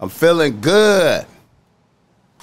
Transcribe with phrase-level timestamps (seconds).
[0.00, 1.26] I'm feeling good.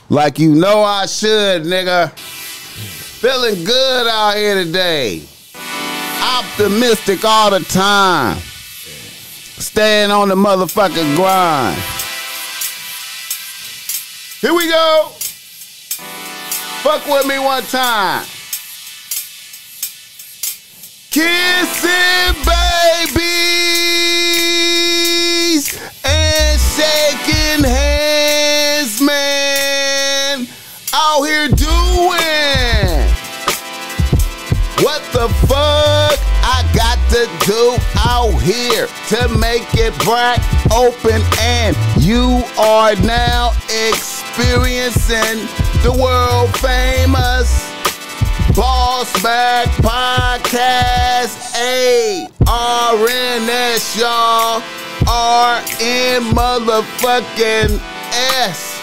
[0.09, 2.11] Like you know I should, nigga.
[2.17, 5.23] Feeling good out here today.
[6.21, 8.37] Optimistic all the time.
[8.37, 11.81] Staying on the motherfucking grind.
[14.41, 15.11] Here we go.
[16.83, 18.25] Fuck with me one time.
[21.09, 23.55] Kissing babies
[26.03, 26.59] and
[27.55, 30.47] shaking hands, man.
[30.93, 33.09] Out here doing
[34.83, 40.39] what the fuck I got to do out here to make it black
[40.71, 43.51] open and you are now
[43.89, 45.47] experiencing
[45.83, 47.71] the world famous
[48.55, 52.37] Boss Mac Podcast A-R-N-S,
[53.99, 54.84] y'all.
[55.07, 57.79] R-N motherfucking
[58.41, 58.81] S.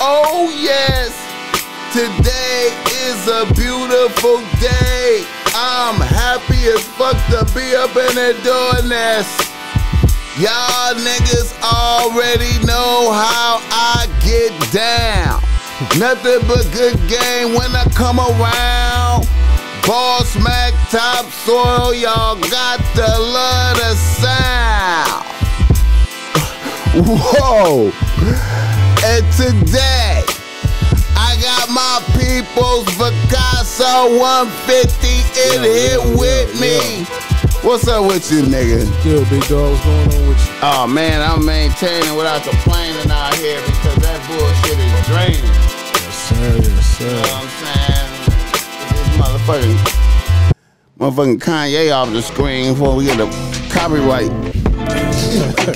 [0.00, 1.14] Oh, yes.
[1.92, 2.74] Today
[3.06, 5.24] is a beautiful day.
[5.54, 9.26] I'm happy as fuck to be up in there doing this.
[10.38, 15.42] Y'all niggas already know how I get down.
[15.98, 19.28] Nothing but good game when I come around.
[19.86, 25.39] Boss Mac top soil, y'all got to love the sound.
[26.92, 27.92] Whoa!
[29.06, 30.22] And today,
[31.14, 37.06] I got my people's Picasso 150 in Yeah, here yeah, with yeah, me.
[37.62, 38.82] What's up with you, nigga?
[39.04, 39.70] Good, big dog.
[39.72, 40.52] What's going on with you?
[40.62, 45.54] Oh man, I'm maintaining without complaining out here because that bullshit is draining.
[45.94, 46.56] Yes, sir.
[46.58, 47.22] Yes, You know sir.
[47.22, 48.08] what I'm saying?
[48.90, 49.78] This motherfucking,
[50.98, 53.28] motherfucking Kanye off the screen before we get the
[53.70, 54.32] copyright.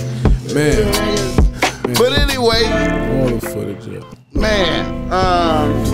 [0.55, 0.93] Man,
[1.99, 4.17] But anyway, all the footage up.
[4.35, 5.85] man, um,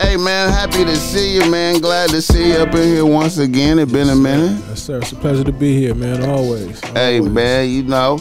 [0.00, 1.80] hey man, happy to see you, man.
[1.80, 3.78] Glad to see you up in here once again.
[3.80, 4.62] It's been a minute.
[4.68, 4.98] Yes, sir.
[4.98, 6.22] It's a pleasure to be here, man.
[6.28, 6.78] Always.
[6.90, 8.20] Hey man, you know,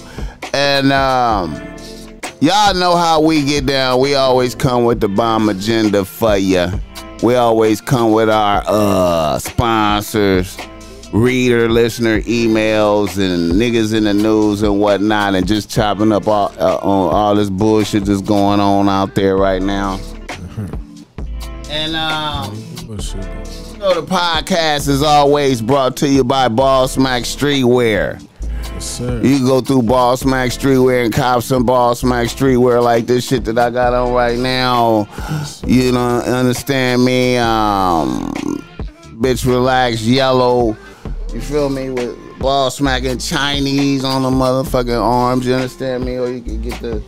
[0.54, 1.54] and um,
[2.42, 4.00] y'all know how we get down.
[4.00, 6.68] We always come with the bomb agenda for you.
[7.22, 10.58] We always come with our uh sponsors,
[11.14, 16.54] reader, listener emails, and niggas in the news and whatnot, and just chopping up all
[16.60, 20.00] uh, on all this bullshit that's going on out there right now.
[21.72, 22.56] And um.
[22.90, 28.22] You know, the podcast is always brought to you by Boss Mac Streetwear.
[28.52, 29.22] Yes, sir.
[29.24, 33.28] You can go through Boss Mac Streetwear and cop some Boss Mac Streetwear like this
[33.28, 35.08] shit that I got on right now.
[35.66, 37.38] You know, understand me?
[37.38, 38.34] Um,
[39.22, 40.76] bitch, relax, yellow.
[41.34, 41.92] You feel me?
[41.92, 45.46] With ball smacking Chinese on the motherfucking arms.
[45.46, 46.18] You understand me?
[46.18, 47.04] Or you can get the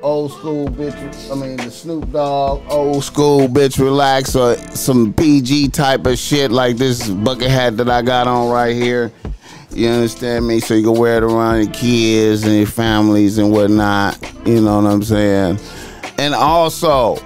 [0.00, 1.30] old school bitch.
[1.30, 6.50] I mean, the Snoop Dogg old school bitch, relax, or some PG type of shit
[6.50, 9.12] like this bucket hat that I got on right here.
[9.70, 10.60] You understand me?
[10.60, 14.18] So you can wear it around your kids and your families and whatnot.
[14.46, 15.58] You know what I'm saying?
[16.16, 17.18] And also,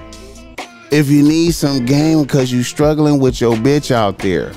[0.90, 4.52] if you need some game because you struggling with your bitch out there,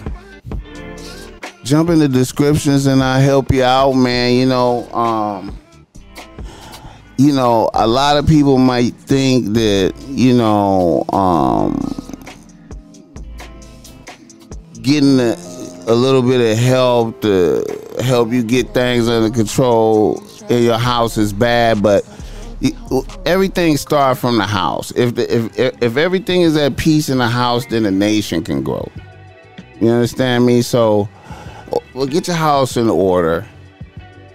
[1.65, 4.35] jump in the descriptions and I'll help you out, man.
[4.35, 5.59] You know, um,
[7.17, 11.73] you know, a lot of people might think that, you know, um,
[14.81, 15.35] getting a,
[15.87, 17.65] a little bit of help to
[18.01, 22.05] help you get things under control in your house is bad, but
[23.25, 24.91] everything starts from the house.
[24.91, 28.43] If, the, if if if everything is at peace in the house, then the nation
[28.43, 28.87] can grow.
[29.81, 30.61] You understand me?
[30.61, 31.09] So,
[31.95, 33.45] well, get your house in order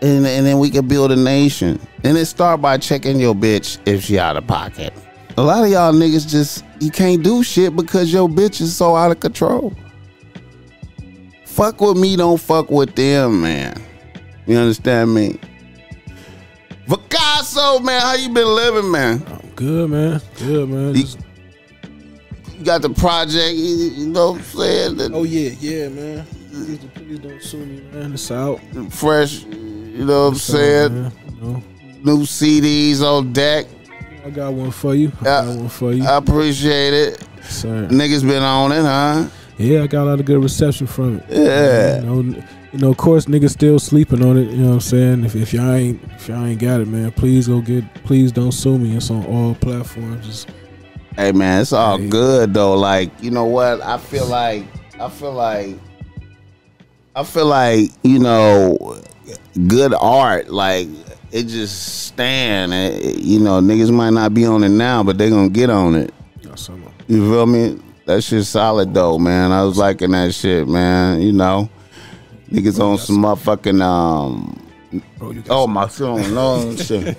[0.03, 1.79] and, and then we can build a nation.
[2.05, 4.93] And it start by checking your bitch if she out of pocket.
[5.37, 8.97] A lot of y'all niggas just you can't do shit because your bitch is so
[8.97, 9.75] out of control.
[11.45, 13.81] Fuck with me, don't fuck with them, man.
[14.47, 15.39] You understand me?
[16.89, 19.23] Picasso, man, how you been living, man?
[19.29, 20.21] I'm good, man.
[20.39, 20.95] Good, man.
[20.95, 21.05] You-
[22.59, 24.45] You got the project, you, you know what I'm
[24.99, 25.15] saying?
[25.15, 26.27] Oh yeah, yeah, man.
[26.51, 28.13] Please, please don't sue me, man.
[28.13, 28.61] It's out.
[28.91, 30.95] fresh, you know what I'm saying?
[31.41, 31.63] Man,
[32.03, 33.67] New CDs on deck.
[34.25, 35.13] I got one for you.
[35.21, 35.45] I Yeah.
[35.45, 37.25] got uh, one for you, I appreciate it.
[37.43, 37.89] sir.
[37.91, 39.27] Niggas been on it, huh?
[39.59, 41.25] Yeah, I got a lot of good reception from it.
[41.29, 42.01] Yeah.
[42.01, 42.43] You know,
[42.73, 44.51] you know, of course, niggas still sleeping on it.
[44.51, 45.25] You know what I'm saying?
[45.25, 47.85] If, if y'all ain't if y'all ain't got it, man, please go get.
[48.05, 48.97] Please don't sue me.
[48.97, 50.27] It's on all platforms.
[50.29, 50.47] It's,
[51.17, 52.09] Hey man, it's all Hey.
[52.09, 52.75] good though.
[52.77, 53.83] Like, you know what?
[53.83, 54.65] I feel like
[54.99, 55.77] I feel like
[57.15, 58.77] I feel like, you know,
[59.67, 60.89] good art, like
[61.33, 62.73] it just stand.
[62.73, 65.95] It- you know, niggas might not be on it now, but they gonna get on
[65.95, 66.13] it.
[67.09, 67.79] You feel me?
[68.07, 69.53] That shit solid though, man.
[69.53, 71.21] I was liking that shit, man.
[71.23, 71.69] You know,
[72.51, 74.57] niggas on some motherfucking um.
[75.19, 77.17] Bro, you Oh my phone, no shit.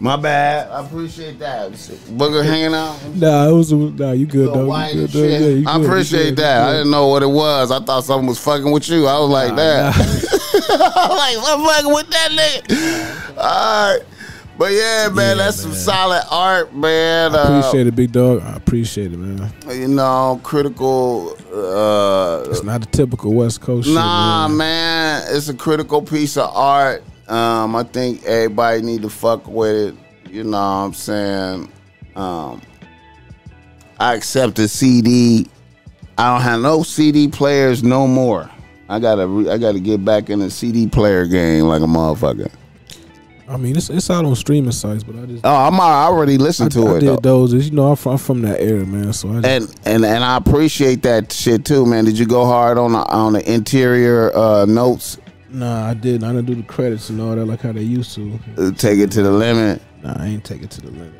[0.00, 0.68] My bad.
[0.70, 1.70] I appreciate that.
[1.72, 2.98] Booger hanging out.
[3.14, 4.10] Nah, it was nah.
[4.12, 4.76] You good though?
[4.86, 5.22] You good, though.
[5.24, 6.64] Yeah, you I good, you appreciate good, that.
[6.64, 7.70] you I didn't know what it was.
[7.70, 9.06] I thought something was fucking with you.
[9.06, 9.94] I was like that.
[10.70, 13.36] I was like, I'm fucking with that nigga.
[13.36, 14.00] All right.
[14.58, 17.34] But yeah, man, Yeah, that's some solid art, man.
[17.34, 18.42] I Uh, appreciate it, big dog.
[18.42, 19.52] I appreciate it, man.
[19.70, 21.36] you know, critical.
[21.52, 24.58] Uh, It's not a typical West Coast nah, shit, man.
[24.58, 27.02] man, it's a critical piece of art.
[27.28, 29.94] Um, I think everybody need to fuck with it.
[30.30, 31.72] You know what I'm saying?
[32.16, 32.62] Um,
[34.00, 35.46] I accept a CD.
[36.16, 38.50] I don't have no CD players no more.
[38.88, 42.50] I gotta, re- I gotta get back in the CD player game like a motherfucker.
[43.52, 46.34] I mean, it's it's out on streaming sites, but I just Oh, I'm I already
[46.34, 47.46] I, listened to I it I did though.
[47.46, 47.52] those.
[47.66, 49.12] You know, I'm from, I'm from that era, man.
[49.12, 52.04] So I just, and and and I appreciate that shit too, man.
[52.04, 55.18] Did you go hard on the on the interior uh, notes?
[55.50, 56.24] nah, I didn't.
[56.24, 58.38] I didn't do the credits and all that like how they used to.
[58.56, 59.82] Uh, Take it to the limit.
[60.02, 61.12] Nah, I ain't take it to the limit,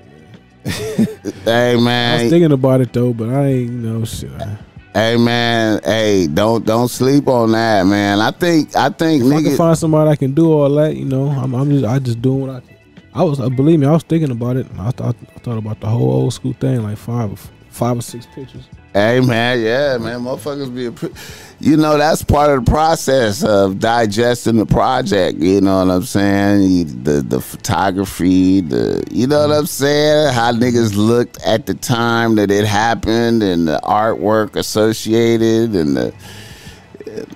[0.65, 1.09] man.
[1.45, 4.31] Hey man, I was thinking about it though, but I ain't you know shit.
[4.33, 4.57] I,
[4.95, 8.21] hey man, hey, don't don't sleep on that, man.
[8.21, 11.05] I think I think if I can find somebody that can do all that, you
[11.05, 12.61] know, I'm, I'm just I just doing what I.
[12.61, 12.77] can.
[13.15, 14.67] I was uh, believe me, I was thinking about it.
[14.79, 18.27] I thought I thought about the whole old school thing, like five five or six
[18.35, 18.65] pictures.
[18.93, 21.17] Hey man, yeah, man, motherfuckers be, appre-
[21.61, 25.39] you know, that's part of the process of digesting the project.
[25.39, 27.05] You know what I'm saying?
[27.05, 30.35] The the photography, the you know what I'm saying?
[30.35, 36.15] How niggas looked at the time that it happened, and the artwork associated, and the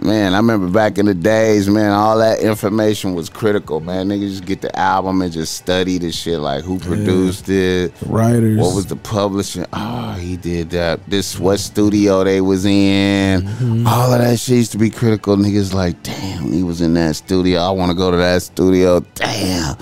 [0.03, 4.09] man, I remember back in the days, man, all that information was critical, man.
[4.09, 8.07] Niggas just get the album and just study the shit, like who produced it, The
[8.07, 8.59] writers.
[8.59, 9.67] what was the publishing?
[9.73, 11.01] Oh, he did that.
[11.09, 13.43] This what studio they was in.
[13.43, 13.87] Mm-hmm.
[13.87, 15.37] All of that shit used to be critical.
[15.37, 17.61] Niggas like, damn, he was in that studio.
[17.61, 19.01] I want to go to that studio.
[19.15, 19.77] Damn,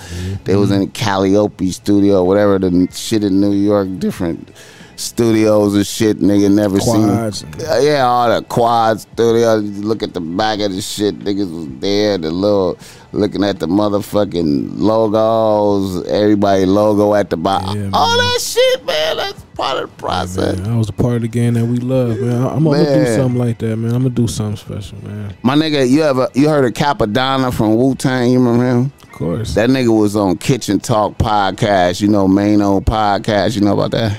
[0.44, 4.50] they was in Calliope studio, whatever the shit in New York, different
[4.96, 6.18] studios and shit.
[6.18, 7.54] Nigga never Quads seen.
[7.58, 9.56] Yeah, yeah, all the quad studio.
[9.56, 11.18] You Look at the back of the shit.
[11.18, 12.18] Niggas was there.
[12.18, 12.78] The little
[13.12, 16.06] looking at the motherfucking logos.
[16.08, 17.80] Everybody logo at the bottom.
[17.80, 19.16] Yeah, all that shit, man.
[19.16, 20.56] That's part of the process.
[20.58, 22.42] Man, that was a part of the game that we love, man.
[22.42, 23.94] I- I'm, gonna do something like that, man.
[23.94, 25.34] I'm gonna do something special, man.
[25.42, 28.30] My nigga, you ever you heard of Cappadonna from Wu Tang?
[28.30, 28.92] You remember him?
[29.02, 29.54] Of course.
[29.54, 32.00] That nigga was on Kitchen Talk podcast.
[32.00, 33.54] You know, main old podcast.
[33.54, 34.18] You know about that?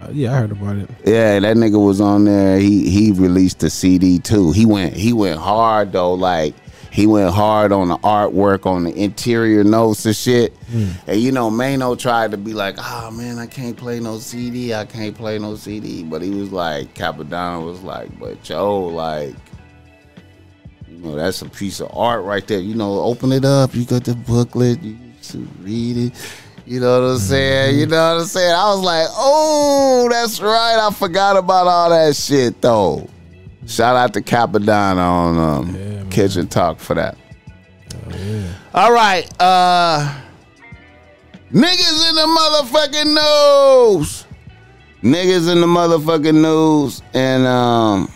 [0.00, 0.88] Uh, yeah, I heard about it.
[1.04, 2.58] Yeah, that nigga was on there.
[2.58, 4.52] He he released the CD too.
[4.52, 6.14] He went he went hard though.
[6.14, 6.54] Like
[6.90, 10.56] he went hard on the artwork, on the interior notes and shit.
[11.06, 14.72] And you know, Mano tried to be like, "Oh man, I can't play no CD.
[14.74, 19.34] I can't play no CD." But he was like, Cappadonna was like, "But yo, like."
[20.88, 22.58] You know, that's a piece of art right there.
[22.58, 23.74] You know, open it up.
[23.74, 24.82] You got the booklet.
[24.82, 24.98] You
[25.62, 26.12] read it.
[26.70, 27.80] You know what I'm saying?
[27.80, 28.54] You know what I'm saying?
[28.54, 30.78] I was like, oh, that's right.
[30.80, 33.10] I forgot about all that shit, though.
[33.66, 36.04] Shout out to Cappadonna on um, Yeah.
[36.10, 37.18] Kitchen Talk for that.
[37.92, 38.52] Oh, yeah.
[38.72, 39.28] All right.
[39.40, 40.14] Uh,
[41.52, 44.24] niggas in the motherfucking news.
[45.02, 47.02] Niggas in the motherfucking news.
[47.14, 48.08] And um,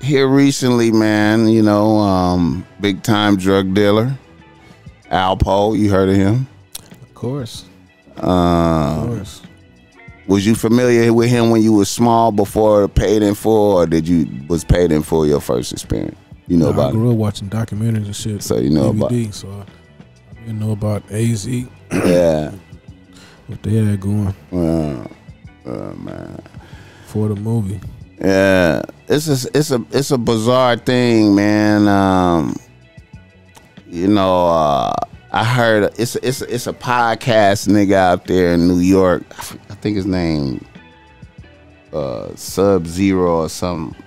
[0.00, 4.16] here recently, man, you know, um, big time drug dealer,
[5.10, 5.76] Alpo.
[5.78, 6.46] You heard of him?
[7.02, 7.64] Of course.
[8.16, 9.42] Uh, Of course.
[10.26, 14.06] was you familiar with him when you was small before paid in full, or did
[14.06, 16.16] you was paid in full your first experience?
[16.46, 16.92] You know I about it.
[16.94, 18.42] grew up watching documentaries and shit.
[18.42, 22.50] So you know about- So I, I didn't know about AZ, Yeah.
[23.46, 25.06] what they had going Uh,
[25.68, 26.42] uh, man.
[27.06, 27.80] for the movie.
[28.20, 31.88] Yeah, it's a it's a it's a bizarre thing, man.
[31.88, 32.54] Um,
[33.90, 34.92] you know, uh,
[35.32, 39.22] I heard it's a, it's a, it's a podcast nigga out there in New York.
[39.68, 40.64] I think his name
[41.92, 44.00] uh, Sub Zero or something.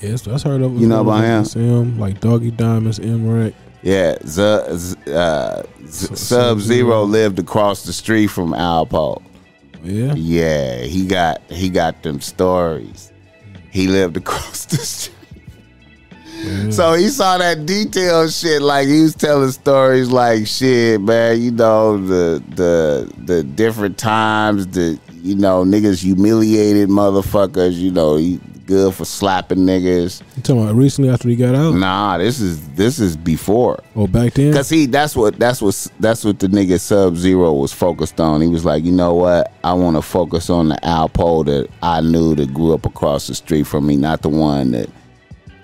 [0.00, 0.80] Yes, that's heard of.
[0.80, 1.44] You know about him?
[1.44, 1.98] him?
[1.98, 3.52] Like Doggy Diamonds, M.
[3.82, 6.14] Yeah, Z, Z, uh, Z.
[6.16, 9.22] Sub Zero lived across the street from Alpo.
[9.82, 10.14] Yeah.
[10.14, 13.12] Yeah, he got he got them stories.
[13.70, 15.16] He lived across the street.
[16.70, 21.50] So he saw that detail shit, like he was telling stories like shit, man, you
[21.50, 28.40] know, the the the different times that, you know, niggas humiliated motherfuckers, you know, he
[28.70, 30.22] good for slapping niggas.
[30.36, 31.74] You talking about recently after he got out?
[31.74, 33.82] Nah, this is this is before.
[33.96, 34.52] Oh, back then?
[34.54, 38.40] Cause he that's what that's what that's what the nigga Sub Zero was focused on.
[38.40, 39.52] He was like, you know what?
[39.64, 43.34] I want to focus on the Alpo that I knew that grew up across the
[43.34, 44.88] street from me, not the one that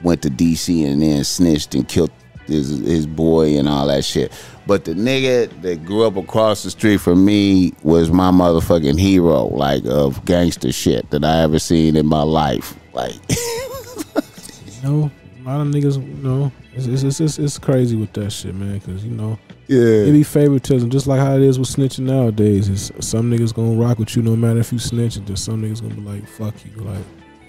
[0.06, 2.12] went to DC and then snitched and killed
[2.46, 4.32] his his boy and all that shit.
[4.66, 9.46] But the nigga that grew up across the street from me was my motherfucking hero,
[9.46, 12.76] like of gangster shit that I ever seen in my life.
[12.92, 18.12] Like, you know, a lot of niggas, you know, it's it's it's, it's crazy with
[18.14, 18.80] that shit, man.
[18.80, 22.68] Cause you know, yeah, it be favoritism, just like how it is with snitching nowadays.
[22.68, 25.62] Is some niggas gonna rock with you no matter if you snitch, and then some
[25.62, 27.04] niggas gonna be like, fuck you, like.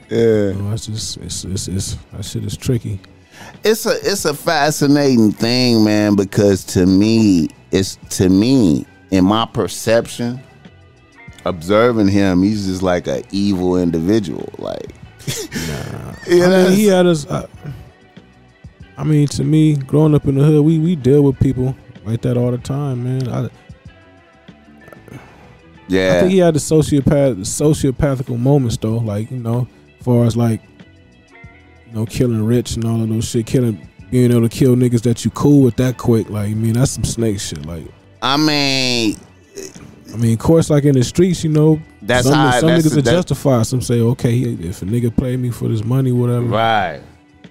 [0.09, 2.99] Yeah, you know, that's just it's, it's it's that shit is tricky
[3.63, 9.45] it's a it's a fascinating thing, man, because to me, it's to me, in my
[9.45, 10.41] perception,
[11.45, 14.49] observing him, he's just like an evil individual.
[14.57, 14.93] Like,
[15.67, 16.13] nah.
[16.27, 17.25] you know, I mean, he had us.
[17.25, 17.47] Uh,
[18.97, 22.21] I mean, to me, growing up in the hood, we we deal with people like
[22.21, 23.27] that all the time, man.
[23.27, 23.49] I,
[25.87, 29.76] yeah, I think he had the sociopath sociopathical moments though, like you know, as
[30.07, 30.61] far as like
[31.87, 35.01] you know, killing rich and all of those shit, killing being able to kill niggas
[35.01, 36.29] that you cool with that quick.
[36.29, 37.65] Like, I mean, that's some snake shit.
[37.65, 37.83] Like,
[38.21, 39.17] I mean,
[40.13, 42.87] I mean, of course, like in the streets, you know, that's some, how, some that's
[42.87, 43.67] niggas the, are justified.
[43.67, 46.45] Some say, okay, if a nigga play me for this money, whatever.
[46.45, 47.01] Right.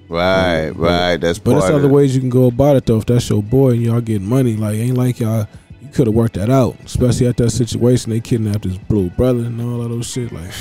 [0.09, 1.17] Right, right.
[1.17, 2.99] That's but there's other ways you can go about it though.
[2.99, 5.49] If that's your boy and y'all getting money, like ain't like y'all
[5.83, 6.77] you could have worked that out.
[6.85, 10.31] Especially at that situation, they kidnapped his blue brother and all of those shit.
[10.31, 10.53] Like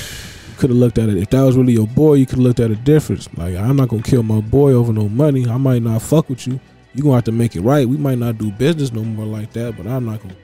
[0.56, 1.18] could have looked at it.
[1.18, 3.30] If that was really your boy, you could have looked at a difference.
[3.38, 5.48] Like I'm not gonna kill my boy over no money.
[5.48, 6.60] I might not fuck with you.
[6.94, 7.88] You gonna have to make it right.
[7.88, 10.36] We might not do business no more like that, but I'm not gonna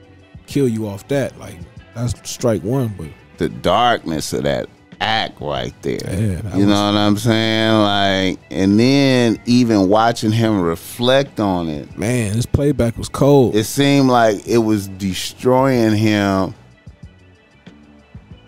[0.46, 1.38] kill you off that.
[1.38, 1.58] Like
[1.94, 2.94] that's strike one.
[2.96, 4.68] But the darkness of that
[5.00, 5.98] act right there.
[6.04, 7.72] Yeah, you know what I'm saying?
[7.82, 11.98] Like, and then even watching him reflect on it.
[11.98, 13.56] Man, his playback was cold.
[13.56, 16.54] It seemed like it was destroying him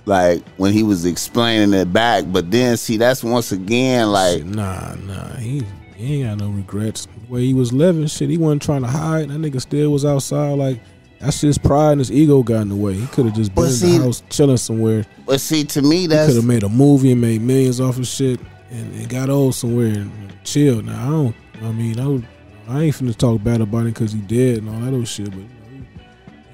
[0.06, 2.25] like when he was explaining it back.
[2.28, 5.62] But then see, that's once again like nah, nah, he
[5.96, 7.06] he ain't got no regrets.
[7.06, 9.28] The way he was living, shit, he wasn't trying to hide.
[9.30, 10.58] That nigga still was outside.
[10.58, 10.80] Like
[11.20, 12.94] that's just pride and his ego got in the way.
[12.94, 15.06] He could have just been see, in the house chilling somewhere.
[15.25, 18.06] But see, to me, that could have made a movie and made millions off of
[18.06, 20.82] shit, and, and got old somewhere and, and chill.
[20.82, 21.37] Now I don't.
[21.62, 24.80] I mean, I, I ain't finna talk bad about him because he dead and all
[24.80, 25.87] that old shit, but you know,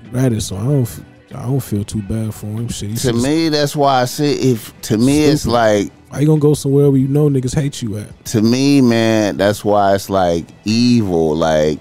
[0.05, 1.05] he ratted, so I don't.
[1.35, 2.69] I don't feel too bad for him.
[2.69, 5.33] Shit, to me, that's why I say if to me stupid.
[5.33, 8.25] it's like are you gonna go somewhere where you know niggas hate you at?
[8.27, 11.37] To me, man, that's why it's like evil.
[11.37, 11.79] Like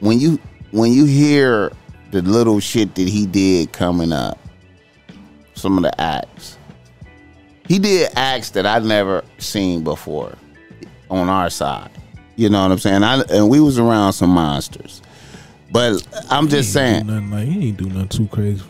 [0.00, 0.38] when you
[0.70, 1.70] when you hear
[2.10, 4.38] the little shit that he did coming up,
[5.54, 6.56] some of the acts.
[7.66, 10.34] He did acts that I'd never seen before
[11.10, 11.90] on our side.
[12.36, 13.02] You know what I'm saying?
[13.02, 15.02] I, and we was around some monsters.
[15.70, 17.06] But I'm just saying.
[17.06, 18.62] Nothing like he ain't do nothing too crazy.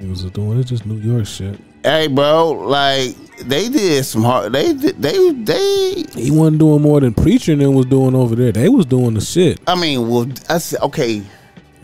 [0.00, 1.58] Niggas are doing it's just New York shit.
[1.84, 4.52] Hey, bro, like they did some hard.
[4.52, 4.72] They.
[4.72, 6.04] They they.
[6.14, 8.52] He wasn't doing more than preaching and was doing over there.
[8.52, 9.60] They was doing the shit.
[9.66, 11.22] I mean, well, I said okay.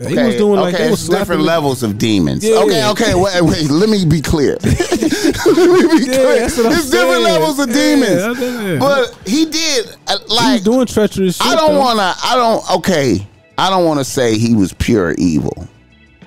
[0.01, 2.41] Okay, he was doing like okay, they was different levels of demons.
[2.41, 4.53] Yeah, okay, okay, wait, wait, let me be clear.
[4.63, 6.43] let me be yeah, clear.
[6.43, 6.89] It's saying.
[6.89, 8.39] different levels of demons.
[8.39, 11.45] Yeah, but he did uh, like doing treacherous shit.
[11.45, 13.27] I don't wanna I don't okay.
[13.59, 15.67] I don't want to say he was pure evil.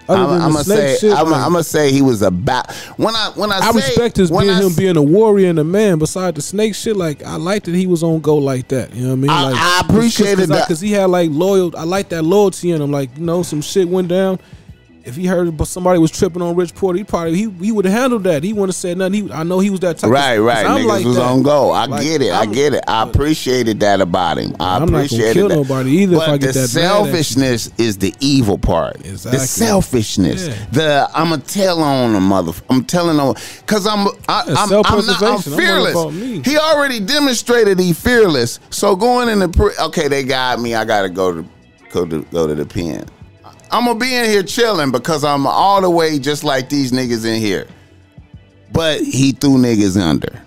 [0.08, 3.52] I'm, I'm gonna say shit, I'm, I'm, gonna say he was about when I when
[3.52, 5.98] I I say, respect his being I, him being a warrior and a man.
[5.98, 8.92] Beside the snake shit, like I like that he was on go like that.
[8.94, 9.30] You know what I mean?
[9.30, 11.74] I, like, I appreciated that because he had like loyal.
[11.76, 12.90] I like that loyalty in him.
[12.90, 14.40] Like you know, some shit went down
[15.04, 17.94] if he heard somebody was tripping on Rich Porter, he probably he, he would have
[17.94, 18.44] handled that.
[18.44, 19.28] He wouldn't have said nothing.
[19.28, 20.10] He, I know he was that type.
[20.10, 20.64] Right, of, right.
[20.64, 21.22] Niggas like was that.
[21.22, 21.70] on go.
[21.70, 22.32] I like, get it.
[22.32, 22.84] I'm, i get it.
[22.86, 24.54] I appreciated that about him.
[24.60, 26.16] I I'm appreciated not kill nobody either.
[26.16, 28.96] But if I get the that selfishness is the evil part.
[29.04, 29.38] Exactly.
[29.38, 30.48] The selfishness.
[30.48, 30.66] Yeah.
[30.70, 32.52] The I'm gonna tell on a mother.
[32.70, 35.96] I'm telling on because I'm I, am I'm, I'm, not, I'm fearless.
[35.96, 38.60] I'm he already demonstrated he fearless.
[38.70, 40.74] So going in the okay, they got me.
[40.74, 41.48] I gotta go to
[41.90, 43.06] go to go to the pen.
[43.72, 47.24] I'm gonna be in here chilling because I'm all the way just like these niggas
[47.24, 47.66] in here.
[48.70, 50.42] But he threw niggas under.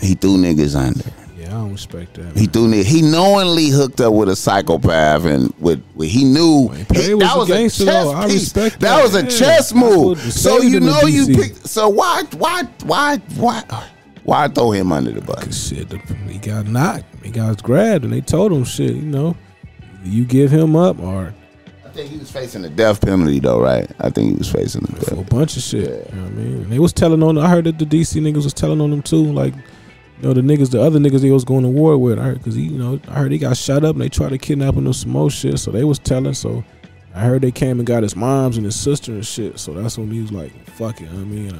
[0.00, 1.04] He threw niggas under.
[1.36, 2.22] Yeah, I don't respect that.
[2.22, 2.36] Man.
[2.36, 2.84] He threw niggas.
[2.84, 7.22] He knowingly hooked up with a psychopath and with, with he knew well, he, was
[7.22, 8.10] that was a chess though.
[8.12, 8.96] I respect that.
[8.96, 9.28] That was a yeah.
[9.28, 10.18] chess move.
[10.20, 11.68] So you know you picked.
[11.68, 13.62] So why why why why
[14.24, 15.68] why throw him under the bus?
[15.68, 15.92] Shit,
[16.30, 17.04] he got knocked.
[17.22, 18.94] He got grabbed, and they told him shit.
[18.94, 19.36] You know,
[20.02, 21.34] you give him up or
[21.92, 23.90] think he was facing the death penalty though, right?
[24.00, 25.88] I think he was facing the for a bunch of shit.
[25.88, 26.62] You know what I mean?
[26.62, 27.38] And they was telling on.
[27.38, 29.24] I heard that the DC niggas was telling on them too.
[29.32, 32.18] Like, you know, the niggas, the other niggas they was going to war with.
[32.18, 34.30] I heard because he, you know, I heard he got shot up and they tried
[34.30, 35.58] to kidnap him or some more shit.
[35.58, 36.34] So they was telling.
[36.34, 36.64] So
[37.14, 39.58] I heard they came and got his moms and his sister and shit.
[39.58, 41.52] So that's when he was like, "Fuck it." I mean,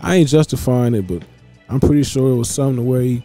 [0.00, 1.22] I, I ain't justifying it, but
[1.68, 3.22] I'm pretty sure it was something where he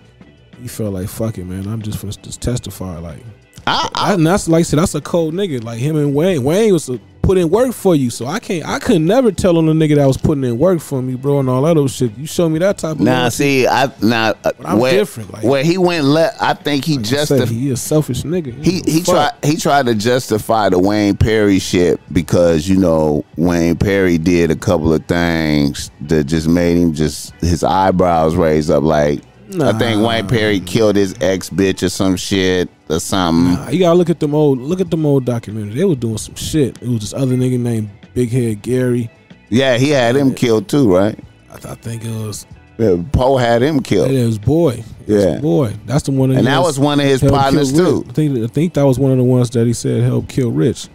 [0.61, 1.67] he felt like, "Fuck it, man.
[1.67, 3.23] I'm just gonna just testify." Like,
[3.67, 5.63] I, I, and that's like I said, that's a cold nigga.
[5.63, 6.43] Like him and Wayne.
[6.43, 8.63] Wayne was a, put in work for you, so I can't.
[8.67, 11.39] I could never tell on a nigga that was putting in work for me, bro,
[11.39, 12.15] and all that other shit.
[12.15, 12.99] You show me that type of.
[13.01, 16.53] Now loyalty, see, I now uh, I'm where, different, like- where he went left, I
[16.53, 17.47] think he like said, justified.
[17.49, 18.63] he a selfish nigga.
[18.63, 19.15] He he Fuck.
[19.41, 24.51] tried he tried to justify the Wayne Perry shit because you know Wayne Perry did
[24.51, 28.83] a couple of things that just made him just his eyebrows raise up.
[28.83, 29.21] Like
[29.61, 30.07] I think Nah.
[30.07, 33.53] Wayne Perry killed his ex bitch or some shit or something.
[33.53, 34.59] Nah, you gotta look at them old.
[34.59, 35.73] Look at them old documentaries.
[35.75, 36.81] They was doing some shit.
[36.81, 39.09] It was this other nigga named Big Head Gary.
[39.49, 41.17] Yeah, he had him killed too, right?
[41.51, 42.45] I, th- I think it was.
[42.77, 44.83] Yeah, Poe had him killed, It was boy.
[45.07, 45.39] Yeah.
[45.39, 45.73] boy.
[45.85, 46.31] That's the one.
[46.31, 48.03] and that was one of his partners too.
[48.09, 50.51] I think I think that was one of the ones that he said helped kill
[50.51, 50.89] Rich.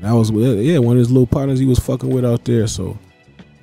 [0.00, 2.66] That was yeah, one of his little partners he was fucking with out there.
[2.66, 2.98] So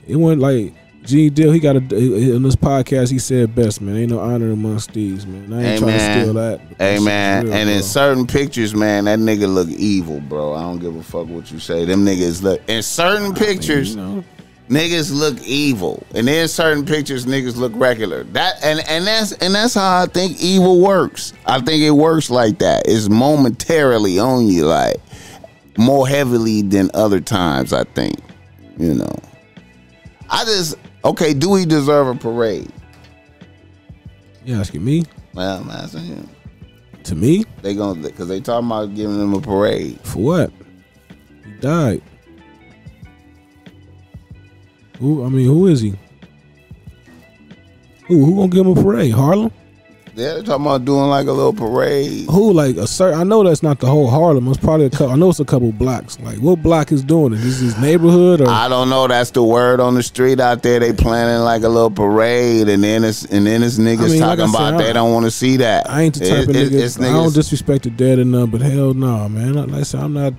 [0.08, 0.74] it wasn't like
[1.06, 1.52] Gene Deal.
[1.52, 3.12] He got a in this podcast.
[3.12, 3.96] He said best man.
[3.98, 5.54] Ain't no honor amongst thieves, man.
[5.54, 6.22] I ain't trying to Amen.
[6.22, 6.62] steal that.
[6.78, 10.54] Hey man, real, and in certain pictures, man, that nigga look evil, bro.
[10.54, 11.86] I don't give a fuck what you say.
[11.86, 13.92] Them niggas look in certain pictures.
[13.96, 14.24] you know,
[14.70, 18.24] niggas look evil, and then certain pictures niggas look regular.
[18.26, 21.34] That and and that's and that's how I think evil works.
[21.46, 22.84] I think it works like that.
[22.88, 24.98] It's momentarily on you, like
[25.78, 27.74] more heavily than other times.
[27.74, 28.16] I think,
[28.78, 29.16] you know.
[30.30, 31.34] I just okay.
[31.34, 32.72] Do we deserve a parade?
[34.46, 35.04] you asking me?
[35.34, 36.30] Well, I'm asking him.
[37.04, 37.46] To me?
[37.62, 40.00] They gonna because they talking about giving them a parade.
[40.02, 40.52] For what?
[41.44, 42.02] He died.
[45.00, 45.24] Who?
[45.24, 45.94] I mean, who is he?
[48.08, 48.26] Who?
[48.26, 49.12] Who gonna give him a parade?
[49.12, 49.52] Harlem?
[50.18, 52.26] Yeah, they're talking about doing like a little parade.
[52.30, 52.54] Who?
[52.54, 53.20] Like a certain?
[53.20, 54.48] I know that's not the whole Harlem.
[54.48, 55.10] It's probably a couple.
[55.10, 56.18] I know it's a couple blocks.
[56.22, 57.40] Like what block is doing it?
[57.42, 58.48] Is this neighborhood or?
[58.48, 59.10] I don't know.
[59.10, 60.80] That's the word on the street out there.
[60.80, 64.20] They planning like a little parade, and then it's and then it's niggas I mean,
[64.22, 65.90] talking said, about I- they don't want to see that.
[65.90, 67.10] I ain't the type It- of it- nigga.
[67.10, 69.54] I don't disrespect the dead or none, but hell no, man.
[69.56, 70.34] Like I said, I'm not.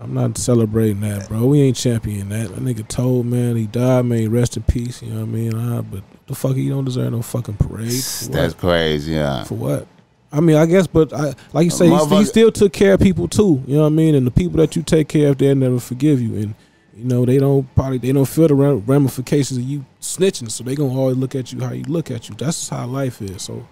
[0.00, 1.46] I'm not celebrating that, bro.
[1.46, 2.54] We ain't champion that.
[2.54, 4.30] That nigga told man he died, man.
[4.30, 5.02] Rest in peace.
[5.02, 5.54] You know what I mean?
[5.54, 7.92] Uh, but the fuck, he don't deserve no fucking parade.
[7.92, 8.58] For That's what?
[8.58, 9.12] crazy.
[9.12, 9.42] Yeah.
[9.44, 9.88] For what?
[10.30, 13.00] I mean, I guess, but I, like you say, he, he still took care of
[13.00, 13.62] people too.
[13.66, 14.14] You know what I mean?
[14.14, 16.36] And the people that you take care of, they'll never forgive you.
[16.36, 16.54] And
[16.94, 20.74] you know they don't probably they don't feel the ramifications of you snitching, so they
[20.74, 22.34] gonna always look at you how you look at you.
[22.36, 23.42] That's how life is.
[23.42, 23.66] So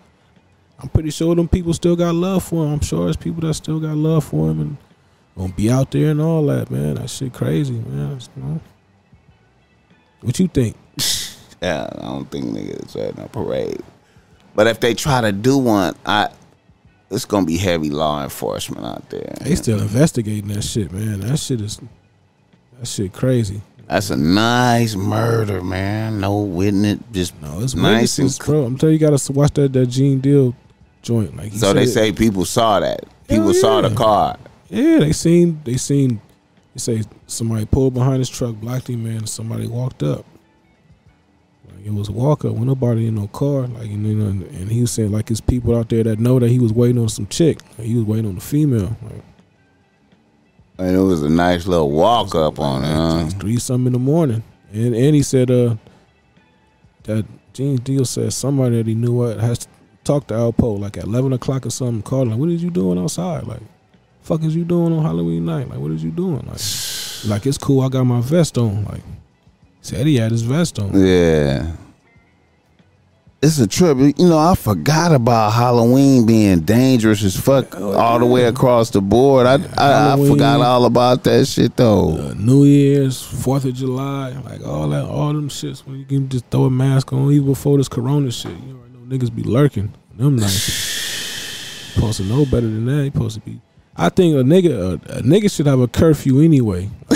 [0.79, 2.75] I'm pretty sure them people still got love for him.
[2.75, 4.77] I'm sure there's people that still got love for him and
[5.37, 6.94] gonna be out there and all that, man.
[6.94, 8.16] That shit crazy, man.
[8.16, 8.61] It's, you know.
[10.22, 10.77] What you think?
[11.62, 13.81] Yeah, I don't think niggas deserve a parade.
[14.55, 16.29] But if they try to do one, I
[17.11, 19.35] it's gonna be heavy law enforcement out there.
[19.40, 21.20] They still investigating that shit, man.
[21.20, 21.81] That shit is
[22.79, 23.62] that shit crazy.
[23.87, 26.20] That's a nice murder, man.
[26.20, 28.64] No witness, just No, it's nice and bro.
[28.64, 30.55] I'm telling you, you gotta watch that that Gene Deal
[31.03, 31.37] joint.
[31.37, 33.07] Like So they say people saw that.
[33.29, 34.38] People Hell saw the car.
[34.68, 36.20] Yeah, they seen they seen.
[36.74, 39.18] They say somebody pulled behind his truck, blocked him, man.
[39.18, 40.26] and Somebody walked up.
[41.70, 43.66] Like it was a walk up, with nobody in no car.
[43.66, 46.38] Like you know, and and he was saying like his people out there that know
[46.38, 47.61] that he was waiting on some chick.
[47.79, 48.96] Like, he was waiting on the female.
[49.02, 49.22] Like,
[50.79, 52.92] And it was a nice little walk up on it.
[52.92, 53.29] Huh?
[53.38, 55.76] Three something in the morning, and and he said uh
[57.05, 57.24] that
[57.55, 59.68] Gene Deal said somebody that he knew what has to
[60.05, 62.02] talk to Alpo like at eleven o'clock or something.
[62.02, 63.44] Called him, like, what is you doing outside?
[63.44, 63.62] Like,
[64.27, 65.69] fuck is you doing on Halloween night?
[65.69, 66.45] Like, what is you doing?
[66.47, 66.61] Like,
[67.27, 67.83] like it's cool.
[67.83, 68.85] I got my vest on.
[68.85, 69.03] Like,
[69.83, 70.91] said he had his vest on.
[70.95, 71.77] Yeah.
[73.41, 73.99] It's a trip.
[73.99, 79.01] You know, I forgot about Halloween being dangerous as fuck all the way across the
[79.01, 79.47] board.
[79.47, 82.19] I I, I forgot all about that shit though.
[82.19, 85.87] Uh, New Year's, Fourth of July, like all that, all them shits.
[85.87, 89.17] When you can just throw a mask on, even before this Corona shit, you know
[89.17, 89.93] niggas be lurking.
[90.15, 90.53] Them nights,
[91.95, 93.05] supposed to know better than that.
[93.05, 93.61] You supposed to be.
[93.99, 94.71] I think a nigga,
[95.09, 96.91] a, a nigga should have a curfew anyway.
[97.09, 97.15] a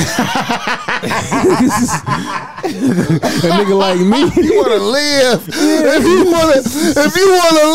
[2.64, 4.20] nigga like me.
[4.42, 5.48] you want to live.
[5.48, 6.60] If you want to,
[7.00, 7.68] if you want to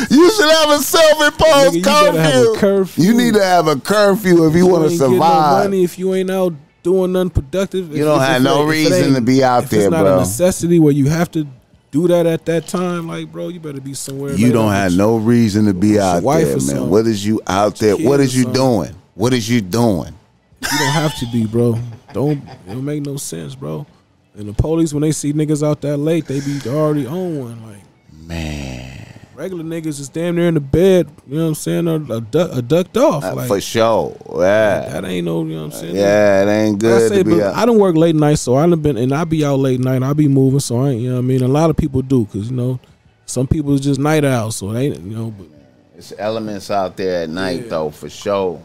[0.00, 2.60] live, you should have a self-imposed you gotta have a curfew.
[2.60, 3.04] curfew.
[3.04, 5.64] You need to have a curfew if you, want to getting No survive.
[5.64, 7.96] money if you ain't out doing nothing productive.
[7.96, 10.16] You don't have no reason to be out if there, it's not bro.
[10.16, 11.46] a necessity where you have to
[11.94, 14.34] do that at that time, like bro, you better be somewhere.
[14.34, 16.90] You don't have no reason to be out there, man.
[16.90, 17.96] What is you out there?
[17.96, 18.96] What is you doing?
[19.14, 20.12] What is you doing?
[20.60, 21.78] You don't have to be, bro.
[22.12, 23.86] Don't it don't make no sense, bro.
[24.34, 27.64] And the police when they see niggas out that late, they be already on one.
[27.64, 29.03] Like Man,
[29.34, 32.20] regular niggas is damn near in the bed, you know what I'm saying, or a,
[32.20, 33.24] duck, a ducked off.
[33.24, 34.16] uh, like for sure.
[34.30, 35.96] Yeah, that ain't no, you know what I'm saying?
[35.96, 37.54] yeah, it ain't Like I good say, to be but out.
[37.56, 40.02] I don't work late night, so I done been and I be out late night.
[40.02, 41.42] I be moving, so I ain't, you know what I mean.
[41.42, 42.78] A lot of people do, cause you know,
[43.26, 45.30] some people is just night owls, so they, you know.
[45.36, 45.46] But
[45.96, 47.68] It's elements out there at night Yeah.
[47.70, 48.60] though, for sure.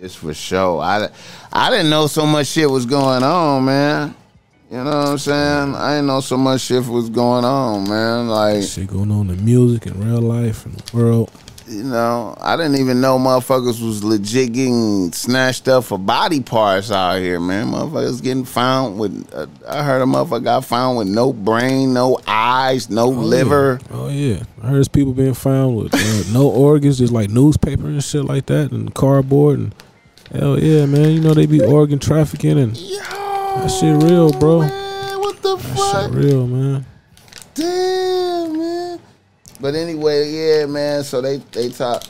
[0.00, 0.80] It's for sure.
[0.82, 1.08] I,
[1.52, 4.14] I didn't know so much shit was going on, man.
[4.70, 5.74] You know what I'm saying?
[5.74, 8.28] I didn't know so much shit was going on, man.
[8.28, 11.30] Like, shit going on in music and real life and the world.
[11.68, 16.90] you know, I didn't even know motherfuckers was legit getting snatched up for body parts
[16.90, 17.68] out here, man.
[17.68, 19.28] Motherfuckers getting found with.
[19.32, 23.78] Uh, I heard a motherfucker got found with no brain, no eyes, no liver.
[23.82, 23.96] Yeah.
[23.96, 28.02] Oh yeah, I heard people being found with uh, no organs, just like newspaper and
[28.02, 29.74] shit like that, and cardboard and
[30.32, 31.10] hell yeah, man.
[31.12, 32.98] You know they be organ trafficking and Yo,
[33.64, 34.60] That shit real, bro.
[34.60, 36.02] Man, what the that fuck?
[36.02, 36.84] shit real, man.
[37.54, 39.00] Damn, man.
[39.58, 41.02] But anyway, yeah, man.
[41.02, 42.04] So they they talk.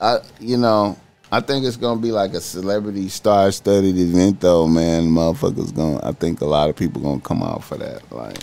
[0.00, 0.98] I you know
[1.30, 5.04] I think it's gonna be like a celebrity star studded event though, man.
[5.04, 6.00] Motherfuckers gonna.
[6.02, 8.02] I think a lot of people gonna come out for that.
[8.10, 8.38] Like,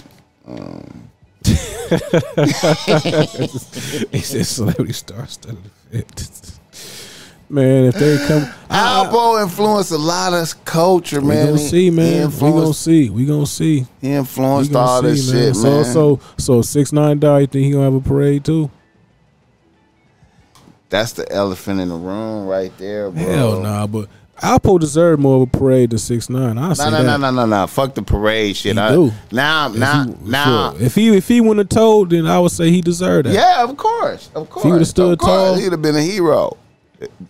[0.47, 1.10] um,
[4.10, 6.60] He said celebrity star studded fit.
[7.54, 11.46] Man, if they come, I, Alpo influenced a lot of culture, we man.
[11.46, 12.32] We gonna see, man.
[12.32, 13.10] We gonna see.
[13.12, 13.86] We gonna see.
[14.02, 15.44] he influenced gonna all this see, man.
[15.44, 15.86] shit, So, man.
[15.86, 17.39] so, so six nine died.
[17.42, 18.72] You think he gonna have a parade too?
[20.89, 23.24] That's the elephant in the room right there, bro.
[23.24, 24.10] Hell nah, but
[24.42, 26.58] Alpo deserved more of a parade than six nine.
[26.58, 27.20] I say No, no, that.
[27.20, 27.68] no, no, no, no.
[27.68, 28.74] Fuck the parade shit.
[28.76, 29.12] He I, do.
[29.32, 30.72] Now, If now, he- now.
[30.74, 30.82] sure.
[30.82, 33.34] if he if he wouldn't have told, then I would say he deserved that.
[33.34, 34.66] Yeah, of course, of course.
[34.66, 36.58] He would've stood of tall- he'd have been a hero.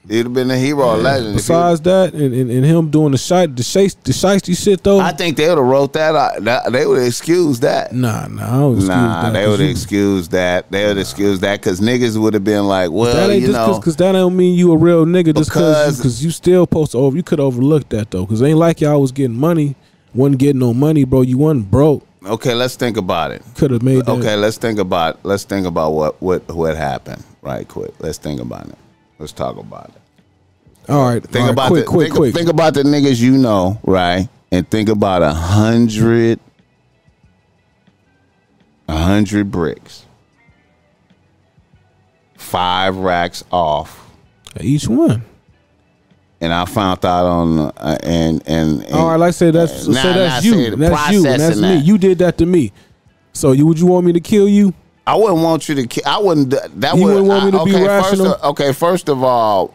[0.10, 1.36] He'd have been a hero, a legend.
[1.36, 5.00] Besides that, and, and, and him doing the shite, the shite, the shiesty shit though.
[5.00, 6.16] I think they would have wrote that.
[6.16, 6.44] Out.
[6.44, 7.94] That- They would have excused that.
[7.94, 9.34] nah, nah, I excuse Nah, that.
[9.34, 10.72] they 'cause would have you- excused that.
[10.72, 13.48] They would have excused that because niggas would have been like, well, That ain't you
[13.48, 16.68] just know, because that don't mean you a real nigga just Because- because you still
[16.68, 17.16] post to over.
[17.16, 19.76] You could overlook that though, because ain't like y'all was getting money,
[20.14, 21.22] wasn't getting no money, bro.
[21.22, 22.06] You wasn't broke.
[22.26, 23.42] okay, let's think about it.
[23.56, 24.10] Could have made that.
[24.12, 27.24] Okay, let's think about let's think about what what what happened.
[27.42, 27.92] Right, quick.
[28.00, 28.76] Let's think about it.
[29.20, 30.92] Let's talk about it.
[30.92, 32.34] All right, Think all right, about quick, the, quick, think, quick.
[32.36, 34.28] think about the niggas you know, right?
[34.52, 36.40] And think about a hundred,
[38.88, 40.06] a hundred bricks,
[42.36, 44.10] five racks off,
[44.60, 45.24] Each one.
[46.42, 49.88] and I found out on uh, and, and and All right, like I said, that's
[49.88, 50.56] Nah, so nah, that's say you.
[50.56, 50.74] That's you.
[50.74, 51.78] and That's processing me.
[51.78, 52.72] You did that to me.
[53.32, 54.74] So you would you want me to kill you?
[55.06, 55.88] I wouldn't want you to.
[55.88, 56.50] ki- I wouldn't.
[56.80, 57.10] That You would.
[57.24, 58.26] wouldn't want me to I- be okay, rational?
[58.26, 59.74] First of, okay, first of all,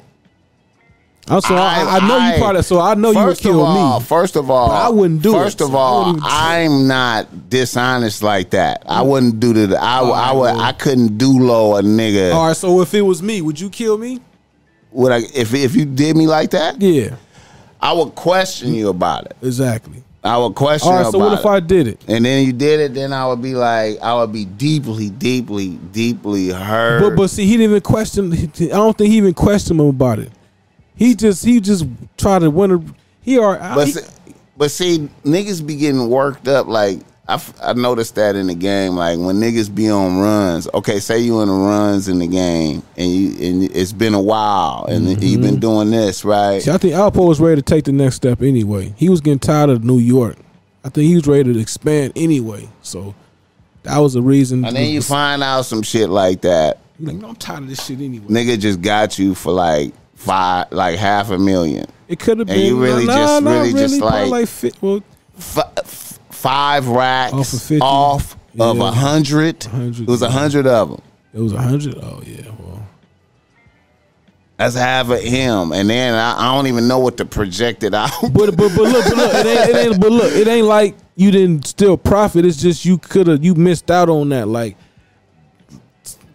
[1.30, 3.60] I'm so I, I, know I- you probably so I know you would first kill
[3.60, 4.06] of all, me.
[4.06, 8.50] First of all, I wouldn't do it, First of so all, I'm not dishonest like
[8.50, 8.82] that.
[8.86, 9.06] I mm.
[9.08, 9.76] wouldn't do that.
[9.76, 10.60] I, oh, All I would.
[10.60, 12.32] I couldn't do low a nigga.
[12.32, 14.20] All right, so if it was me, would you kill me?
[14.92, 15.18] Would I?
[15.34, 17.16] If if you did me like that, Yeah,
[17.78, 19.36] I would question you about it.
[19.42, 20.02] exactly.
[20.28, 21.46] I would question All right, so what if it.
[21.48, 22.04] I did it?
[22.06, 25.76] and then you did it, then I would be like, I would be deeply, deeply,
[25.92, 27.00] deeply hurt.
[27.00, 28.32] But but see, he didn't even question.
[28.32, 30.30] I don't think he even questioned him about it.
[30.94, 31.86] He just he just
[32.16, 32.70] tried to win.
[32.72, 32.80] A,
[33.22, 33.56] he are.
[33.58, 34.00] But he- see,
[34.56, 36.66] but see, niggas be getting worked up.
[36.66, 38.94] Like I, f- I noticed that in the game.
[38.94, 40.66] Like when niggas be on runs.
[40.74, 44.20] Okay, say you in the runs in the game, and you and it's been a
[44.22, 45.42] while, and you've Mm-hmm.
[45.42, 46.62] been doing this right.
[46.62, 48.94] See, I think Alpo was ready to take the next step anyway.
[48.96, 50.36] He was getting tired of New York.
[50.84, 52.66] I think he was ready to expand anyway.
[52.82, 53.14] So
[53.82, 54.64] that was the reason.
[54.64, 56.78] And then you find out some shit like that.
[56.98, 58.26] You're like, "No, I'm tired of this shit anyway.
[58.28, 61.84] Nigga just got you for like five, like half a million.
[62.08, 62.56] It could have been.
[62.56, 65.02] And you really nah, just- nah, really just probably like- fi- well,
[65.36, 66.07] f-
[66.38, 67.80] five racks Off of 50.
[67.80, 68.70] off Yeah.
[68.70, 69.64] a hundred.
[69.64, 70.30] 100, It was a yeah.
[70.32, 71.02] hundred of them.
[71.34, 71.96] it was a hundred.
[72.02, 72.86] Oh yeah, well,
[74.56, 77.94] That's half of him, and then I, I don't even know what to project it
[78.02, 78.10] out.
[78.32, 80.00] but but but look, but look, it ain't, it ain't.
[80.00, 82.44] But look, it ain't like you didn't still profit.
[82.44, 84.48] It's just you could have you missed out on that.
[84.48, 84.76] Like,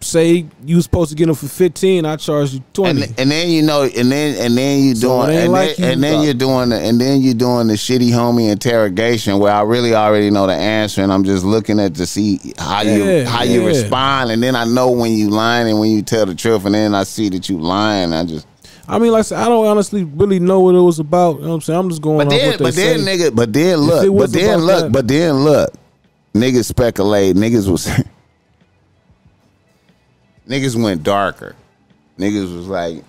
[0.04, 3.02] say you was supposed to get them for fifteen, I charged you twenty.
[3.04, 5.76] and, and then you know, and then and then you So doing, ain't and, like
[5.76, 9.38] then, you and then you're doing, the, and then you're doing the shitty homie interrogation
[9.38, 12.82] where I really already know the answer, and I'm just looking at to see how
[12.82, 16.02] you Yeah, how you respond, and then I know when you lying and when you
[16.02, 18.12] tell the truth, and then I see that you lying.
[18.12, 18.46] I just,
[18.86, 21.36] I mean, like I said, I don't honestly really know what it was about.
[21.36, 21.78] You know what I'm saying?
[21.78, 23.16] I'm just going but then, what they but then, say.
[23.18, 25.72] nigga, but then look, but then look, that- but then look,
[26.34, 27.86] niggas speculate, niggas was,
[30.48, 31.54] niggas went darker,
[32.18, 33.04] niggas was like,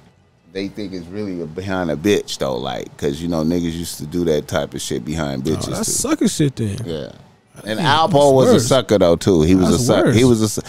[0.54, 3.98] they think it's really a behind a bitch though, like because you know niggas used
[3.98, 5.66] to do that type of shit behind Oh, bitches.
[5.70, 6.10] that's too.
[6.10, 6.78] sucker shit then.
[6.86, 7.12] Yeah.
[7.66, 9.42] And Yeah, Alpo was a sucker though too.
[9.42, 10.06] He was That's a sucker.
[10.08, 10.16] worse.
[10.18, 10.62] He was a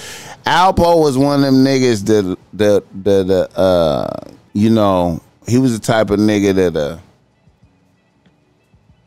[0.48, 4.08] Alpo was one of them niggas that the the the uh
[4.52, 6.98] you know he was the type of nigga that uh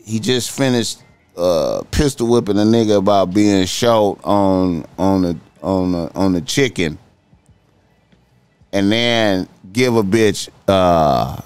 [0.04, 1.02] he just finished
[1.38, 6.42] uh pistol whipping a nigga about being short on on the on the on the
[6.42, 6.98] chicken
[8.74, 11.40] and then give a bitch uh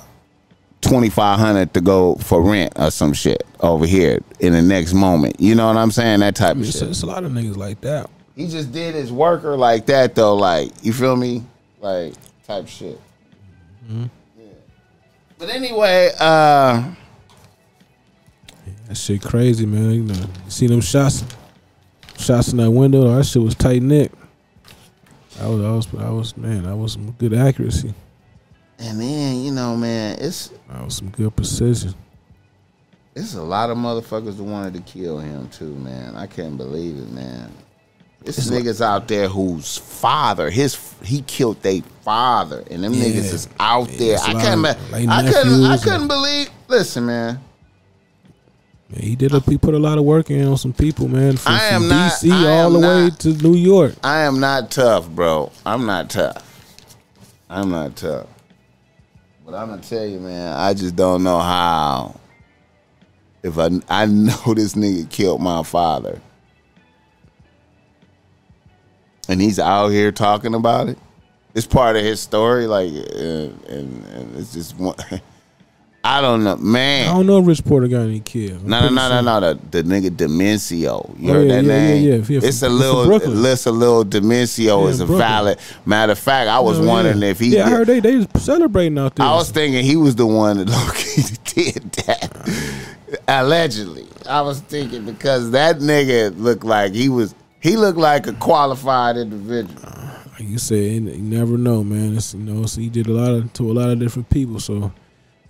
[0.82, 4.94] twenty five hundred to go for rent or some shit over here in the next
[4.94, 5.40] moment.
[5.40, 6.20] You know what I'm saying?
[6.20, 6.90] That type of It's, shit.
[6.90, 8.10] it's a lot of niggas like that.
[8.36, 11.44] He just did his worker like that though, like you feel me?
[11.80, 12.14] Like
[12.46, 13.00] type shit.
[13.86, 14.06] Mm-hmm.
[14.40, 14.46] Yeah.
[15.38, 16.92] But anyway, uh
[18.88, 19.92] That shit crazy, man.
[19.92, 21.24] You know, you see them shots,
[22.18, 23.16] shots in that window.
[23.16, 24.12] That shit was tight neck.
[25.41, 26.63] I was, I was, I was, man.
[26.63, 27.93] That was some good accuracy.
[28.80, 31.93] and then, you know, man, it's I was some good precision.
[33.15, 36.15] it's a lot of motherfuckers that wanted to kill him too, man.
[36.15, 37.52] I can't believe it, man.
[38.26, 43.06] It's, It's niggas out there whose father, his he killed their father, and them Yeah.
[43.06, 44.13] niggas is out there.
[44.15, 44.60] it's a I of,
[44.91, 46.50] like, I couldn't, I couldn't believe.
[46.69, 47.39] Listen, Man,
[48.95, 49.34] he did.
[49.34, 51.38] A, he put a lot of work in on some people, man.
[51.38, 53.95] From, I am from not- DC I all the way to New York.
[54.03, 55.51] I am not tough, bro.
[55.65, 56.49] I'm not tough.
[57.49, 58.27] I'm not tough.
[59.45, 62.19] But I'm gonna tell you, man, I just don't know how.
[63.43, 66.21] If I I know this nigga killed my father,
[69.27, 70.97] and he's out here talking about it,
[71.53, 72.67] it's part of his story.
[72.67, 74.95] Like, and, and, and it's just one.
[76.06, 77.08] I don't know, man.
[77.10, 78.62] I don't know if Rich Porter got any kids.
[78.62, 79.54] I'm No, no, no, no, no.
[79.54, 81.18] The, the nigga Demencio.
[81.18, 82.04] You Oh, heard yeah, that yeah, yeah, name?
[82.04, 85.20] yeah, yeah, It's from- a little, it's a little Demencio Yeah, is a Brooklyn.
[85.20, 85.60] valid.
[85.86, 87.30] Matter of fact, I was Oh, wondering yeah.
[87.30, 87.56] if he.
[87.56, 89.26] Yeah, I heard they they celebrating out there.
[89.26, 90.68] I was thinking he was the one that
[91.56, 93.20] did that.
[93.28, 97.34] Allegedly, I was thinking because that nigga looked like he was.
[97.62, 99.82] He looked like a qualified individual.
[100.34, 102.18] like you said, you never know, man.
[102.18, 104.60] It's, you know, so he did a lot of to a lot of different people,
[104.60, 104.92] so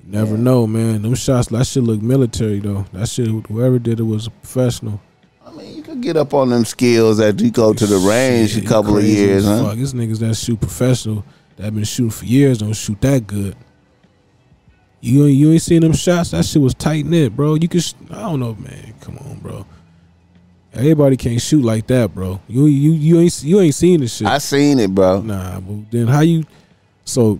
[0.06, 1.02] never know, man.
[1.02, 2.86] Them shots, that shit look military though.
[2.94, 5.02] That shit, whoever did it was a professional.
[5.46, 8.52] I mean, you could get up on them skills as you go to the range
[8.54, 9.64] Shit, a couple of years, huh?
[9.70, 11.24] Fuck, it's niggas that shoot professional
[11.58, 13.56] that been shooting for years don't shoot that good.
[15.02, 16.32] You ain't- you ain't seen them shots.
[16.32, 17.56] That shit was tight knit, bro.
[17.56, 18.94] You could I don't know, man.
[19.02, 19.66] Come on, bro.
[20.74, 22.40] Everybody can't shoot like that, bro.
[22.48, 24.28] You you you ain't you ain't seen this shit.
[24.28, 25.22] I seen it, bro.
[25.22, 26.46] Nah, but then how you?
[27.06, 27.40] So,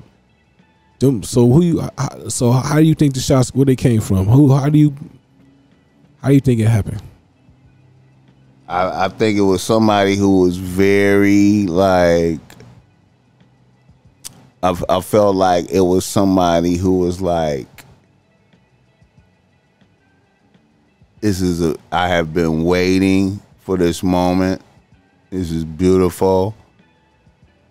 [1.04, 1.24] them.
[1.24, 1.80] So who you?
[1.82, 3.54] Uh, uh, so how do you think the shots?
[3.54, 4.26] Where they came from?
[4.26, 4.54] Who?
[4.54, 4.96] How do you?
[6.22, 7.02] How do you think it happened?
[8.68, 12.40] I, I think it was somebody who was very like.
[14.64, 17.68] I, I felt like it was somebody who was like,
[21.20, 21.76] "This is a.
[21.92, 24.62] I have been waiting for this moment.
[25.30, 26.56] This is beautiful.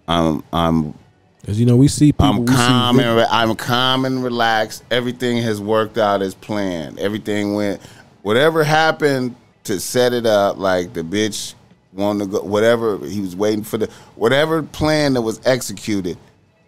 [0.06, 0.94] I'm I'm
[1.42, 2.26] Because you know we see people.
[2.26, 4.85] I'm calm and re- I'm calm and relaxed.
[4.90, 6.98] Everything has worked out as planned.
[7.00, 7.83] Everything went.
[8.22, 11.55] Whatever happened to set it up, like the bitch
[11.92, 12.42] wanted to go.
[12.42, 16.16] Whatever he was waiting for the whatever plan that was executed,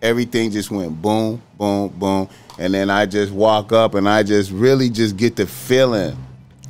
[0.03, 4.51] everything just went boom, boom, boom, and then I just walk up and I just
[4.51, 6.17] really just get the feeling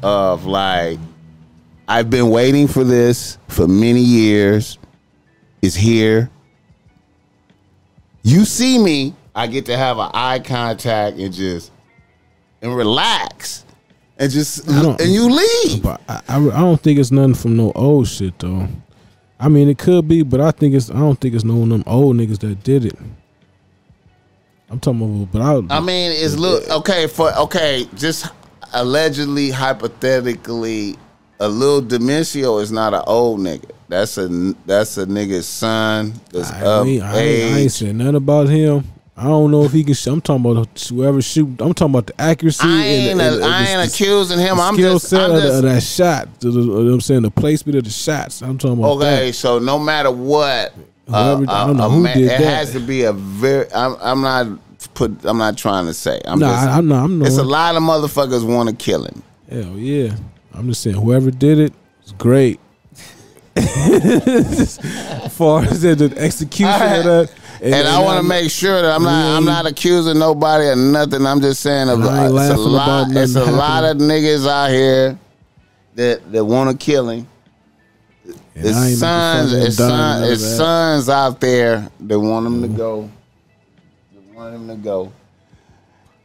[0.03, 0.99] of like
[1.89, 4.79] I've been waiting for this for many years.
[5.63, 6.31] It's here.
[8.25, 11.71] You see me, I get to have an eye contact and just
[12.63, 13.65] and relax
[14.19, 15.83] and just and you leave.
[15.83, 18.67] But I, I, I don't think it's nothing from no old shit though.
[19.39, 20.91] I mean, it could be, but I think it's.
[20.91, 22.97] I don't think it's no one of them old niggas that did it.
[24.71, 25.77] I'm talking about, but I.
[25.77, 28.27] I mean, it's look okay for okay, just
[28.73, 30.97] allegedly, hypothetically,
[31.41, 33.71] a little Demencio is not an old nigga.
[33.89, 34.29] That's a
[34.67, 38.49] that's a nigga's son that's I, of ain't, I, ain't, I ain't saying nothing about
[38.49, 38.85] him.
[39.17, 39.95] I don't know if he can.
[39.95, 40.13] Shoot.
[40.13, 41.47] I'm talking about whoever shoot.
[41.61, 42.61] I'm talking about the accuracy.
[42.67, 44.59] I ain't, and, and I ain't the- accusing him.
[44.59, 46.29] I'm skill just, set I'm just of that shot.
[46.43, 48.43] I'm saying the placement of the shots.
[48.43, 49.33] I'm talking about Okay, that.
[49.35, 50.75] so no matter what,
[51.07, 52.41] uh, Whoever- I uh, don't know who man- did it that.
[52.41, 53.73] has to be a very.
[53.73, 54.59] I'm, I'm not
[54.95, 55.25] put.
[55.25, 56.21] I'm not trying to say.
[56.25, 56.67] I'm Nah, just.
[56.69, 57.05] I, I'm not.
[57.05, 57.29] I'm not.
[57.29, 59.23] it's a lot of motherfuckers want to kill him.
[59.49, 60.17] Hell yeah.
[60.55, 62.61] I'm just saying whoever did it was great.
[63.57, 64.79] as
[65.37, 67.33] far as the, execution of that.
[67.63, 69.37] And, I want to make sure that I'm not.
[69.37, 71.25] I'm not accusing nobody of nothing.
[71.25, 73.07] I'm just saying of, And uh, it's a lot.
[73.17, 75.19] It's a lot of niggas out here
[75.95, 77.27] that that want to kill him.
[78.57, 81.91] And I His sons, making fun of his, him son, and his sons out there
[82.01, 83.11] that want him to go.
[84.15, 85.13] That want him to go.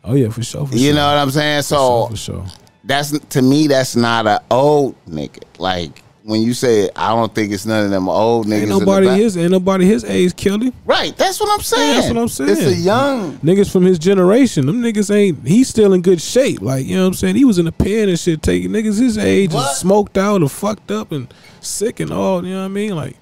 [0.03, 0.65] Oh yeah, for sure.
[0.65, 0.93] For You sure.
[0.95, 1.61] know what I'm saying?
[1.63, 2.45] So for sure.
[2.83, 5.43] That's to me that's not a old nigga.
[5.57, 8.59] Like when you say I don't think it's none of them old niggas.
[8.61, 10.73] Ain't nobody his ain't nobody his age killed him.
[10.85, 11.95] Right, that's what I'm saying.
[11.95, 12.49] that's what I'm saying.
[12.51, 15.45] It's a young Niggas from his generation, them niggas ain't.
[15.47, 16.61] He's still in good shape.
[16.61, 17.35] Like you know what I'm saying.
[17.35, 18.41] He was in the pen and shit.
[18.41, 19.71] Taking niggas his age What?
[19.71, 22.45] is smoked out and fucked up and sick and all.
[22.45, 22.95] You know what I mean?
[22.95, 23.17] Like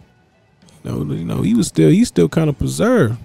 [0.84, 3.17] you know, you know, he was still he's still kind of preserved.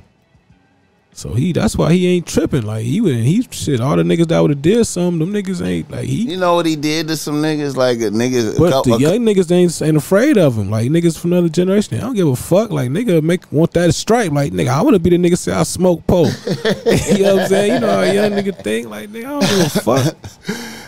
[1.15, 2.63] So he that's why he ain't tripping.
[2.63, 3.81] Like he would he shit.
[3.83, 6.31] All the niggas that would have did something, them niggas ain't like he.
[6.31, 7.77] You know what he did to some niggas?
[7.77, 10.71] Like a nigga, a But couple- the young niggas ain't, ain't afraid of him.
[10.71, 12.71] Like niggas from another generation, I don't give a fuck.
[12.71, 14.33] Like nigga make want that stripe.
[14.33, 16.27] Like nigga, I want to be the nigga say I smoke pole.
[16.87, 17.73] you know what I'm saying?
[17.75, 18.89] You know how a young nigga think.
[18.89, 20.17] Like nigga, I don't give a fuck.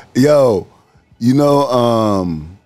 [0.16, 0.66] Yo,
[1.18, 2.56] you know, um,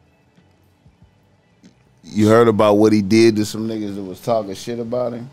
[2.04, 5.28] you heard about what he did to some niggas that was talking shit about him?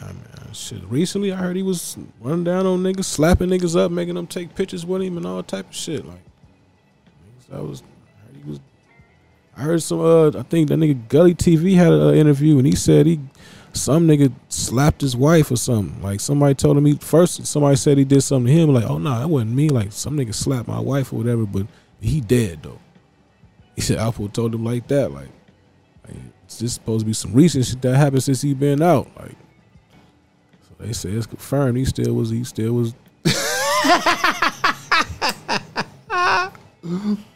[0.00, 0.22] I mean,
[0.56, 0.82] shit.
[0.84, 4.54] Recently, I heard he was running down on niggas, slapping niggas up, making them take
[4.54, 6.04] pictures with him and all type of shit.
[6.04, 6.20] Like
[7.50, 7.82] that was.
[7.82, 8.60] I heard he was.
[9.56, 10.00] I heard some.
[10.00, 13.20] Uh, I think that nigga Gully TV had an interview and he said he.
[13.72, 16.02] Some nigga slapped his wife or something.
[16.02, 17.46] Like somebody told him he first.
[17.46, 18.72] Somebody said he did something to him.
[18.72, 19.68] Like, oh no, nah, that wasn't me.
[19.68, 21.44] Like some nigga slapped my wife or whatever.
[21.44, 21.66] But
[22.00, 22.78] he dead though.
[23.74, 25.12] He said Alpo told him like that.
[25.12, 25.28] Like,
[26.08, 26.16] like
[26.46, 29.10] it's just supposed to be some recent shit that happened since he been out.
[29.20, 29.36] Like,
[30.78, 31.78] they say it's confirmed.
[31.78, 32.30] He still was.
[32.30, 32.94] He still was.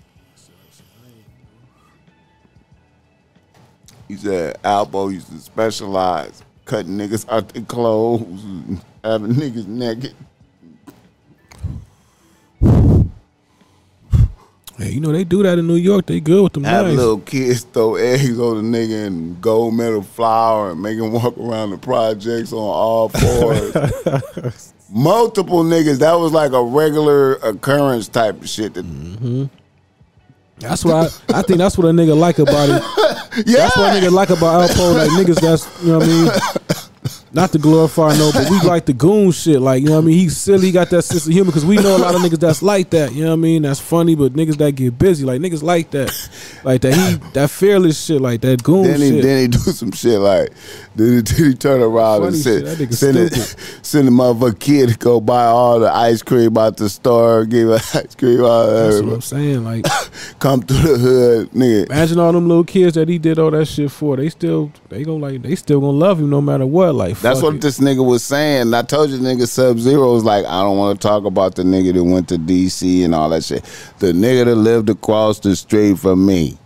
[4.11, 8.43] He said Alpo used to specialize cutting niggas out their clothes
[9.05, 10.17] having niggas naked.
[14.91, 16.07] You know they do that in New York.
[16.07, 16.97] They good with them Have knives.
[16.97, 21.37] little kids throw eggs on a nigga and gold medal flower and make him walk
[21.39, 24.75] around the projects on all fours.
[24.91, 25.99] Multiple niggas.
[25.99, 28.75] That was like a regular occurrence type of shit.
[28.75, 29.45] That, mm-hmm.
[30.59, 31.59] That's what I, I think.
[31.59, 33.47] That's what a nigga like about it.
[33.47, 33.57] yeah.
[33.69, 34.95] That's what a nigga like about Alpo.
[34.95, 36.31] Like niggas, that's you know what I mean.
[37.33, 39.61] Not to glorify no, but we like the goon shit.
[39.61, 40.19] Like you know what I mean.
[40.19, 40.67] He's silly.
[40.67, 42.91] He got that sense of humor because we know a lot of niggas that's like
[42.91, 43.13] that.
[43.13, 43.63] You know what I mean.
[43.63, 46.11] That's funny, but niggas that get busy, like niggas like that,
[46.65, 46.95] like that.
[46.95, 49.23] He that fearless shit, like that goon Then he, shit.
[49.23, 50.51] then he do some shit like,
[50.97, 53.61] then he, then he turn around and Funny send, shit, send, stupid.
[53.87, 57.71] send the motherfucker kid to go buy all the ice cream out the store, give
[57.95, 59.63] ice cream out that's there, what I'm saying.
[59.65, 59.87] Like
[60.41, 61.87] come through the hood, nigga.
[61.87, 64.17] imagine all them little kids that he did all that shit for.
[64.17, 66.95] They still they gonna like they still gonna love him no matter what.
[66.97, 67.61] Like That's what it.
[67.61, 68.73] this nigga was saying.
[68.73, 71.63] I told you, nigga, Sub Zero was like, I don't want to talk about the
[71.63, 73.63] nigga that went to DC and all that shit.
[73.99, 76.57] The nigga that lived across the street from me.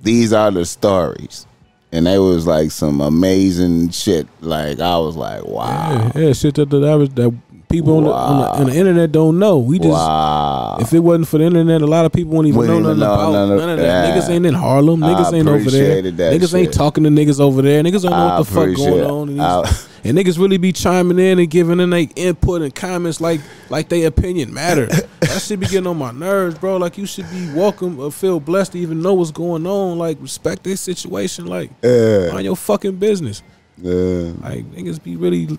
[0.00, 1.46] These are the stories.
[1.90, 4.28] And they was like some amazing shit.
[4.40, 6.10] Like, I was like, wow.
[6.14, 7.34] Yeah, yeah, shit that average, that
[7.80, 9.58] people on, the, on, the, on the internet don't know.
[9.58, 10.76] We just Wow.
[10.80, 13.00] if it wasn't for the internet, a lot of people wouldn't even Wouldn't know nothing
[13.00, 14.16] know about none of- none of that.
[14.16, 15.02] Niggas ain't in Harlem.
[15.04, 16.02] I Niggas ain't over there.
[16.02, 17.82] Niggas ain't talking to niggas over there.
[17.82, 19.28] Niggas don't know I what the fuck going on.
[19.30, 19.40] And,
[20.04, 23.88] and niggas really be chiming in and giving in their input and comments like like
[23.88, 24.86] their opinion matter.
[25.20, 26.76] that shit be getting on my nerves, bro.
[26.76, 29.98] Like you should be welcome or feel blessed to even know what's going on.
[29.98, 31.46] Like respect this situation.
[31.46, 32.30] Like Yeah.
[32.32, 33.42] mind your fucking business.
[33.78, 34.32] Yeah.
[34.40, 35.58] Like niggas be really.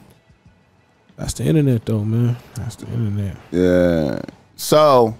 [1.18, 2.38] That's the internet, though, man.
[2.56, 3.38] That's the internet.
[3.52, 4.22] Yeah.
[4.56, 5.16] So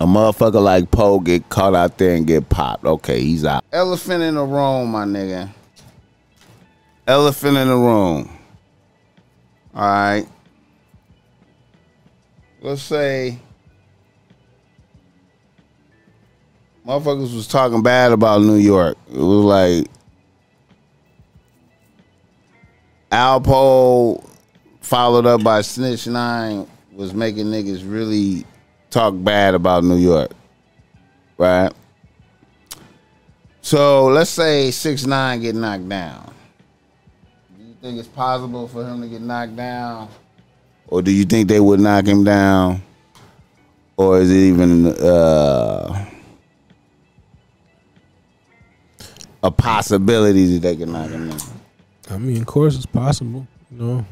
[0.00, 2.84] a motherfucker like Poe get caught out there and get popped.
[2.84, 3.64] Okay, he's out.
[3.72, 5.48] Elephant in the room, my nigga.
[7.06, 8.28] Elephant in the room.
[9.74, 10.26] All right.
[12.60, 13.38] Let's say
[16.86, 18.96] motherfuckers was talking bad about New York.
[19.08, 19.86] It was like
[23.10, 24.24] Alpo
[24.80, 28.44] followed up by Snitch Nine was making niggas really
[28.90, 30.30] talk bad about New York.
[31.38, 31.72] Right?
[33.60, 36.32] So let's say six nine get knocked down.
[37.58, 40.08] Do you think it's possible for him to get knocked down?
[40.88, 42.80] Or do you think they would knock him down?
[43.96, 46.06] Or is it even uh,
[49.42, 51.55] a possibility that they can knock him down?
[52.10, 53.46] I mean, of course, it's possible.
[53.70, 54.06] You know,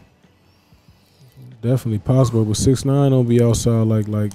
[1.62, 2.45] definitely possible.
[2.45, 4.32] But six nine don't be outside like like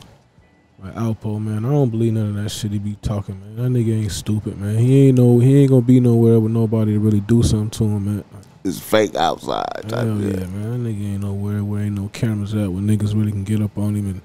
[0.82, 1.66] like Alpo, man.
[1.66, 3.56] I don't believe none of that shit he be talking, man.
[3.74, 4.78] That nigga ain't stupid, man.
[4.78, 7.84] He ain't no, he ain't gonna be nowhere with nobody to really do something to
[7.84, 8.24] him, man.
[8.64, 10.84] It's fake outside type Hell yeah, man.
[10.84, 13.78] That nigga ain't nowhere where ain't no cameras at where niggas really can get up
[13.78, 14.22] on him and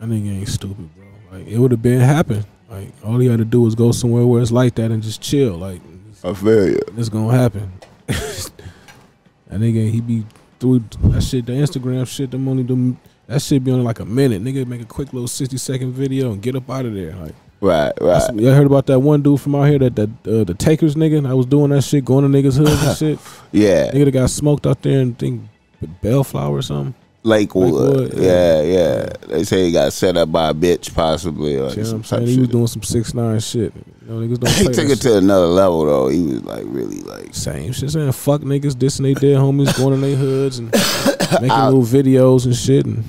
[0.00, 1.38] that nigga ain't stupid, bro.
[1.38, 2.44] Like it would have been happen.
[2.68, 5.20] Like all he had to do was go somewhere where it's like that and just
[5.20, 5.56] chill.
[5.56, 5.80] Like
[6.24, 6.80] I feel you.
[6.96, 7.72] it's gonna happen.
[8.06, 10.24] that nigga, he be
[10.58, 14.04] through that shit, the Instagram shit, them only them that shit be only like a
[14.04, 14.42] minute.
[14.42, 17.14] Nigga make a quick little sixty second video and get up out of there.
[17.14, 18.34] Like Right, right.
[18.34, 21.26] y'all heard about that one dude from out here that that uh, the takers nigga
[21.26, 23.18] I was doing that shit, going to niggas hoods and shit.
[23.50, 23.90] Yeah.
[23.90, 25.42] Nigga that got smoked out there and think
[25.80, 26.94] with Bellflower or something.
[27.26, 27.72] Lakewood.
[27.72, 29.08] Lakewood, yeah, yeah.
[29.26, 32.02] They say he got set up by a bitch, possibly, or You know what I'm
[32.02, 32.22] type saying?
[32.22, 33.72] of He was doing some six nine shit.
[33.74, 36.08] You know, niggas don't He took it to another level, though.
[36.08, 37.34] He was like really like.
[37.34, 40.72] Same shit, saying fuck niggas, dissing they dead homies, going in their hoods and
[41.42, 43.02] making little videos and shit, and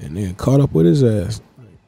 [0.00, 1.40] and then caught up with his ass.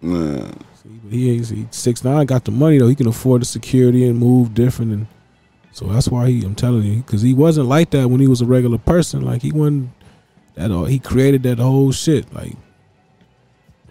[0.03, 0.63] Mm.
[0.83, 2.89] See, but he ain't he six nine got the money though.
[2.89, 5.07] He can afford the security and move different, and
[5.73, 6.43] so that's why he.
[6.43, 9.21] I'm telling you, because he wasn't like that when he was a regular person.
[9.21, 9.91] Like he wasn't
[10.57, 10.85] that all.
[10.85, 12.31] He created that whole shit.
[12.35, 12.55] Like.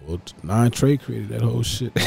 [0.06, 1.90] Well, Nine Trey created that whole shit.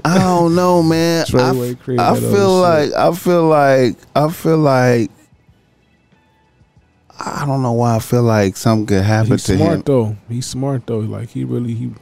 [0.04, 1.24] I don't know, man.
[1.34, 2.96] I, I feel like shit.
[2.96, 5.10] I feel like I feel like
[7.20, 9.66] I don't know why I feel like something could happen He's to smart him.
[9.66, 10.16] Smart though.
[10.28, 10.98] He's smart though.
[10.98, 11.92] Like he really he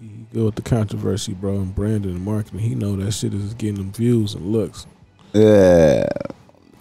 [0.00, 2.60] he good with the controversy, bro, and branding and marketing.
[2.60, 4.86] He know that shit is getting them views and looks.
[5.32, 6.08] Yeah,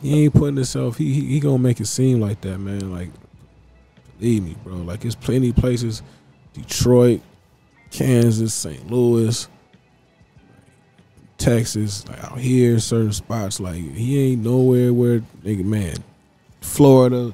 [0.01, 0.97] He ain't putting himself.
[0.97, 2.91] He he, he gonna make it seem like that, man.
[2.91, 3.09] Like
[4.17, 4.75] believe me, bro.
[4.75, 6.01] Like there's plenty places,
[6.53, 7.21] Detroit,
[7.91, 8.89] Kansas, St.
[8.89, 9.47] Louis,
[11.37, 13.59] Texas, like out here, certain spots.
[13.59, 15.95] Like he ain't nowhere where nigga man,
[16.61, 17.33] Florida,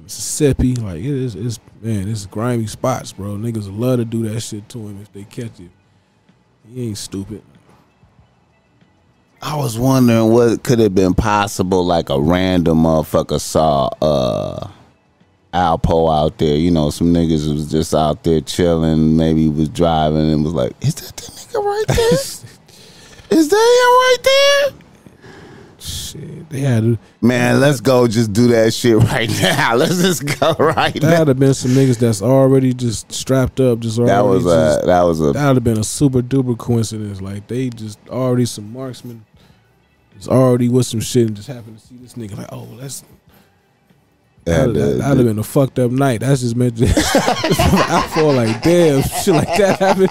[0.00, 0.76] Mississippi.
[0.76, 3.36] Like it is, it's man, it's grimy spots, bro.
[3.36, 5.70] Niggas love to do that shit to him if they catch it.
[6.72, 7.42] He ain't stupid.
[9.42, 11.84] I was wondering what could have been possible.
[11.84, 14.68] Like a random motherfucker saw uh
[15.52, 16.56] Alpo out there.
[16.56, 19.16] You know, some niggas was just out there chilling.
[19.16, 22.12] Maybe was driving and was like, "Is that the nigga right there?
[23.38, 24.82] Is that him right there?"
[25.78, 26.98] Shit, they had to.
[27.20, 29.74] Man, let's go just do that shit right now.
[29.74, 31.10] Let's just go right now.
[31.10, 34.12] That'd have been some niggas that's already just strapped up, just already.
[34.12, 37.20] That was just, a that was a that would have been a super duper coincidence.
[37.20, 39.24] Like they just already some marksmen,
[40.26, 42.36] was already with some shit and just happened to see this nigga.
[42.36, 43.04] Like, oh, that's
[44.44, 46.20] that, that would have been a fucked up night.
[46.20, 46.86] That's just meant to.
[46.96, 50.10] I feel like damn shit like that happened.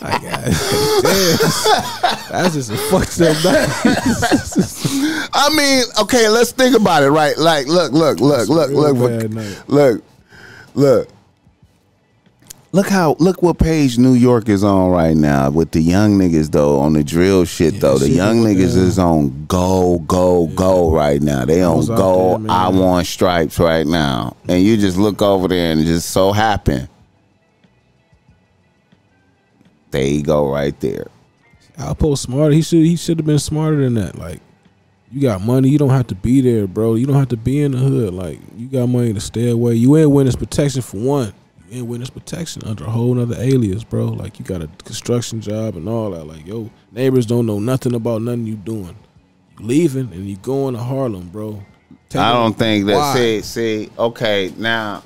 [0.00, 0.44] Like, God,
[1.02, 3.68] damn, that's just a fucked up night.
[5.32, 7.10] I mean, okay, let's think about it.
[7.10, 7.36] Right?
[7.36, 9.62] Like, look, look, look, look, look, bad night.
[9.66, 10.04] look,
[10.74, 11.08] look.
[12.74, 16.50] Look how look what page New York is on right now with the young niggas
[16.50, 17.98] though on the drill shit Yeah, though.
[17.98, 18.82] The shit young niggas yeah.
[18.82, 21.44] is on go go go right now.
[21.44, 22.38] They on go.
[22.38, 22.50] there.
[22.50, 26.32] I want stripes right now, and you just look over there and it just so
[26.32, 26.88] happen.
[29.92, 31.06] There you go, right there.
[31.78, 32.52] I'll Alpo smarter.
[32.52, 34.18] He should he should have been smarter than that.
[34.18, 34.40] Like,
[35.12, 36.96] you got money, you don't have to be there, bro.
[36.96, 38.14] You don't have to be in the hood.
[38.14, 39.74] Like, you got money to stay away.
[39.74, 41.34] You ain't witness protection for one.
[41.70, 44.06] Ain't witness protection under a whole nother alias, bro.
[44.06, 46.24] Like, you got a construction job and all that.
[46.24, 48.96] Like, yo, neighbors don't know nothing about nothing you doing.
[49.58, 51.64] You leaving and you going to Harlem, bro.
[52.10, 52.96] Take I don't think that.
[52.96, 53.14] Why?
[53.14, 53.90] See, see.
[53.98, 55.02] Okay, now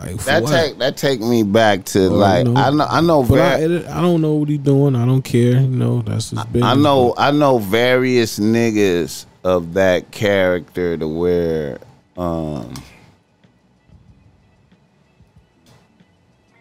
[0.00, 0.50] like, that what?
[0.50, 3.40] take that take me back to Well, like you know, I know I know But
[3.40, 4.96] I, I don't know what he doing.
[4.96, 5.60] I don't care.
[5.60, 6.64] You know, that's his business.
[6.64, 11.78] I know I know various niggas of that character to where
[12.16, 12.72] um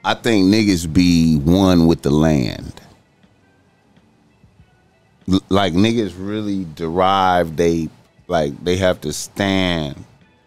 [0.04, 2.74] I think niggas be one with the land.
[5.32, 7.90] L- Like niggas really derive they
[8.28, 10.04] like they have to stand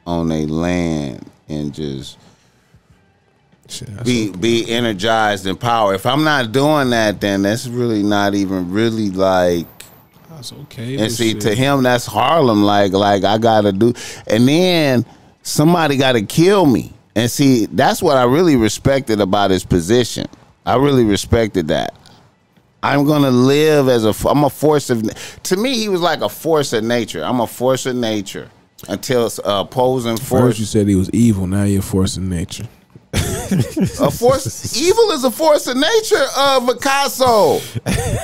[0.06, 2.18] on their land and just
[3.68, 5.94] Shit, be be energized and power.
[5.94, 9.66] If I'm not doing that, then that's really not even really like.
[10.28, 10.96] That's okay.
[10.98, 11.40] And see, shit.
[11.42, 12.64] to him, that's Harlem.
[12.64, 13.94] Like, like I gotta do,
[14.26, 15.06] and then
[15.42, 16.92] somebody gotta kill me.
[17.14, 20.26] And see, that's what I really respected about his position.
[20.64, 21.94] I really respected that.
[22.82, 24.28] I'm gonna live as a.
[24.28, 25.02] I'm a force of.
[25.44, 27.22] To me, he was like a force of nature.
[27.22, 28.50] I'm a force of nature
[28.88, 30.58] until uh, opposing First force.
[30.58, 31.46] you said he was evil.
[31.46, 32.66] Now you're forcing nature.
[34.00, 34.76] A force.
[34.80, 36.24] evil is a force of nature.
[36.36, 37.56] Uh, Picasso.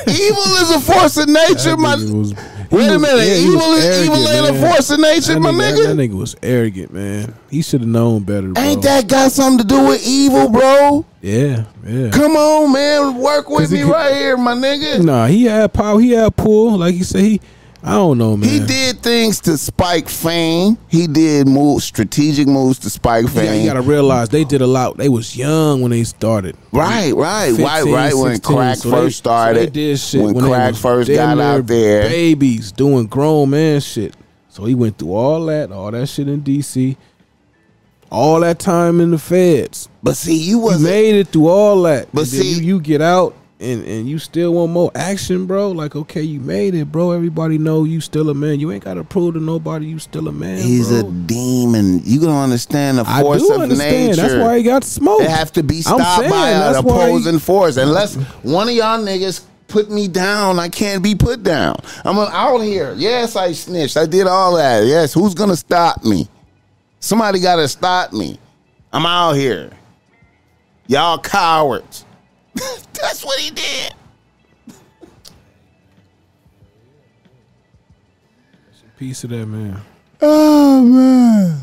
[0.06, 1.94] evil is a force of nature, my.
[1.96, 2.34] was-
[2.70, 3.26] Wait a was- minute.
[3.26, 5.86] yeah, evil is evil ain't a force of nature, That my nigga, nigga.
[5.86, 7.34] That nigga was arrogant, man.
[7.50, 8.62] He should have known better, bro.
[8.62, 11.04] Ain't that got something to do with evil, bro?
[11.22, 12.10] Yeah, yeah.
[12.10, 13.16] Come on, man.
[13.16, 15.02] Work with me could- right here, my nigga.
[15.02, 15.98] Nah, he had power.
[15.98, 16.76] He had pull.
[16.78, 17.40] Like you say, he
[17.82, 18.48] I don't know, man.
[18.48, 20.76] He did things to spike fame.
[20.88, 23.44] He did move strategic moves to spike fame.
[23.44, 24.96] Yeah, you gotta realize they did a lot.
[24.96, 26.56] They was young when they started.
[26.72, 28.14] right, right, 15, right, right.
[28.14, 31.38] When crack so first they, started, so they did shit when, when crack first got
[31.38, 32.02] out there.
[32.08, 34.16] Babies doing grown man shit.
[34.48, 36.96] So he went through all that, all that shit in DC,
[38.10, 39.88] all that time in the feds.
[40.02, 40.90] But see, you wasn't.
[40.90, 42.08] made it through all that.
[42.12, 45.72] But see- you, you get out and, and you still want more action, bro.
[45.72, 47.10] Like, okay, you made it, bro.
[47.10, 48.60] Everybody know you still a man.
[48.60, 50.58] You ain't gotta prove to nobody you still a man.
[50.58, 51.00] He's bro.
[51.00, 52.00] a demon.
[52.04, 54.10] You gonna understand the I force do of understand.
[54.10, 54.22] nature.
[54.22, 55.24] That's why he got smoked.
[55.24, 57.76] It have to be stopped saying, by an why he- opposing force.
[57.76, 61.76] Unless one of y'all niggas put me down, I can't be put down.
[62.04, 62.94] I'm out here.
[62.96, 63.96] Yes, I snitched.
[63.96, 64.84] I did all that.
[64.86, 66.28] Yes, who's gonna stop me?
[67.00, 68.38] Somebody gotta stop me.
[68.92, 69.70] I'm out here.
[70.86, 72.04] Y'all cowards.
[72.92, 73.92] That's what he did.
[78.96, 79.80] Piece of that man.
[80.20, 81.60] Oh man.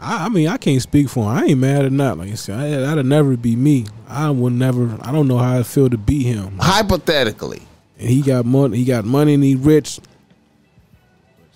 [0.00, 1.28] I, I mean, I can't speak for him.
[1.36, 2.16] I ain't mad or not.
[2.18, 3.84] Like I said, I, that'll never be me.
[4.08, 4.96] I would never.
[5.02, 6.58] I don't know how I feel to be him.
[6.58, 7.62] Hypothetically.
[7.98, 8.78] And he got money.
[8.78, 10.00] He got money and he rich.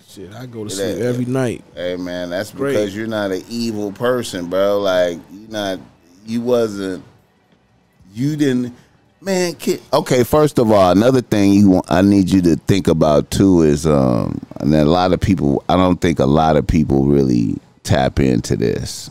[0.07, 1.05] Shit, I go to sleep Yeah.
[1.05, 1.63] every night.
[1.73, 2.73] Hey man, that's Great.
[2.73, 4.79] because you're not an evil person, bro.
[4.79, 5.79] Like you're not,
[6.29, 7.03] you wasn't,
[8.13, 8.75] you didn't,
[9.19, 9.55] man.
[9.55, 13.31] Kid, okay, first of all, another thing you want, I need you to think about
[13.31, 17.05] too is, um, and a lot of people, I don't think a lot of people
[17.05, 19.09] really tap into this.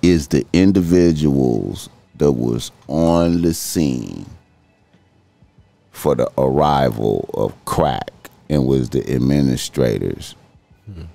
[0.00, 1.88] Is the individuals
[2.18, 4.26] that was on the scene
[5.90, 10.36] for the arrival of crack and was the administrators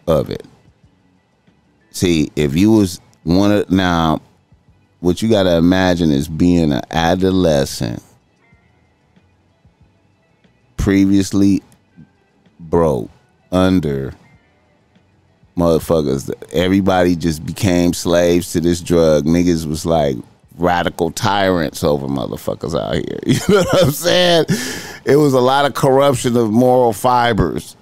[0.07, 0.45] of it.
[1.91, 4.21] See, if you was one of now,
[4.99, 8.01] what you got to imagine is being an adolescent,
[10.77, 11.61] previously
[12.59, 13.09] broke,
[13.51, 14.13] under
[15.55, 16.31] motherfuckers.
[16.51, 19.25] Everybody just became slaves to this drug.
[19.25, 20.17] Niggas was like
[20.57, 23.19] radical tyrants over motherfuckers out here.
[23.25, 24.45] You know what I'm saying?
[25.05, 27.75] It was a lot of corruption of moral fibers.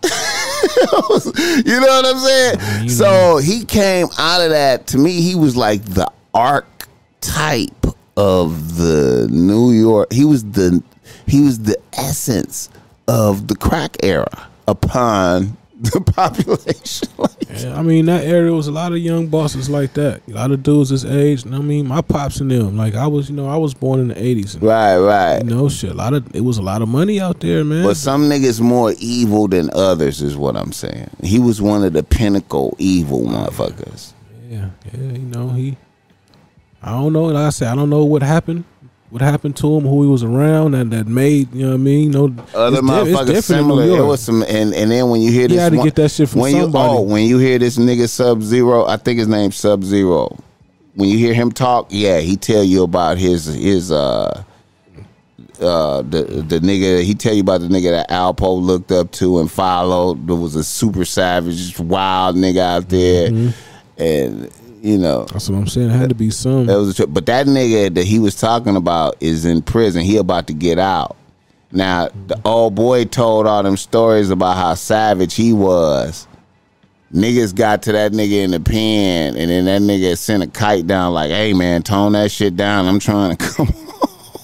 [1.66, 2.89] you know what I'm saying?
[2.89, 4.88] so he came out of that.
[4.88, 7.86] To me, he was like the archetype
[8.18, 10.12] of the New York.
[10.12, 10.84] He was the
[11.28, 12.70] he was the essence
[13.07, 17.08] of the crack era upon the population.
[17.18, 20.22] Like, Yeah, I mean, that area was a lot of young bosses like that.
[20.28, 21.44] A lot of dudes this age.
[21.44, 22.78] And I mean, my pops and them.
[22.78, 24.60] Like I was, you know, I was born in the '80s.
[24.62, 25.44] Right, right.
[25.44, 25.92] You know, shit.
[25.92, 27.84] A lot of it was a lot of money out there, man.
[27.84, 31.10] But some niggas more evil than others is what I'm saying.
[31.24, 34.14] He was one of the pinnacle evil motherfuckers.
[34.50, 35.78] Yeah, yeah, you know he.
[36.82, 37.26] I don't know.
[37.26, 38.64] Like I said, I don't know what happened.
[39.12, 39.84] What happened to him?
[39.84, 42.12] Who he was around and that made you know what I mean?
[42.12, 43.84] No, Other it's di- it's motherfuckers similar.
[43.84, 45.95] It was some, and, and then when you hear He this, had to one- get
[45.95, 46.91] that shit from when somebody.
[46.93, 50.38] You, oh, when you hear this nigga Sub Zero, I think his name's Sub Zero.
[50.95, 54.43] When you hear him talk, yeah, he tell you about his his uh
[55.62, 59.39] uh the the nigga he tell you about the nigga that Alpo looked up to
[59.39, 60.26] and followed.
[60.28, 64.01] There was a super savage, wild nigga out there, Mm-hmm.
[64.01, 64.51] and
[64.82, 65.90] you know That's what I'm saying.
[65.92, 66.66] It had to be some.
[66.66, 67.10] that was a trip.
[67.12, 70.04] But that nigga that he was talking about is in prison.
[70.04, 71.16] He about to get out.
[71.72, 76.28] Now the old boy told all them stories about how savage he was.
[77.14, 80.88] Niggas got to that nigga in the pen, and then that nigga sent a kite
[80.88, 82.88] down like, "Hey man, tone that shit down.
[82.88, 83.68] I'm trying to come."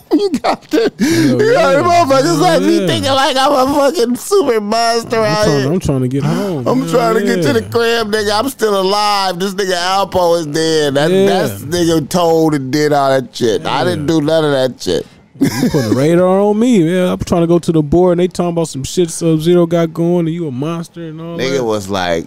[0.10, 1.82] Home." you got the, you yeah.
[1.82, 5.72] motherfuckers like me thinking like I'm a fucking super monster I'm out trying, here.
[5.72, 6.68] I'm trying to get home.
[6.68, 6.90] I'm man.
[6.90, 8.40] trying to get to the crib, nigga.
[8.40, 9.40] I'm still alive.
[9.40, 10.94] This nigga Alpo is dead.
[10.96, 11.26] That, Yeah.
[11.26, 13.66] That's nigga told and did all that shit.
[13.66, 15.06] I didn't do none of that shit.
[15.40, 17.10] You put a radar on me, man.
[17.10, 19.68] I'm trying to go to the board and they talking about some shit Sub Zero
[19.68, 21.44] got going and you a monster and all that.
[21.44, 21.64] Nigga that.
[21.64, 22.26] was like,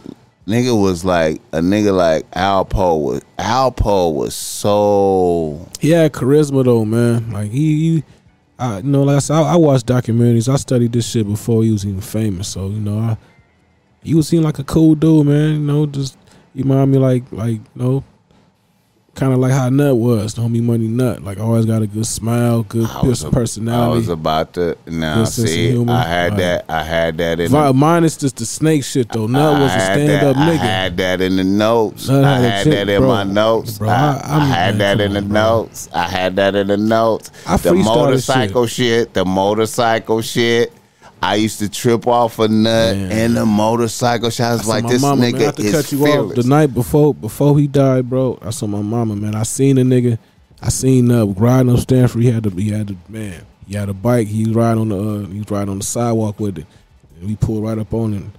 [0.51, 3.23] nigga was like a nigga like Alpo was.
[3.39, 5.69] Alpo was so.
[5.81, 7.31] He had charisma though, man.
[7.31, 8.05] Like he, he
[8.59, 10.53] I, you know, like I said, I, I watched documentaries.
[10.53, 12.49] I studied this shit before he was even famous.
[12.49, 13.17] So you know, I,
[14.03, 15.53] he was seem like a cool dude, man.
[15.53, 16.19] You know, just
[16.55, 18.05] he remind me like, like you know,
[19.15, 21.23] kind of like how Nut was, the homie Money Nut.
[21.23, 23.93] Like always got a good smile, good I was, a- I personality.
[23.93, 25.85] I was about to now Good sense of see.
[25.89, 26.65] I had that.
[26.69, 27.51] I had that in.
[27.51, 29.27] Vi- the, Minus just the snake shit though.
[29.27, 30.49] Nut was a stand up nigga.
[30.51, 32.09] I had that in the notes.
[32.09, 33.09] Nut I had had chick, that in bro.
[33.09, 33.79] my notes.
[33.79, 33.93] Bro, I,
[34.25, 35.33] I- I had man, that in the bro.
[35.33, 35.89] notes.
[35.93, 37.31] I had that in the notes.
[37.47, 39.13] I the motorcycle shit.
[39.15, 40.73] The motorcycle shit.
[41.23, 43.13] I used to trip off a nut Man.
[43.13, 44.47] in the motorcycle shit.
[44.47, 46.39] I was I like, this mama, nigga man, I to is cut you fearless.
[46.39, 48.39] off the night before before he died, bro.
[48.41, 49.35] I saw my mama, man.
[49.35, 50.19] I seen the nigga.
[50.63, 52.23] I seen uh riding up Stanford.
[52.23, 52.51] He had to.
[52.51, 52.97] He had to.
[53.09, 54.29] Man, he had a bike.
[54.29, 56.67] He was riding on the uh, he was riding on the sidewalk with it.
[57.19, 58.33] And we pulled right up on him.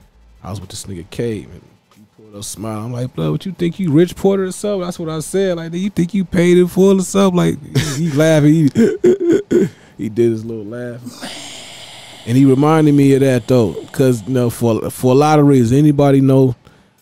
[0.43, 1.61] I was with this nigga Cave and
[1.95, 2.79] he pulled up smile.
[2.79, 4.81] I'm like, blood, what you think you rich porter or something?
[4.81, 5.57] That's what I said.
[5.57, 7.37] Like, do you think you paid in full or something?
[7.37, 8.53] Like he, he laughing.
[8.53, 8.69] He,
[9.97, 11.01] he did his little laugh.
[12.25, 15.47] And he reminded me of that though, cause you know, for for a lot of
[15.47, 15.71] reasons.
[15.77, 16.55] Anybody know,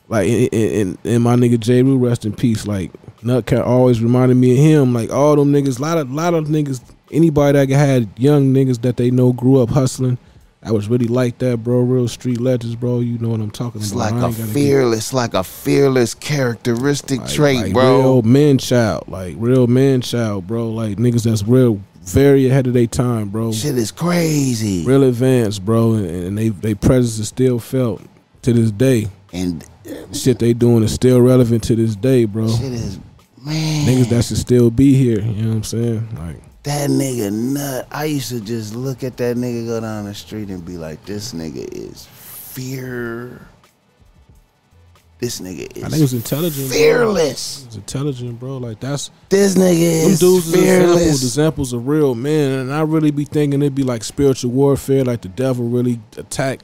[0.08, 1.84] like, in, in, in my nigga J.
[1.84, 2.66] Rue, rest in peace.
[2.66, 2.92] Like,
[3.22, 4.94] Nutcat always reminded me of him.
[4.94, 8.98] Like all them niggas, lot of lot of niggas, anybody that had young niggas that
[8.98, 10.18] they know grew up hustling.
[10.62, 11.80] I was really like that, bro.
[11.80, 13.00] Real street legends, bro.
[13.00, 14.14] You know what I'm talking It's about.
[14.14, 18.00] like I a fearless, like a fearless characteristic like- trait, like bro.
[18.00, 20.70] Real man child, like real man child, bro.
[20.70, 23.52] Like niggas that's real, very ahead of their time, bro.
[23.52, 24.86] Shit is crazy.
[24.86, 25.94] Real advanced, bro.
[25.94, 28.02] And, and they they presence is still felt
[28.44, 29.08] to this day.
[29.34, 29.64] And
[30.14, 32.48] Shit they doing is still relevant to this day, bro.
[32.50, 33.00] shit is
[33.44, 33.88] man.
[33.88, 35.20] Niggas that should still be here.
[35.22, 36.16] You know what I'm saying?
[36.16, 36.64] Like.
[36.64, 37.88] that nigga nut.
[37.92, 41.04] I used to just look at that nigga go down the street and be like,
[41.06, 43.40] this nigga is fear.
[45.20, 46.72] This nigga is I think it was intelligent.
[46.72, 47.66] Fearless.
[47.66, 48.58] Was intelligent, bro.
[48.58, 51.24] Like that's This nigga them is dudes is examples, fearless.
[51.24, 55.22] examples of real men, and I really be thinking it'd be like spiritual warfare, like
[55.22, 56.62] the devil really attack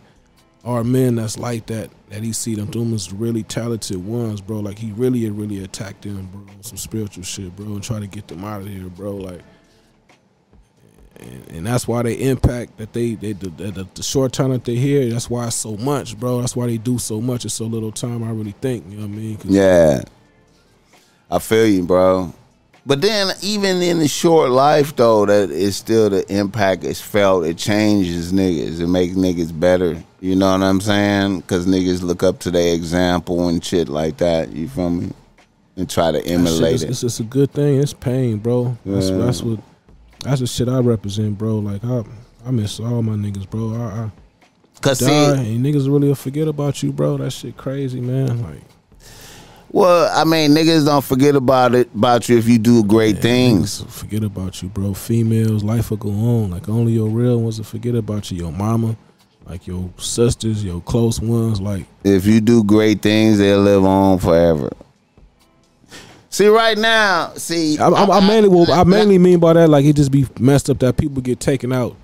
[0.64, 1.90] our men that's like that.
[2.10, 4.60] That he see them them as really talented ones, bro.
[4.62, 6.46] Like he really really attacked them, bro.
[6.62, 9.16] Some spiritual shit, bro, and try to get them out of here, bro.
[9.16, 9.42] Like.
[11.20, 14.66] And, and that's why they impact that they, they the, the, the short time that
[14.66, 15.10] they here.
[15.10, 16.42] That's why it's so much, bro.
[16.42, 18.24] That's why they do so much in so little time.
[18.24, 19.38] I really think, you know what I mean?
[19.46, 20.02] Yeah.
[21.32, 22.34] I feel you, bro.
[22.88, 27.46] But then even in the short life though, that is still the impact is felt.
[27.46, 28.80] It changes niggas.
[28.80, 30.04] It makes niggas better.
[30.22, 31.42] You know what I'm saying?
[31.44, 34.52] Cause niggas look up to their example and shit like that.
[34.52, 35.12] You feel me?
[35.78, 36.90] And try to emulate is- it.
[36.92, 37.80] It's just a good thing.
[37.80, 38.78] It's pain, bro.
[38.86, 39.18] That's Yeah.
[39.18, 39.60] that's what
[40.26, 41.60] that's the shit I represent, bro.
[41.60, 42.04] Like I
[42.46, 43.74] I miss all my niggas, bro.
[43.76, 44.12] I, I
[44.82, 47.18] Cause die see, and niggas really will forget about you, bro.
[47.18, 48.44] That shit crazy, man.
[48.44, 48.62] Like
[49.72, 53.84] well, I mean, niggas don't forget about it about you if you do great things.
[53.90, 54.94] forget about you, bro.
[54.94, 56.52] Females, life will go on.
[56.52, 58.38] Like only your real ones will forget about you.
[58.38, 58.96] Your mama,
[59.46, 61.60] like your sisters, your close ones.
[61.60, 64.70] Like If you do great things, they'll live on forever.
[66.36, 69.86] See, right now, see, I, I, I mainly will, I mainly mean by that like
[69.86, 71.96] it just be messed up that people get taken out.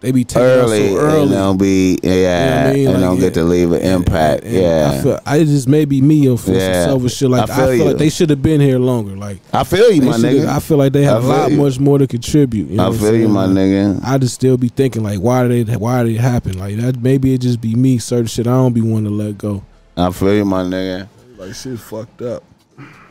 [0.00, 1.28] They be taken early, out so and early.
[1.28, 2.86] they'll be yeah, You know I mean?
[2.88, 4.42] and Like, don't get to leave an impact.
[4.42, 6.72] and- and yeah, I feel I just maybe me on for Yeah.
[6.86, 7.30] some selfish shit.
[7.30, 7.84] Like I I feel feel, you.
[7.84, 9.16] like they should have been here longer.
[9.16, 10.48] Like I feel you, my nigga.
[10.48, 11.56] I feel like they have a lot you.
[11.58, 12.68] much more to contribute.
[12.68, 14.00] You know I feel you, my Like, nigga.
[14.02, 15.76] I just still be thinking like, why did they?
[15.76, 16.58] Why did it happen?
[16.58, 17.00] Like that?
[17.00, 17.98] Maybe it just be me.
[17.98, 19.62] Certain shit I don't be wanting to let go.
[19.96, 21.06] I feel you, my nigga.
[21.38, 22.42] Like shit fucked up.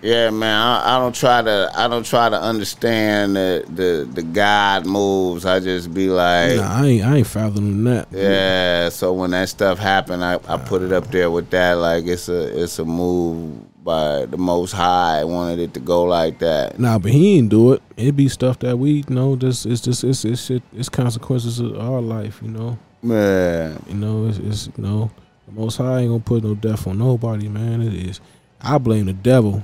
[0.01, 0.59] Yeah, man.
[0.59, 1.71] I, I don't try to.
[1.75, 5.45] I don't try to understand the the the God moves.
[5.45, 7.05] I just be like, Nah, I ain't.
[7.05, 8.07] I ain't fathoming that.
[8.11, 8.89] yeah.
[8.89, 11.73] So when that stuff happened, I, I put it up there with that.
[11.73, 15.19] Like it's a it's a move by the Most High.
[15.19, 16.79] I wanted it to go like that.
[16.79, 17.81] Nah, but he ain't do it.
[17.97, 19.35] It be stuff that we you know.
[19.35, 20.63] Just it's just it's it's shit.
[20.73, 22.39] It's consequences of our life.
[22.41, 22.79] You know.
[23.03, 23.83] Man.
[23.87, 24.27] You know.
[24.27, 25.11] It's, it's you know.
[25.47, 27.81] The Most High ain't gonna put no death on nobody, man.
[27.81, 28.19] It is.
[28.61, 29.63] I blame the devil.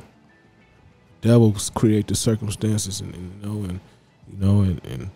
[1.22, 3.80] Devils create the circumstances, and, and you know, and
[4.32, 5.10] you know, and, and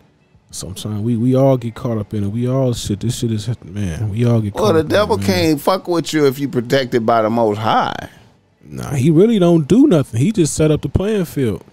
[0.50, 2.28] sometimes we we all get caught up in it.
[2.28, 3.00] We all shit.
[3.00, 4.10] This shit is man.
[4.10, 4.54] We all get.
[4.54, 7.22] Well, caught the up in devil it, can't fuck with you if you protected by
[7.22, 8.10] the Most High.
[8.64, 10.20] Nah, he really don't do nothing.
[10.20, 11.64] He just set up the playing field.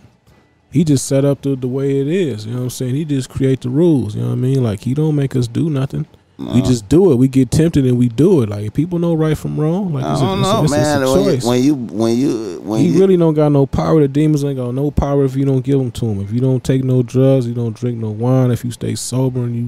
[0.71, 2.45] He just set up the, the way it is.
[2.45, 2.95] You know what I'm saying?
[2.95, 4.15] He just create the rules.
[4.15, 4.63] You know what I mean?
[4.63, 6.05] Like he don't make us do nothing.
[6.39, 6.65] We uh.
[6.65, 7.15] just do it.
[7.17, 8.49] We get tempted and we do it.
[8.49, 9.93] Like people know right from wrong.
[9.93, 11.45] Like I it's don't a- know, it's a- it's a man.
[11.45, 13.99] When you, when you when you when he you really don't got no power.
[13.99, 16.21] The demons ain't got no power if you don't give them to him.
[16.21, 18.51] If you don't take no drugs, you don't drink no wine.
[18.51, 19.61] If you stay sober and you,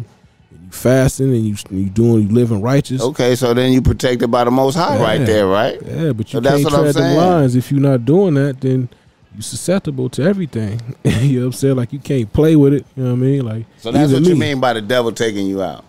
[0.52, 3.02] and you fasting and you you doing you living righteous.
[3.02, 5.78] okay, so then you protected by the Most High right there, right?
[5.86, 7.18] Yeah, but you So that's can't tread saying.
[7.18, 7.56] lines.
[7.58, 8.88] If you're not doing that, then
[9.36, 10.80] you susceptible to everything.
[11.04, 11.76] you know what I'm saying?
[11.76, 12.86] Like you can't play with it.
[12.96, 13.46] You know what I mean?
[13.46, 15.84] Like So that's what you mean by the devil taking you out.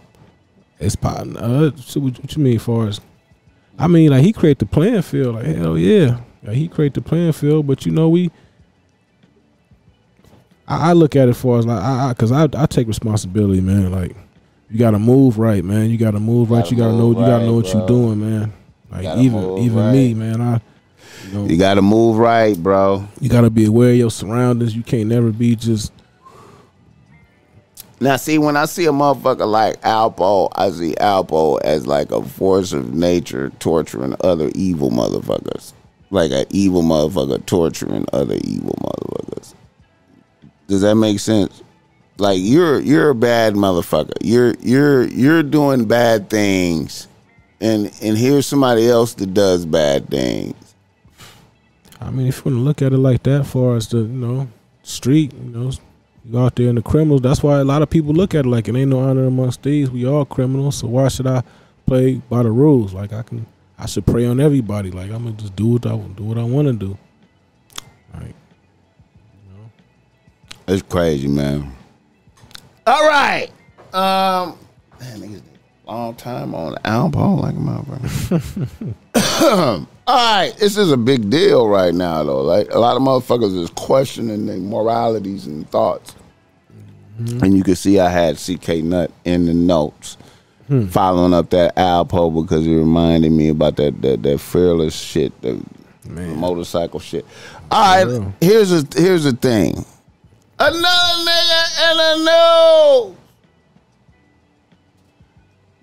[0.82, 1.26] It's pot.
[1.36, 3.00] Uh, so what, what you mean, far as?
[3.78, 5.36] I mean, like he create the playing field.
[5.36, 7.66] Like hell yeah, like, he create the playing field.
[7.66, 8.30] But you know we.
[10.68, 13.60] I, I look at it for as like I, I cause I I take responsibility,
[13.60, 13.90] man.
[13.90, 14.14] Like
[14.70, 15.90] you got to move right, man.
[15.90, 16.60] You got to move right.
[16.62, 16.98] Gotta You got to know.
[16.98, 17.72] move You got to know what bro.
[17.74, 18.52] you're doing, man.
[18.90, 20.40] Like Gotta even even me, man.
[20.40, 20.60] I.
[21.26, 23.06] You know, You got to move right, bro.
[23.20, 24.74] you gotta be aware of your surroundings.
[24.74, 25.92] You can't never be just
[28.02, 32.20] Now, see, when I see a motherfucker like Alpo, I see Alpo as like a
[32.20, 35.72] force of nature torturing other evil motherfuckers.
[36.10, 39.54] Like an evil motherfucker torturing other evil motherfuckers.
[40.66, 41.62] Does that make sense?
[42.18, 44.16] Like you're you're a bad motherfucker.
[44.20, 47.06] You're you're you're doing bad things,
[47.60, 50.74] and and here's somebody else that does bad things.
[52.00, 54.08] I mean, if you want to look at it like that, far as the you
[54.08, 54.48] know
[54.82, 55.70] street, you know,
[56.24, 57.22] you out there in the criminals.
[57.22, 59.62] That's why a lot of people look at it like it ain't no honor amongst
[59.62, 59.90] thieves.
[59.90, 61.42] We all criminals, so why should I
[61.86, 62.92] play by the rules?
[62.92, 63.46] Like I can,
[63.78, 64.90] I should prey on everybody.
[64.90, 66.98] Like I'm gonna just do what I do what I want to do.
[68.14, 68.34] Like
[70.68, 71.74] It's crazy, man.
[72.86, 73.48] All right.
[73.92, 74.58] Um,
[75.00, 75.42] man, niggas
[75.86, 78.86] long time on album like a motherfucker.
[80.06, 82.42] All right, this is a big deal right now, though.
[82.42, 86.14] Like a lot of motherfuckers is questioning their moralities and thoughts,
[87.20, 87.44] mm-hmm.
[87.44, 90.18] and you can see I had CK Nut in the notes.
[90.68, 90.86] Hmm.
[90.86, 95.60] Following up that Alpo because it reminded me about that that, that fearless shit, the
[96.08, 97.26] motorcycle shit.
[97.70, 99.84] All right, here's a here's the thing.
[100.58, 103.16] Another nigga and a no.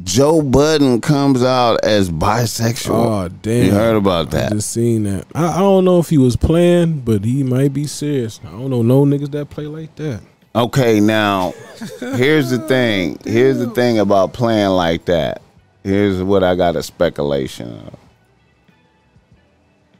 [0.03, 2.89] Joe Budden comes out as bisexual.
[2.89, 3.65] Oh damn!
[3.65, 4.51] You heard about that?
[4.51, 5.25] I just seen that.
[5.35, 8.39] I, I don't know if he was playing, but he might be serious.
[8.45, 10.21] I don't know no niggas that play like that.
[10.55, 11.53] Okay, now
[11.99, 13.19] here's the thing.
[13.25, 15.41] Here's the thing about playing like that.
[15.83, 17.97] Here's what I got a speculation of.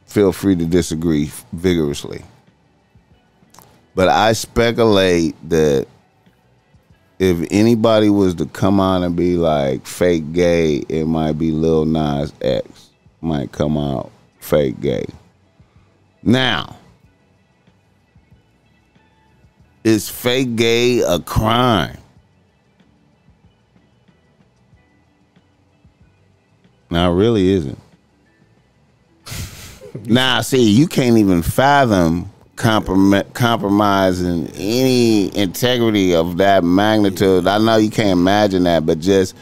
[0.06, 2.24] Feel free to disagree vigorously.
[3.94, 5.86] But I speculate that
[7.20, 11.84] if anybody was to come out and be like fake gay, it might be Lil
[11.84, 12.88] Nas X.
[13.20, 14.10] Might come out
[14.40, 15.04] fake gay.
[16.22, 16.78] Now,
[19.84, 21.98] is fake gay a crime?
[26.88, 27.78] No, it really isn't.
[30.06, 37.46] nah, see, you can't even fathom comprom- compromising any integrity of that magnitude.
[37.46, 39.34] I know you can't imagine that, but just.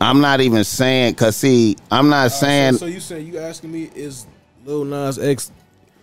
[0.00, 2.74] I'm not even saying, cause see, I'm not saying.
[2.74, 4.26] So, you saying you asking me is
[4.64, 5.50] Lil Nas X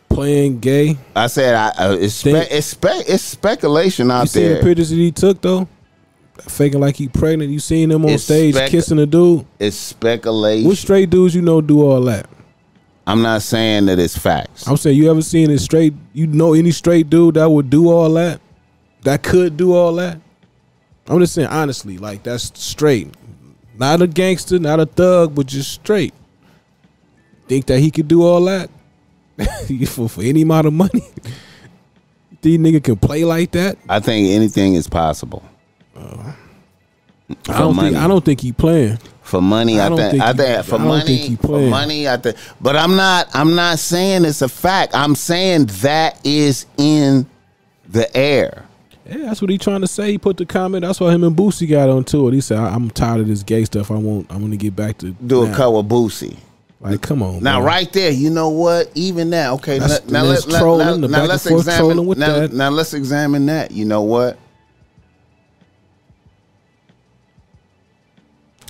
[0.10, 0.98] playing gay?
[1.16, 4.44] I said I, uh, it's, spe- it's, spe- it's speculation out there.
[4.44, 5.68] You seen the pictures that he took though?
[6.42, 7.52] Faking like he pregnant.
[7.52, 9.46] You seen him on It's stage spec- kissing a dude?
[9.60, 10.68] It's speculation.
[10.68, 12.28] What straight dudes you know do all that?
[13.08, 14.68] I'm not saying that it's facts.
[14.68, 17.90] I'm saying you ever seen a straight you know any straight dude that would do
[17.92, 18.42] all that?
[19.04, 20.20] That could do all that?
[21.08, 23.14] I'm just saying honestly, like that's straight.
[23.78, 26.14] Not a gangster, not a thug, but just straight.
[27.48, 28.70] Think that he could do all that?
[29.88, 31.02] for, for any amount of money?
[32.42, 33.78] These nigga can play like that?
[33.90, 35.44] I think anything is possible.
[35.96, 36.34] Uh,
[37.50, 37.90] I don't money.
[37.90, 39.00] think I don't think he playing.
[39.26, 42.18] For money, I I, think, think I he- think for I money, for money, I
[42.18, 42.38] think.
[42.62, 43.28] But I'm not.
[43.34, 44.94] I'm not saying it's a fact.
[44.96, 47.26] I'm saying that is in
[47.90, 48.66] the air.
[49.08, 50.12] Yeah, that's what he trying to say.
[50.12, 50.84] He put the comment.
[50.86, 52.34] That's why him and Boosie got onto it.
[52.36, 53.90] He said, "I'm tired of this gay stuff.
[53.90, 54.32] I want.
[54.32, 56.38] I want to get back to Do a now." cut with Boosie.
[56.80, 57.42] Like, come on.
[57.42, 58.92] Now, right there, you know what?
[58.94, 59.80] Even that, okay.
[59.80, 62.06] That's- now, now, let, let, now, now let's examine.
[62.20, 63.72] now, now let's examine that.
[63.72, 64.38] You know what?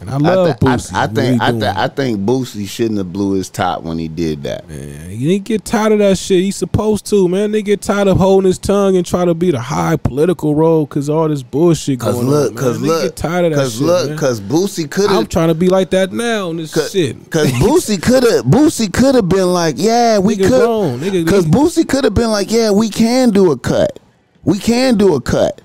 [0.02, 0.94] And I love I, I- Boosie.
[0.94, 1.42] I, What think.
[1.42, 1.64] he I, think.
[1.64, 4.68] I think Boosie shouldn't have blew his top when he did that.
[4.68, 6.44] Man, you didn't get tired of that shit.
[6.44, 7.52] He's supposed to, man.
[7.54, 10.86] They get tired of holding his tongue and try to be the high political role
[10.86, 12.58] because all this bullshit Cause going look, on.
[12.58, 13.84] cause look, get tired of that cause shit.
[13.84, 14.18] look, man.
[14.18, 17.32] cause Boosie could I'm trying to be like that now on this shit.
[17.32, 20.50] Cause Boosie could have, Boosie could have been like, yeah, we could.
[20.50, 23.98] Cause nigga- Boosie could have been like, yeah, we can do a cut.
[24.44, 25.62] We can do a cut.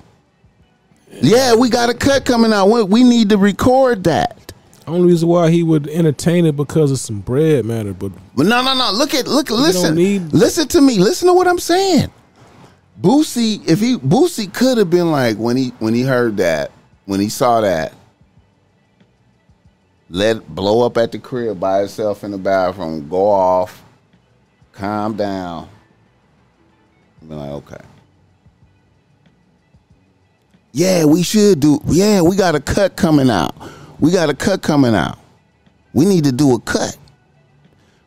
[1.23, 2.67] Yeah, we got a cut coming out.
[2.69, 4.53] We, we need to record that.
[4.87, 8.63] Only reason why he would entertain it because of some bread matter, but But no,
[8.63, 8.91] no, no.
[8.93, 10.99] Look at, look, listen, need- listen to me.
[10.99, 12.11] Listen to what I'm saying.
[13.01, 16.71] Boosie, if he Boosie could have been like when he when he heard that,
[17.07, 17.95] when he saw that,
[20.11, 23.83] let blow up at the crib by himself in the bathroom, go off,
[24.73, 25.69] calm down.
[27.27, 27.85] Be like, okay.
[30.73, 31.81] Yeah, we should do.
[31.87, 33.55] Yeah, we got a cut coming out.
[33.99, 35.19] We got a cut coming out.
[35.93, 36.97] We need to do a cut.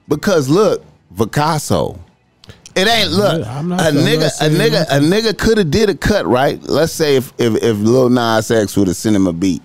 [0.07, 0.83] Because look,
[1.17, 1.99] Picasso.
[2.75, 3.45] It ain't look.
[3.47, 6.25] I'm not- a I'm not nigga, a nigga, a nigga could have did a cut,
[6.25, 6.61] right?
[6.63, 9.61] Let's say if if if Lil Nas X would have sent him a beat.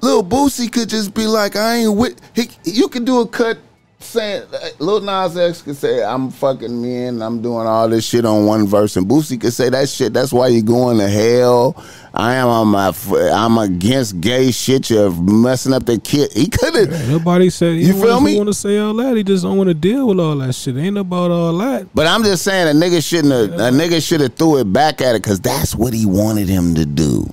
[0.00, 2.20] Lil Boosie could just be like, I ain't with.
[2.34, 3.58] He, you could do a cut
[4.00, 4.44] saying
[4.78, 8.46] Lil Nas X could say I'm fucking men and I'm doing all this shit on
[8.46, 10.12] one verse, and Boosie could say that shit.
[10.12, 11.82] That's why you're going to hell.
[12.14, 12.92] I am on my.
[13.32, 14.90] I'm against gay shit.
[14.90, 16.32] You're messing up the kid.
[16.32, 17.08] He could have.
[17.08, 18.36] Nobody said You feel me?
[18.36, 19.16] Want to say all that?
[19.16, 20.76] He just don't want to deal with all that shit.
[20.76, 21.86] Ain't about all that.
[21.94, 23.60] But I'm just saying a nigga shouldn't have.
[23.60, 26.74] A nigga should have threw it back at it because that's what he wanted him
[26.76, 27.32] to do.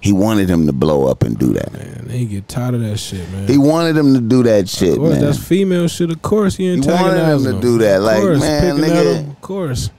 [0.00, 1.72] He wanted him to blow up and do that.
[1.72, 3.46] Man, they get tired of that shit, man.
[3.46, 5.20] He wanted him to do that shit, of course, man.
[5.20, 6.10] that's female shit.
[6.10, 7.60] Of course, he wanted him to them.
[7.60, 9.28] do that, like, course, man, nigga.
[9.28, 9.90] Of course.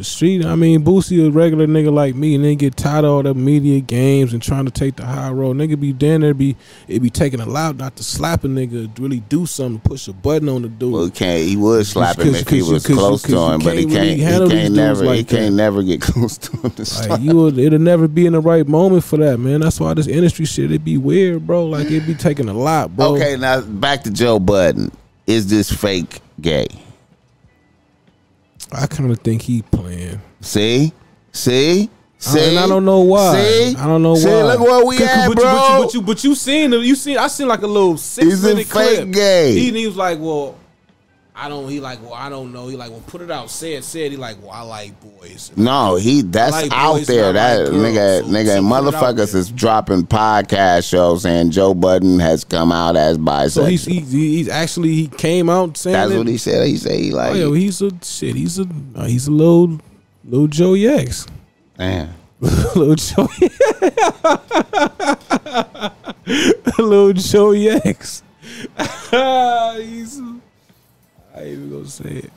[0.00, 3.10] The street, I mean, Boosie a regular nigga like me, and then get tired of
[3.10, 5.58] all the media games and trying to take the high road.
[5.58, 6.56] Nigga be down there, be
[6.88, 10.14] it be taking a lot not to slap a nigga, really do something, push a
[10.14, 10.90] button on the dude.
[10.94, 11.46] Well, he can't.
[11.46, 14.20] He would slap him if he was close to him, but he can't really He
[14.22, 15.02] can't never.
[15.02, 15.36] he like that.
[15.36, 16.70] can't never get close to him.
[16.70, 17.08] To.
[17.10, 19.60] Like you would, it'll never be in the right moment for that, man.
[19.60, 21.66] That's why this industry shit it be weird, bro.
[21.66, 23.16] Like it be taking a lot, bro.
[23.16, 24.92] Okay, now back to Joe Budden.
[25.26, 26.68] Is this fake gay?
[28.72, 30.20] I kind of think he playing.
[30.40, 30.92] See,
[31.32, 32.48] see, see.
[32.50, 33.34] and I don't know why.
[33.42, 34.42] See, I don't know see, why.
[34.54, 35.44] Look where we Cause- at, but bro.
[35.44, 36.82] You, but, you, but you, but you seen him.
[36.82, 37.18] You seen.
[37.18, 39.10] I seen like a little six He's a minute fake clip.
[39.12, 39.54] gay.
[39.58, 40.56] He, he was like, well,
[41.42, 41.68] I don't.
[41.70, 42.68] He like, well, I don't know.
[42.68, 43.48] He like, well, put it out.
[43.48, 43.82] Say it.
[43.84, 45.50] Said he like, well, I like boys.
[45.56, 47.32] No, he that's like out boys there.
[47.32, 51.52] That like nigga, so- nigga, so put it out motherfuckers is dropping podcast shows saying
[51.52, 53.50] Joe Budden has come out as bisexual.
[53.50, 56.66] So he's he, he's actually he came out saying that's what he said.
[56.66, 57.32] He said he like.
[57.32, 58.36] Oh, yo, he's a shit.
[58.36, 59.78] He's a uh, he's a little
[60.24, 61.26] little Joe X.
[61.78, 62.14] man.
[62.40, 63.28] little Joe.
[66.78, 68.22] little Joe X.
[69.10, 70.20] he's.
[71.36, 72.32] I even gonna say it.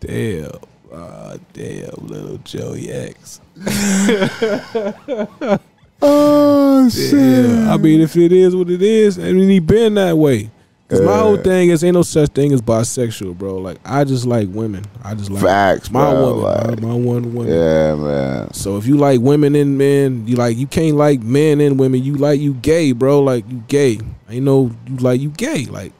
[0.00, 0.50] Damn.
[0.92, 3.40] Ah, damn, little Joe X.
[6.02, 7.50] Oh shit.
[7.68, 10.50] I mean, if it is what it is, I mean, he been that way.
[10.88, 13.56] Cause my whole thing is ain't no such thing as bisexual, bro.
[13.56, 14.84] Like I just like women.
[15.02, 17.52] I just like Facts, my bro, woman, like- my, my one woman.
[17.52, 18.52] Yeah, man.
[18.52, 22.04] So if you like women and men, you like you can't like men and women.
[22.04, 23.20] You like you gay, bro.
[23.20, 23.98] Like you gay.
[24.28, 25.64] Ain't no you like you gay.
[25.64, 25.92] Like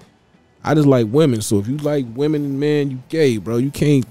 [0.67, 1.41] I just like women.
[1.41, 3.57] So if you like women and men, you gay, bro.
[3.57, 4.05] You can't.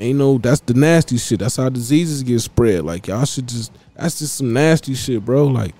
[0.00, 0.38] Ain't no.
[0.38, 1.40] That's the nasty shit.
[1.40, 2.84] That's how diseases get spread.
[2.84, 3.72] Like y'all should just.
[3.96, 5.46] That's just some nasty shit, bro.
[5.48, 5.74] Like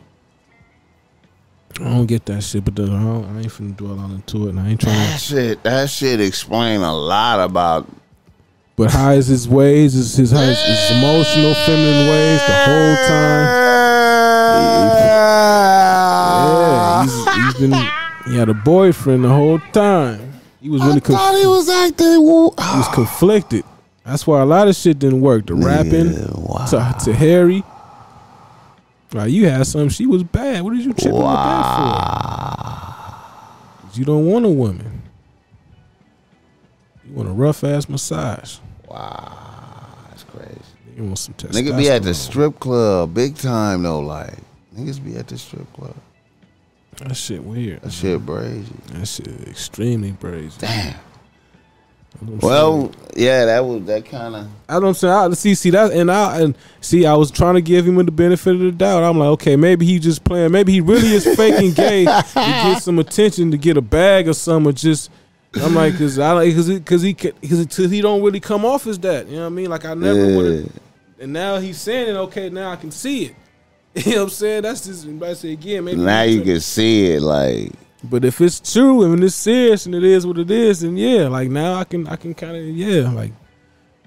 [1.81, 2.65] I don't get that shit.
[2.65, 4.51] But then I, don't, I ain't finna dwell on into it.
[4.51, 5.25] And I ain't trying That to.
[5.25, 7.87] shit, that shit explain a lot about
[8.75, 9.95] But how is his ways?
[9.95, 13.69] Is his, his, his emotional, feminine ways the whole time?
[16.59, 17.89] Yeah, he's, he's been.
[18.29, 20.41] He had a boyfriend the whole time.
[20.61, 22.07] He was really I conf- thought he was acting.
[22.07, 23.65] he was conflicted.
[24.05, 25.47] That's why a lot of shit didn't work.
[25.47, 26.67] The rapping wow.
[26.67, 27.63] to, to Harry.
[29.13, 29.89] Like you had some.
[29.89, 30.63] She was bad.
[30.63, 32.23] What did you tripping with that
[33.93, 33.99] for?
[33.99, 35.03] You don't want a woman.
[37.05, 38.59] You want a rough ass massage.
[38.87, 40.61] Wow, that's crazy.
[40.97, 41.63] You want some testosterone.
[41.63, 44.01] Nigga be at the strip club, big time though.
[44.01, 44.35] Like
[44.77, 45.97] niggas be at the strip club.
[46.99, 47.83] That shit weird.
[47.83, 48.73] That shit crazy.
[48.93, 50.57] That shit extremely crazy.
[50.59, 50.95] Damn.
[52.21, 52.41] You know what I'm saying?
[52.41, 54.49] Well, yeah, that was that kind of.
[54.69, 57.61] I don't say I see see that and I and see I was trying to
[57.61, 59.05] give him the benefit of the doubt.
[59.05, 60.51] I'm like, okay, maybe he just playing.
[60.51, 64.33] Maybe he really is faking gay to get some attention, to get a bag or
[64.35, 64.71] something.
[64.71, 65.11] Or just
[65.55, 68.99] I'm like, cause I like, cause cause he cause he don't really come off as
[69.01, 69.29] that.
[69.29, 69.71] You know what I mean?
[69.71, 70.61] Like I never would Yeah.
[70.63, 70.73] have.
[71.21, 72.17] And now he's saying it.
[72.19, 73.37] Okay, now I can see it.
[73.95, 74.63] You know what I'm saying?
[74.63, 75.09] That's just.
[75.09, 77.23] I say again, maybe Now you can see it.
[77.23, 77.73] Like
[78.05, 81.29] But if it's true and it's serious and it is what it is, then yeah,
[81.29, 83.33] like now I can I can kind of yeah, like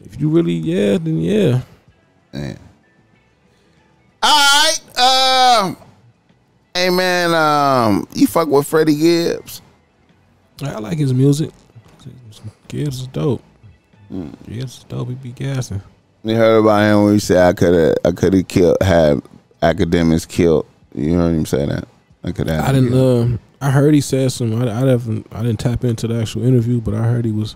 [0.03, 1.61] if you really yeah, then yeah.
[2.31, 2.57] Man.
[4.23, 4.97] All right.
[4.97, 5.77] Um.
[6.73, 9.61] hey man, um, you fuck with Freddie Gibbs?
[10.61, 11.51] I like his music.
[12.67, 13.43] Gibbs is dope.
[14.47, 15.09] Gibbs is dope.
[15.09, 15.81] He be gassing.
[16.23, 19.21] You heard about him when he said I could have, I could have killed, had
[19.61, 20.65] Akademiks killed.
[20.93, 21.87] You heard him say that.
[22.23, 22.49] Have.
[22.49, 22.93] I didn't.
[22.93, 24.61] Uh, I heard he said some.
[24.61, 25.27] I, I haven't.
[25.31, 27.55] I didn't tap into the actual interview, but I heard he was.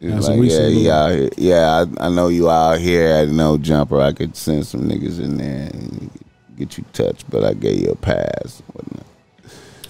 [0.00, 0.72] Like, yeah, said.
[0.72, 1.30] he out here.
[1.38, 4.00] Yeah, I, I know you out here at no jumper.
[4.00, 6.10] I could send some niggas in there and
[6.56, 8.62] get you touched, but I gave you a pass.
[8.72, 9.06] Whatnot.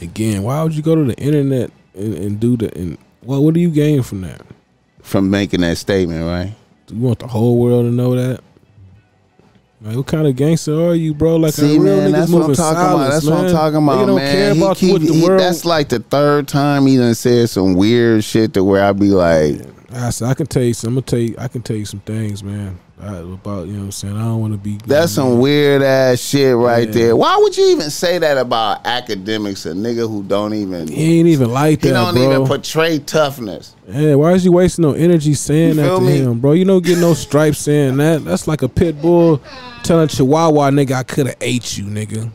[0.01, 3.55] Again, why would you go to the internet and, and do the and well, what
[3.55, 4.43] do you gain from that?
[5.03, 6.55] From making that statement, right?
[6.87, 8.41] Do you want the whole world to know that?
[9.95, 11.37] What kind of gangster are you, bro?
[11.37, 12.91] Like, See, a real man, that's what I'm talking about.
[13.13, 14.33] silence, That's what I'm talking about, Nigga don't man.
[14.33, 15.41] care about keep- what the he- world.
[15.41, 19.11] That's like the third time he done said some weird shit to where I'd be
[19.11, 19.61] like,
[19.93, 20.75] I, said, I can tell you.
[20.75, 21.35] Some, I'm gonna tell you.
[21.39, 22.79] I can tell you some things, man.
[22.99, 24.17] I, about you know what I'm saying.
[24.17, 24.79] I don't want to be.
[24.87, 26.95] That's some weird ass shit right Yeah.
[26.95, 27.17] there.
[27.17, 29.71] Why would you even say that about Akademiks?
[29.71, 31.89] A nigga who don't even He ain't even like that.
[31.89, 32.31] he don't bro.
[32.33, 33.75] even portray toughness.
[33.87, 36.19] Yeah, why is you wasting no energy saying that to me?
[36.19, 36.53] him, bro?
[36.53, 38.25] You don't get no stripes saying that.
[38.25, 39.43] That's like a pit bull
[39.83, 42.31] telling Chihuahua nigga, I could have ate you, nigga.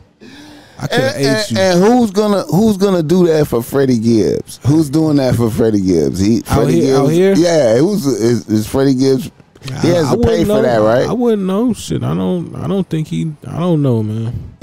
[0.78, 1.58] I could have ate and- you.
[1.58, 4.60] and who's gonna who's gonna do that for Freddie Gibbs?
[4.64, 6.20] Who's doing that for Freddie Gibbs?
[6.20, 7.34] He Freddie here- out here?
[7.34, 9.28] Yeah, who's is, is Freddie Gibbs?
[9.62, 10.62] He has I to pay wouldn't for know.
[10.62, 11.08] that, right?
[11.08, 11.72] I wouldn't know.
[11.72, 12.54] Shit, I don't.
[12.56, 13.32] I don't think he.
[13.46, 14.56] I don't know, man.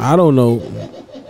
[0.00, 0.60] I don't know.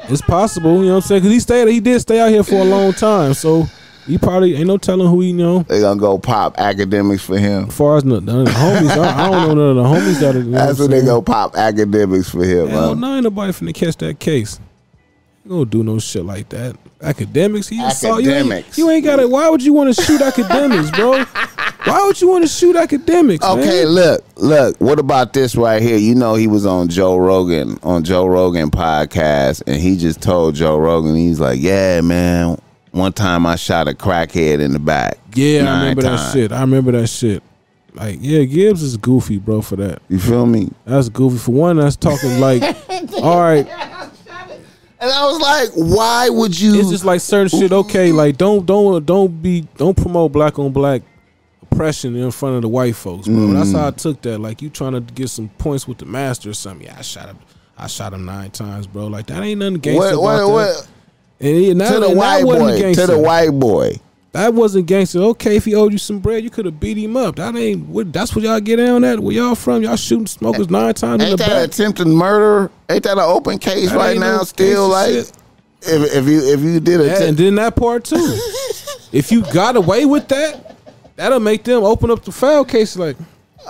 [0.09, 1.21] It's possible, you know what I'm saying?
[1.23, 1.69] Because he stayed.
[1.69, 3.65] He did stay out here for a long time, so
[4.07, 5.61] he probably ain't no telling who he know.
[5.63, 7.67] They gonna go pop Akademiks for him.
[7.69, 9.83] As far as none none of the homies, I, I don't know none of the
[10.11, 10.39] homies that are.
[10.41, 11.07] You know That's what when they saying?
[11.07, 12.69] go pop Akademiks for him.
[12.69, 12.95] Hell huh?
[12.95, 14.59] no, ain't nobody finna catch that case.
[15.45, 16.77] You gonna do no shit like that.
[17.01, 18.33] Akademiks, he assault you.
[18.33, 18.79] Ain't, Akademiks.
[18.79, 19.29] you ain't gotta.
[19.29, 21.25] Why would you want to shoot Akademiks, bro?
[21.85, 23.43] Why would you want to shoot Akademiks?
[23.43, 23.87] Okay, man?
[23.89, 24.77] look, look.
[24.81, 25.97] What about this right here?
[25.97, 30.55] You know, he was on Joe Rogan on Joe Rogan podcast, and he just told
[30.55, 32.61] Joe Rogan, he's like, "Yeah, man.
[32.93, 35.19] One time I shot a crackhead in the back.
[35.35, 36.53] Yeah, I remember that shit.
[36.53, 37.43] I remember that shit.
[37.95, 39.61] Like, yeah, Gibbs is goofy, bro.
[39.63, 40.71] For that, You feel me?
[40.85, 41.39] that's goofy.
[41.39, 42.63] For one, that's talking like,
[43.23, 46.75] all right, And I was like, why would you?
[46.79, 47.73] it's just like certain shit.
[47.73, 51.03] Okay, like don't don't don't be don't promote black on black
[51.73, 53.37] oppression in front of the white folks, bro.
[53.37, 53.55] Mm.
[53.55, 54.39] That's how I took that.
[54.39, 56.87] Like you trying to get some points with the master or something.
[56.87, 57.39] Yeah, I shot him.
[57.77, 59.07] I shot him nine times, bro.
[59.07, 60.75] Like that ain't nothing gangster what, about what, that.
[60.75, 60.89] what,
[61.41, 64.01] And, he- that, to the white boy, to the white boy.
[64.33, 65.19] That wasn't gangster.
[65.19, 67.37] Okay, if he owed you some bread, you could have beat him up.
[67.37, 68.15] That ain't what.
[68.15, 69.21] That's what y'all get down at.
[69.21, 69.83] Where y'all from?
[69.83, 71.69] Y'all shooting smokers nine times in the that back.
[71.69, 72.71] attempted murder?
[72.89, 74.39] Ain't that an open case That right now?
[74.39, 75.35] no still, like, if
[75.83, 78.17] if you if you did it, and then that part too.
[79.13, 80.77] if you got away with that,
[81.17, 82.97] that'll make them open up the file case.
[82.97, 83.17] Like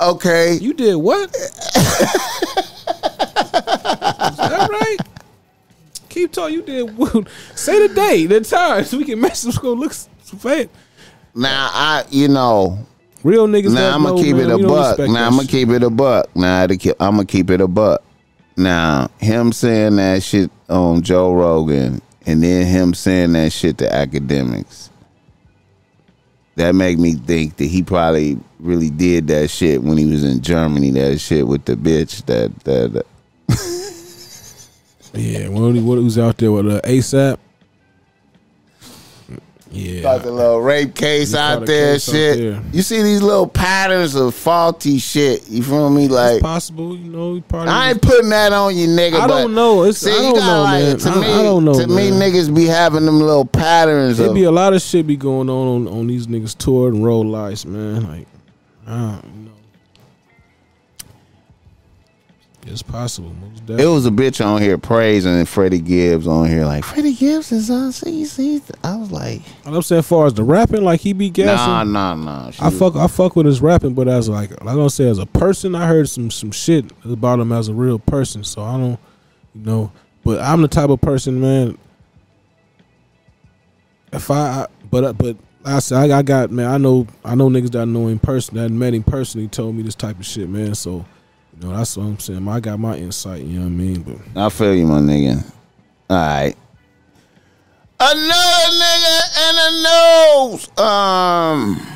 [0.01, 1.35] okay, you did what?
[1.35, 1.49] Is
[4.39, 4.97] that right?
[6.09, 6.55] Keep talking.
[6.55, 6.97] You did.
[6.97, 7.29] what?
[7.55, 9.77] Say the day, the time, so we can match some school.
[9.77, 10.69] Look, some fat.
[11.35, 12.87] now I you know
[13.25, 13.73] Real niggas.
[13.73, 14.99] Now I'm gonna keep man, it a we buck.
[14.99, 16.35] Now I'm gonna keep it a buck.
[16.35, 18.03] Now I'm gonna keep it a buck.
[18.57, 23.89] Now him saying that shit on Joe Rogan, and then him saying that shit to
[23.89, 24.91] Akademiks.
[26.57, 30.43] That make me think that he probably really did that shit when he was in
[30.43, 30.91] Germany.
[30.91, 32.25] That shit with the bitch.
[32.27, 33.07] That that.
[35.15, 37.39] Yeah, when he, what he was out there with uh, ASAP.
[39.73, 42.39] Yeah, Like a little rape case out there, case out shit.
[42.39, 42.63] there.
[42.73, 45.49] You see these little patterns of faulty shit.
[45.49, 46.09] You feel me?
[46.09, 46.97] Like it's possible.
[46.97, 47.71] You know, probably.
[47.71, 49.15] I ain't putting that on you, nigga.
[49.15, 49.85] I don't know.
[49.85, 50.99] It's, See, I don't know, like, man.
[50.99, 51.75] To I, me, I don't know.
[51.75, 55.07] To me, niggas be having them little patterns There of, be a lot of shit
[55.07, 58.07] be going on on, on these niggas tour and roll lights, man.
[58.07, 58.27] Like,
[58.87, 59.52] I don't know.
[62.65, 63.33] It's possible.
[63.35, 67.51] Most it was a bitch on here praising Freddie Gibbs on here, like Freddie Gibbs
[67.51, 68.63] is on CC.
[68.85, 71.33] I was like, And I'm saying, as far as the rapping, like he be nah,
[71.35, 71.93] gassing.
[71.93, 72.51] nah, nah.
[72.53, 74.91] She I was- fuck, I fuck with his rapping, but as like, like I'm gonna
[74.91, 78.45] say, as a person, I heard some some shit about him as a real person.
[78.45, 78.99] So I don't,
[79.55, 79.93] you know.
[80.25, 81.77] But I'm the type of person, man.
[84.13, 86.67] If I, I but uh, but I said I, I got man.
[86.71, 89.75] I know I know niggas that I know in person that met him personally told
[89.75, 90.75] me this type of shit, man.
[90.77, 91.05] So
[91.63, 92.47] know that's what I'm saying.
[92.49, 93.43] I got my insight.
[93.43, 94.03] You know what I mean?
[94.35, 95.45] But I feel you, my nigga.
[96.11, 96.55] All right.
[98.01, 100.79] Another nigga and a nose.
[100.79, 101.87] Um,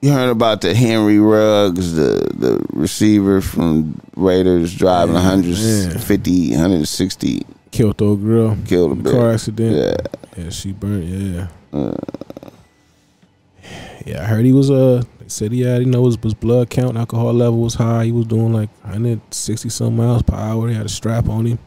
[0.00, 7.42] you heard about the Henry Ruggs, the the receiver from Raiders driving Yeah, 150, 160,
[7.70, 8.56] killed the girl.
[8.66, 9.76] killed a car accident.
[9.76, 10.42] Yeah.
[10.44, 11.04] Yeah, she burnt.
[11.04, 11.46] Yeah.
[14.06, 15.02] Yeah, I heard he was uh.
[15.22, 18.06] They said he had, you know, his, his blood count, alcohol level was high.
[18.06, 20.68] He was doing like 160 some miles per hour.
[20.68, 21.58] He had a strap on him.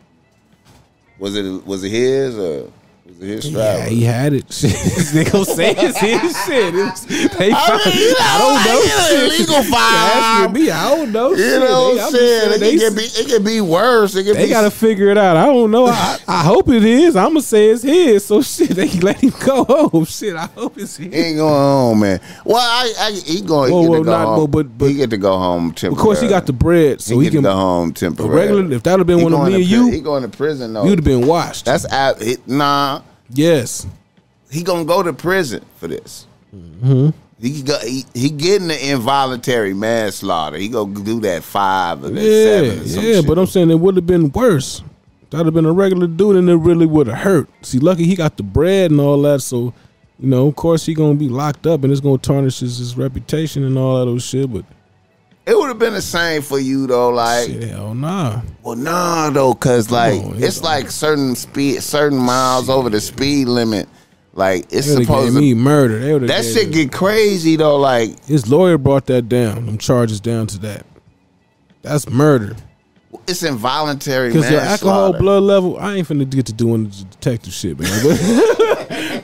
[1.20, 2.70] Was it was it his or
[3.06, 3.78] was his strap?
[3.78, 4.48] Yeah, he had it.
[4.50, 6.74] they gonna say it's his shit.
[6.74, 8.80] It was, they I found- mean, you know, I don't know.
[8.80, 9.40] like, shit.
[9.40, 10.72] illegal asking me?
[10.72, 11.30] I don't know.
[11.32, 11.60] You shit.
[11.62, 12.54] know what I'm saying?
[12.54, 14.16] It they, can be it can be worse.
[14.16, 15.38] It can they be gotta figure it out.
[15.38, 15.86] I don't know.
[15.88, 17.16] I, I hope it is.
[17.16, 18.26] I'm gonna say it's his.
[18.26, 20.06] So shit, they can let him go home.
[20.16, 21.14] Shit, I hope it's his.
[21.14, 22.20] He ain't going home, man.
[22.44, 23.72] Well, I, I he going.
[23.72, 24.52] Whoa, he get whoa, to go not- home.
[24.52, 25.96] but- but- he get to go home temporarily.
[26.00, 27.44] Of course, he got the bread, so he, he, get to can.
[27.44, 28.40] go home temporarily.
[28.62, 30.30] regular, if that would have been he one of me and you, he going to
[30.30, 30.86] prison though.
[30.86, 31.66] you'd have been washed.
[31.66, 31.86] That's
[32.48, 33.88] nah, yes.
[34.52, 36.28] he gonna go to prison for this.
[36.56, 37.10] Mm-hmm.
[37.42, 37.78] He go.
[37.80, 40.58] He, he getting the involuntary manslaughter.
[40.58, 42.80] He gonna do that five or that Yeah, seven.
[42.80, 43.28] Or yeah, shit.
[43.28, 44.82] but I'm saying it would have been worse.
[45.32, 47.50] That'd have been a regular dude, and it really would have hurt.
[47.62, 49.74] See, lucky he got the bread and all that, so
[50.20, 52.96] you know, of course he gonna be locked up and it's gonna tarnish his, his
[52.96, 54.52] reputation and all that those shit.
[54.54, 54.64] But
[55.46, 58.42] It would have been the same for you though, like shit, hell nah.
[58.64, 63.48] well nah though, cause like on, it's like certain speed certain miles over the speed
[63.48, 63.88] limit.
[64.34, 66.00] Like it's supposed to me murder.
[66.20, 69.68] They that shit it- get crazy though, like His lawyer brought that down.
[69.68, 70.86] Them charges down to that.
[71.84, 72.56] That's murder.
[73.28, 77.54] It's involuntary Because your alcohol blood level, I ain't finna get to doing the detective
[77.54, 77.90] shit, man.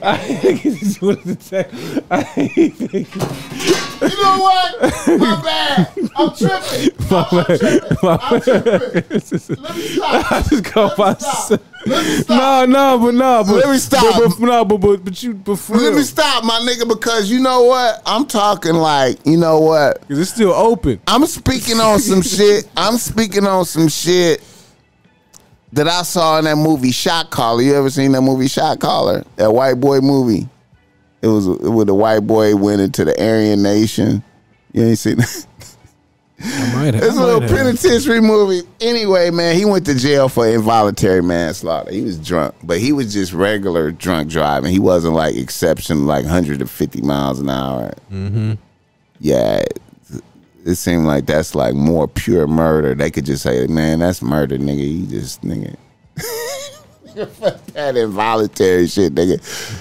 [0.04, 2.04] I ain't get to doing the detective.
[2.10, 5.18] I ain't finna- You know what?
[5.20, 5.88] My bad.
[6.16, 6.90] I'm tripping.
[7.10, 7.58] My I'm, bad.
[7.60, 7.96] tripping.
[8.02, 9.58] My I'm tripping.
[9.62, 10.32] Let me stop.
[10.32, 12.02] I just go Let me by.
[12.22, 12.28] stop.
[12.28, 12.74] Let me.
[12.74, 14.14] No, no, but no, but Let me stop.
[14.16, 17.30] But, but, no, but, but but you, but Let real, me stop, my nigga, because
[17.30, 18.02] you know what?
[18.06, 20.00] I'm talking like, you know what?
[20.02, 21.00] because it's still open.
[21.06, 22.68] I'm speaking on some shit.
[22.76, 24.42] I'm speaking on some shit
[25.72, 27.62] that I saw in that movie Shot Caller.
[27.62, 29.24] You ever seen that movie Shot Caller?
[29.36, 30.48] That white boy movie.
[31.22, 34.24] It was with the white boy went into the Aryan Nation.
[34.72, 35.46] You ain't seen that?
[36.44, 37.02] I might have.
[37.04, 38.62] It's a little penitentiary movie.
[38.80, 41.92] Anyway, man, he went to jail for involuntary manslaughter.
[41.92, 44.72] He was drunk, but he was just regular drunk driving.
[44.72, 47.92] He wasn't like exception, like 150 miles an hour.
[48.10, 48.54] Mm-hmm.
[49.20, 49.80] Yeah, it,
[50.64, 52.94] it seemed like that's like more pure murder.
[52.94, 55.76] They could just say, "Man, that's murder, nigga." You just nigga.
[57.12, 59.38] Fuck that involuntary shit, nigga.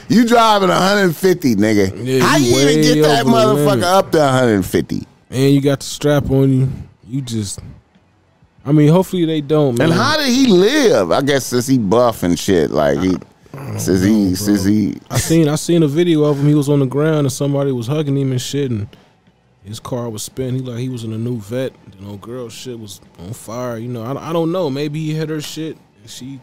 [0.09, 1.93] You driving 150, nigga.
[2.05, 5.07] Yeah, How you even get that motherfucker up to 150?
[5.31, 6.69] And you got the strap on you.
[7.07, 7.59] You just.
[8.65, 9.89] I mean, hopefully they don't, man.
[9.89, 11.11] And how did he live?
[11.11, 13.15] I guess since he buff and shit, like he,
[13.79, 16.47] since he, since he, I seen I seen a video of him.
[16.47, 18.87] He was on the ground and somebody was hugging him and shit, and
[19.63, 20.55] his car was spinning.
[20.55, 21.73] He like he was in a new vet.
[21.97, 23.77] You know, girl shit was on fire.
[23.77, 24.69] You know, I, I don't know.
[24.69, 26.39] Maybe he hit her shit and she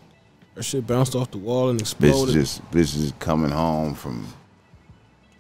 [0.57, 2.34] her shit bounced off the wall and exploded.
[2.34, 4.26] bitch just, bitch is coming home from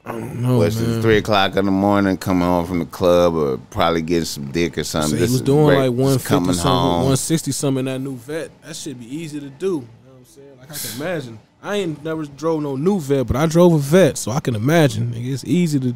[0.08, 0.68] I don't know, man.
[0.68, 4.50] it, three o'clock in the morning, coming home from the club or probably getting some
[4.50, 5.18] dick or So something.
[5.18, 6.92] he was doing break- like just 150 coming something, home.
[6.96, 8.50] 160 something in that new vet.
[8.62, 9.66] That should be easy to do.
[9.66, 9.80] You know
[10.12, 10.58] what I'm saying?
[10.58, 11.38] Like I can imagine.
[11.62, 14.54] I ain't never drove no new vet, but I drove a vet, so I can
[14.54, 15.12] imagine.
[15.12, 15.94] Nigga, It's easy to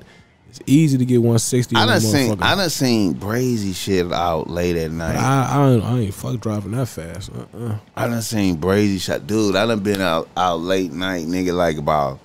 [0.50, 1.76] it's easy to get 160.
[1.76, 2.42] I done seen.
[2.42, 5.16] I done seen brazy shit out late at night.
[5.16, 7.30] I, I, ain't, I ain't fuck driving that fast.
[7.34, 7.76] Uh-uh.
[7.96, 9.56] I done seen brazy shot, dude.
[9.56, 12.18] I done been out out late night, nigga, like about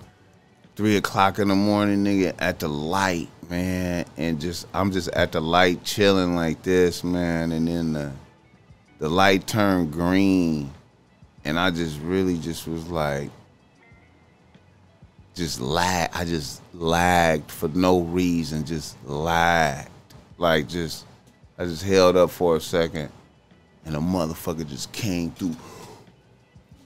[0.78, 5.32] three o'clock in the morning, nigga, at the light, man, and just I'm just at
[5.32, 8.12] the light chilling like this, man, and then the
[9.00, 10.72] the light turned green,
[11.44, 13.32] and I just really just was like,
[15.34, 16.12] just lag.
[16.14, 19.90] I just lagged for no reason, just lagged,
[20.38, 21.06] like just
[21.58, 23.12] I just held up for a second
[23.88, 25.56] and a motherfucker just came through.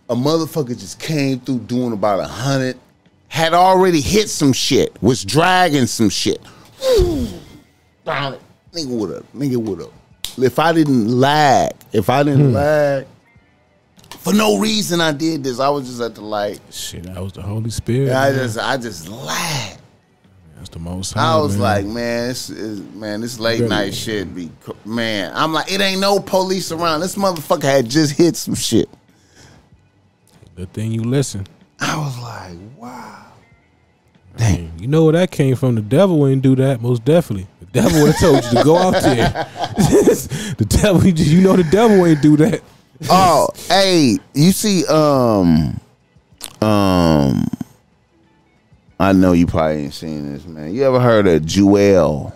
[0.09, 2.77] A motherfucker just came through doing about a hundred,
[3.31, 6.41] had already hit some shit, was dragging some shit.
[8.05, 8.41] Down it.
[8.73, 9.91] Nigga would have, nigga would have.
[10.37, 12.55] If I didn't lag, if I didn't hmm.
[12.55, 13.07] lag,
[14.19, 15.61] for no reason I did this.
[15.61, 16.59] I was just at the light.
[16.71, 18.11] Shit, I was the Holy Spirit.
[18.11, 18.39] I man.
[18.39, 19.81] just, I just lagged.
[20.57, 21.15] That's the most.
[21.15, 21.61] I was man.
[21.61, 23.69] like, man, this is man, this late Really?
[23.69, 24.51] night shit be
[24.83, 25.31] man.
[25.33, 26.99] I'm like, it ain't no police around.
[26.99, 28.89] This motherfucker had just hit some shit.
[30.57, 31.47] good thing you listen.
[31.79, 33.20] I was like, wow.
[34.37, 34.71] Dang.
[34.79, 35.75] You know where that came from?
[35.75, 36.81] The devil wouldn't do that.
[36.81, 39.29] Most definitely, the devil would have told you to go out there.
[40.57, 42.61] the devil, you know, the devil ain't do that.
[43.09, 45.79] Oh, hey, you see, um,
[46.61, 47.47] um,
[48.99, 50.73] I know you probably ain't seen this, man.
[50.73, 52.33] You ever heard of Jewel?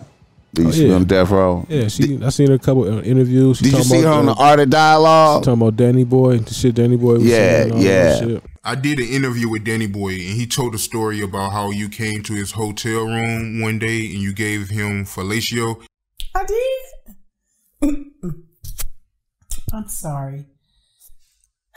[0.56, 0.94] Did you Oh, see yeah.
[0.94, 1.66] on Death Row?
[1.68, 2.18] Yeah, she.
[2.22, 3.58] I seen her a couple uh, interviews.
[3.58, 5.44] She Did you talking see her about on the the- Art of Dialogue?
[5.44, 7.72] Talking about Danny Boy, the shit Danny Boy was Yeah, saying.
[7.72, 8.38] and yeah.
[8.64, 11.88] I did an interview with Danny Boy, and he told a story about how you
[11.88, 15.84] came to his hotel room one day and you gave him fellatio.
[16.34, 17.96] I did.
[19.72, 20.46] I'm sorry.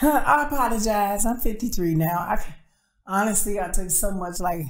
[0.01, 1.25] I apologize.
[1.25, 2.17] I'm 53 now.
[2.17, 2.37] I
[3.05, 4.61] honestly, I took so much like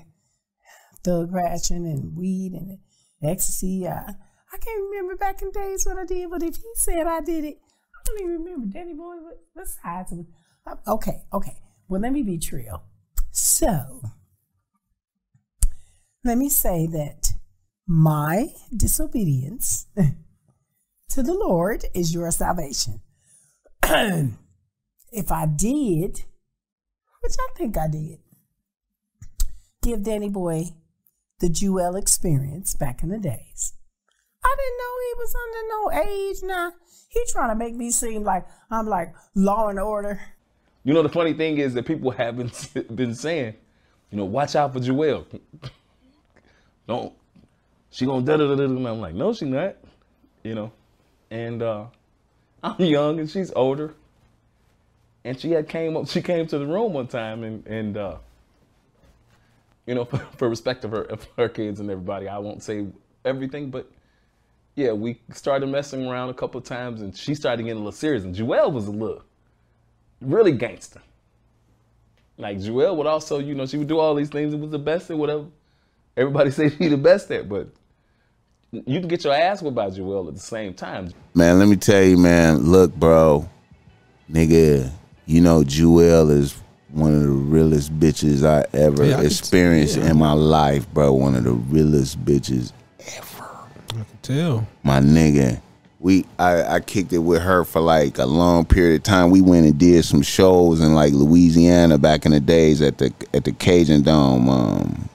[1.04, 2.80] thug ration and weed and
[3.22, 3.88] ecstasy.
[3.88, 4.16] I,
[4.54, 7.46] I can't remember back in days what I did, but if he said I did
[7.46, 8.68] it, I don't even remember.
[8.68, 10.26] Danny boy, of it?
[10.66, 11.58] Uh, Okay, okay.
[11.88, 12.84] Well, let me be real.
[13.32, 14.02] So,
[16.24, 17.34] let me say that
[17.88, 19.88] my disobedience
[21.10, 23.02] to the Lord is your salvation.
[23.84, 26.24] if I did,
[27.22, 28.20] which I think I did,
[29.82, 30.66] give Danny Boy
[31.40, 33.74] the Jewel experience back in the days.
[34.44, 36.74] I didn't know he was under no age now.
[37.10, 40.22] He trying to make me seem like I'm like law and order.
[40.84, 42.52] You know, the funny thing is that people have been,
[42.96, 43.56] been saying
[44.12, 45.26] you know, watch out for Joelle.
[46.88, 47.14] Don't
[47.92, 48.64] she gonna da da da da.
[48.64, 49.76] And I'm like, no, she not.
[50.44, 50.72] You know,
[51.30, 51.86] and uh,
[52.64, 53.94] I'm young and she's older.
[55.24, 56.08] And she had came up.
[56.08, 58.18] She came to the room one time and and uh,
[59.90, 62.86] you know, for, for respect of her of her kids and everybody, I won't say
[63.26, 63.92] everything, but
[64.76, 68.24] yeah, we started messing around a couple times, and she started getting a little serious.
[68.24, 69.24] And Joelle was a little
[70.22, 71.02] really gangster.
[72.38, 74.80] Like Joelle would also, you know, she would do all these things and was the
[74.80, 75.46] best at whatever.
[76.16, 77.68] Everybody say she the best at, but
[78.72, 81.12] you can get your ass whipped by Joelle at the same time.
[81.34, 82.60] Man, let me tell you, man.
[82.60, 83.50] Look, bro,
[84.32, 84.92] nigga,
[85.26, 86.62] you know Jewel is
[86.92, 91.14] one of the realest bitches I ever Yeah, I experienced in my life, bro.
[91.14, 92.72] One of the realest bitches
[93.18, 93.44] ever.
[93.90, 94.68] I can tell.
[94.84, 95.62] my nigga.
[96.02, 99.32] We I, I kicked it with her for like a long period of time.
[99.32, 103.14] We went and did some shows in like Louisiana back in the days at the
[103.34, 104.48] at the Cajun Dome.
[104.48, 105.10] Um,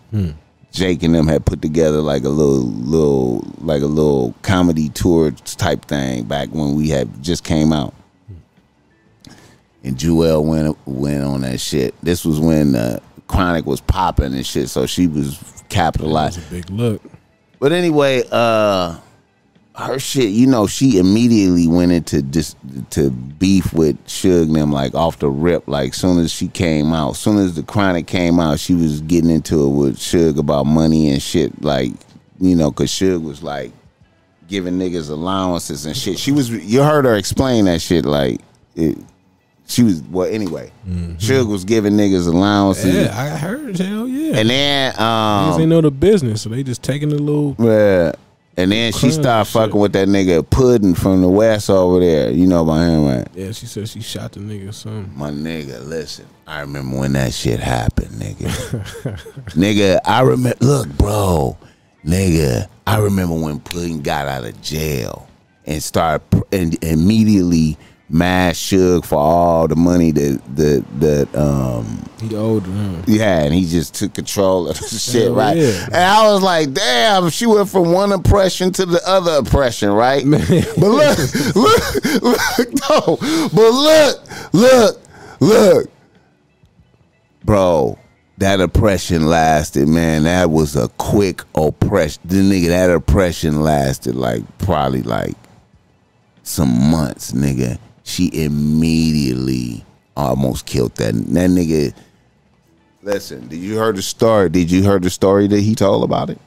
[0.73, 5.31] Jake and them had put together like a little little like a little comedy tour
[5.31, 7.95] type thing back when we had just came out.
[9.85, 11.95] And Jewel went went on that shit.
[12.03, 16.43] This was when uh, Chronic was popping and shit, so she was capitalizing.
[16.45, 17.03] A big look.
[17.61, 18.99] But anyway, uh
[19.77, 22.55] her shit, you know, she immediately went into dis-
[22.91, 25.67] to beef with Suge and them like off the rip.
[25.67, 29.31] Like soon as she came out, soon as the chronic came out, she was getting
[29.31, 31.63] into it with Suge about money and shit.
[31.63, 31.93] Like,
[32.39, 33.73] you know, cause Suge was like
[34.47, 36.19] giving niggas allowances and shit.
[36.19, 38.41] She was you heard her explain that shit like
[38.77, 38.97] it,
[39.67, 40.71] she was well anyway.
[40.87, 42.95] Suge was giving niggas allowances.
[42.95, 43.77] Yeah, I heard.
[43.79, 44.37] Hell yeah.
[44.39, 47.57] And then Niggas um ain't know the business, so they just taking the little.
[47.59, 48.13] Yeah.
[48.57, 49.53] And then she started shit.
[49.55, 52.31] fucking with that nigga Puddin from the West over there.
[52.31, 53.29] You know about him, right?
[53.35, 55.13] Yeah, she said she shot the nigga or something.
[55.17, 56.27] My nigga, listen.
[56.47, 58.49] I remember when that shit happened, nigga.
[59.55, 60.59] nigga, I remember.
[60.61, 61.59] Look, bro,
[62.05, 65.29] nigga, I remember when Puddin got out of jail
[65.67, 67.77] and started pr- and immediately
[68.15, 73.03] mass Suge for all the money that that that um He owed him.
[73.09, 75.57] yeah, and he just took control of the shit, Hell right?
[75.57, 75.85] yeah.
[75.87, 80.25] And I was like, damn, she went from one oppression to the other oppression, right?
[80.25, 80.41] Man.
[80.79, 81.19] But look,
[81.57, 83.17] look, look, no,
[83.53, 84.23] but look,
[84.53, 85.01] look,
[85.41, 85.91] look,
[87.45, 87.99] bro.
[88.39, 90.25] That oppression lasted, man.
[90.25, 92.21] That was a quick oppression.
[92.25, 95.35] The nigga, that oppression lasted like probably like
[96.43, 97.79] some months, nigga.
[98.05, 99.85] She immediately
[100.17, 101.95] almost killed that that nigga.
[103.03, 104.49] Listen, did you hear the story?
[104.49, 106.39] Did you hear the story that he told about it?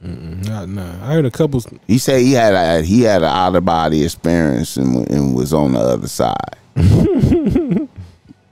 [0.00, 0.92] Nah, nah.
[1.02, 1.62] I heard a couple.
[1.86, 5.52] He said he had a he had an out of body experience and, and was
[5.52, 6.56] on the other side.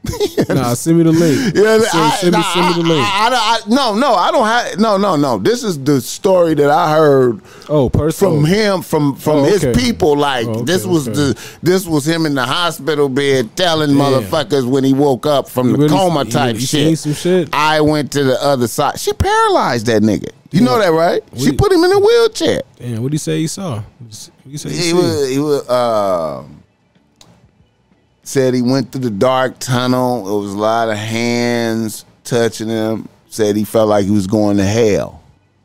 [0.48, 1.54] Nah, send me the link.
[1.56, 3.04] Yeah, send, I- send me, nah, send me the link.
[3.06, 4.78] I- I- I- no, no, I don't have.
[4.78, 5.38] No, no, no.
[5.38, 8.34] This is the story that I heard oh, personal.
[8.36, 10.16] from him, from from Oh, his people.
[10.16, 11.16] Like Oh, okay, this was okay.
[11.16, 13.98] the this was him in the hospital bed telling Damn.
[13.98, 16.98] motherfuckers when he woke up from You the really- coma type you shit.
[16.98, 17.48] shit?
[17.52, 18.98] I went to the other side.
[19.00, 20.30] She paralyzed that nigga.
[20.52, 21.22] You know that, right?
[21.36, 22.62] She We- put him in a wheelchair.
[22.78, 23.82] Damn, what did he say he saw?
[23.98, 26.44] What he say he, He was he was uh
[28.26, 30.28] said he went through the dark tunnel.
[30.28, 33.08] It was a lot of hands touching him.
[33.28, 35.22] Said he felt like he was going to hell.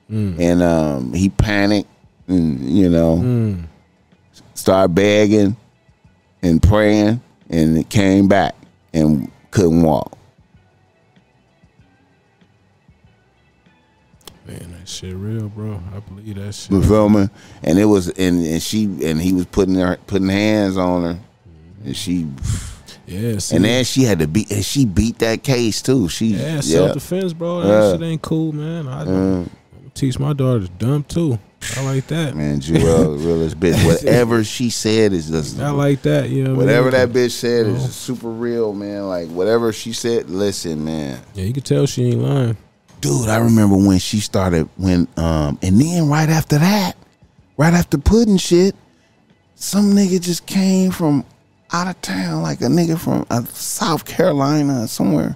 [0.10, 1.90] And um he panicked
[2.28, 3.58] and you know
[4.56, 5.56] started begging
[6.42, 8.54] and praying and it came back
[8.94, 10.18] and couldn't walk.
[14.46, 15.82] Man, that shit real, bro.
[15.96, 16.72] I believe that shit.
[16.72, 17.30] You feel me?
[17.64, 21.20] And it was and, and she and he was putting her putting hands on her.
[21.86, 22.28] And she
[23.08, 26.08] Yeah, see, And then she had to beat, and she beat that case too.
[26.10, 27.62] She, yeah, yeah, self defense, bro.
[27.62, 27.91] That Yeah.
[27.94, 28.88] shit ain't cool, man.
[28.88, 29.49] I, am
[29.94, 31.38] teach my daughter to dump too.
[31.78, 32.36] I like that.
[32.36, 33.86] man, Jewel, realest bitch.
[33.86, 36.30] Whatever she said is just, I like that.
[36.30, 36.91] You know, I whatever mean?
[36.94, 37.76] that bitch said Oh.
[37.76, 39.08] is super real, man.
[39.08, 42.58] Like whatever she said, listen, man, Yeah, you can tell she ain't lying.
[43.02, 43.30] dude.
[43.30, 46.95] I remember when she started when, um, and then right after that,
[47.58, 48.76] right after Puddin shit,
[49.56, 51.24] some nigga just came from
[51.73, 55.35] out of town, like a nigga from uh, South Carolina or somewhere,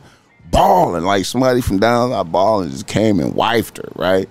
[0.52, 4.30] balling like somebody from down south balling just came and wifed her, right?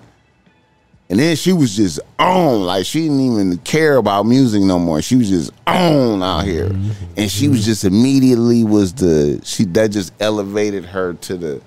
[1.07, 5.01] And then she was just on, like she didn't even care about music no more.
[5.03, 6.71] She was just on out here,
[7.15, 11.61] and she was just immediately was the she that just elevated her to the,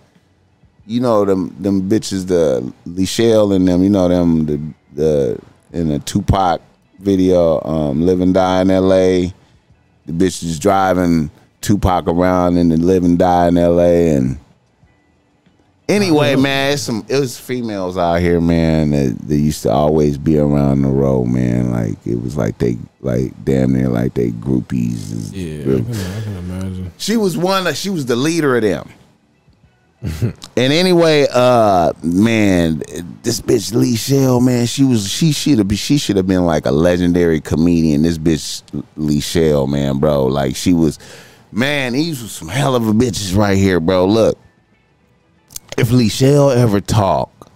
[0.86, 4.60] you know them them bitches the Lichelle and them, you know them the
[4.94, 5.38] the
[5.72, 6.60] in the Tupac
[6.98, 9.32] video, um, Live and Die in L.A.
[10.08, 11.30] The bitch is driving
[11.60, 14.14] Tupac around and the Live and Die in L.A.
[14.14, 14.38] and
[15.88, 16.42] Anyway, uh-huh.
[16.42, 20.38] man, it's some it was females out here, man, that, that used to always be
[20.38, 21.70] around the road, man.
[21.70, 25.30] Like it was like they like damn near like they groupies.
[25.32, 26.92] Yeah, I can, I can imagine.
[26.98, 28.90] She was one of she was the leader of them.
[30.22, 32.78] and anyway, uh man,
[33.22, 36.66] this bitch Lee Shell, man, she was she should have she should have been like
[36.66, 38.02] a legendary comedian.
[38.02, 38.62] This bitch
[38.96, 40.26] Lee Shell, man, bro.
[40.26, 41.00] Like she was
[41.50, 44.06] man, these was some hell of a bitches right here, bro.
[44.06, 44.38] Look.
[45.76, 47.50] If Lee Shell ever talk,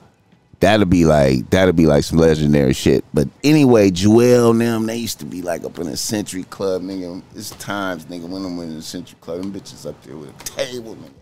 [0.58, 3.04] that'll be like that'll be like some legendary shit.
[3.14, 7.22] But anyway, and them, they used to be like up in a Century Club, nigga.
[7.36, 10.44] It's times, nigga, when I'm in the Century Club, them bitches up there with a
[10.44, 11.21] table, nigga.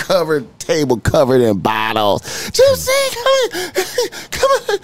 [0.00, 2.22] Covered table covered in bottles.
[2.22, 4.78] Gypsy, come on,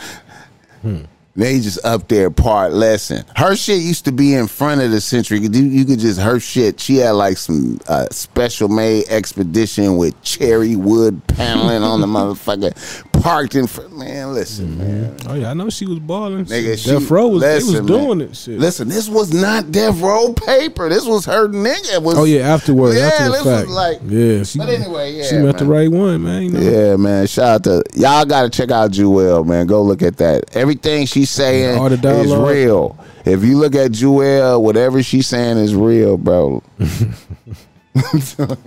[0.82, 1.09] come on.
[1.36, 3.22] They just up there part lesson.
[3.36, 5.40] Her shit used to be in front of the Century.
[5.40, 6.80] You, you could just her shit.
[6.80, 12.74] She had like some uh, special made expedition with cherry wood paneling on the motherfucker
[13.22, 13.97] parked in front.
[13.97, 14.78] Man, listen, mm-hmm.
[14.78, 15.16] man.
[15.26, 16.44] Oh yeah, I know she was balling.
[16.44, 18.28] Nigga, she, Death Row was they was doing man.
[18.28, 18.36] it.
[18.36, 18.59] Shit.
[18.59, 20.88] Listen, this was not Death Row paper.
[20.88, 22.02] This was her nigga.
[22.02, 25.38] Was, oh yeah, afterwards, Yeah, after this was like- yeah, she, But anyway, yeah, she
[25.38, 26.43] met the right one, man.
[26.43, 26.60] You know?
[26.60, 27.26] Yeah, man.
[27.26, 28.24] Shout out to y'all.
[28.24, 29.66] Got to check out Jewel, man.
[29.66, 30.56] Go look at that.
[30.56, 32.98] Everything she's saying the is real.
[33.24, 36.62] If you look at Jewel, whatever she's saying is real, bro.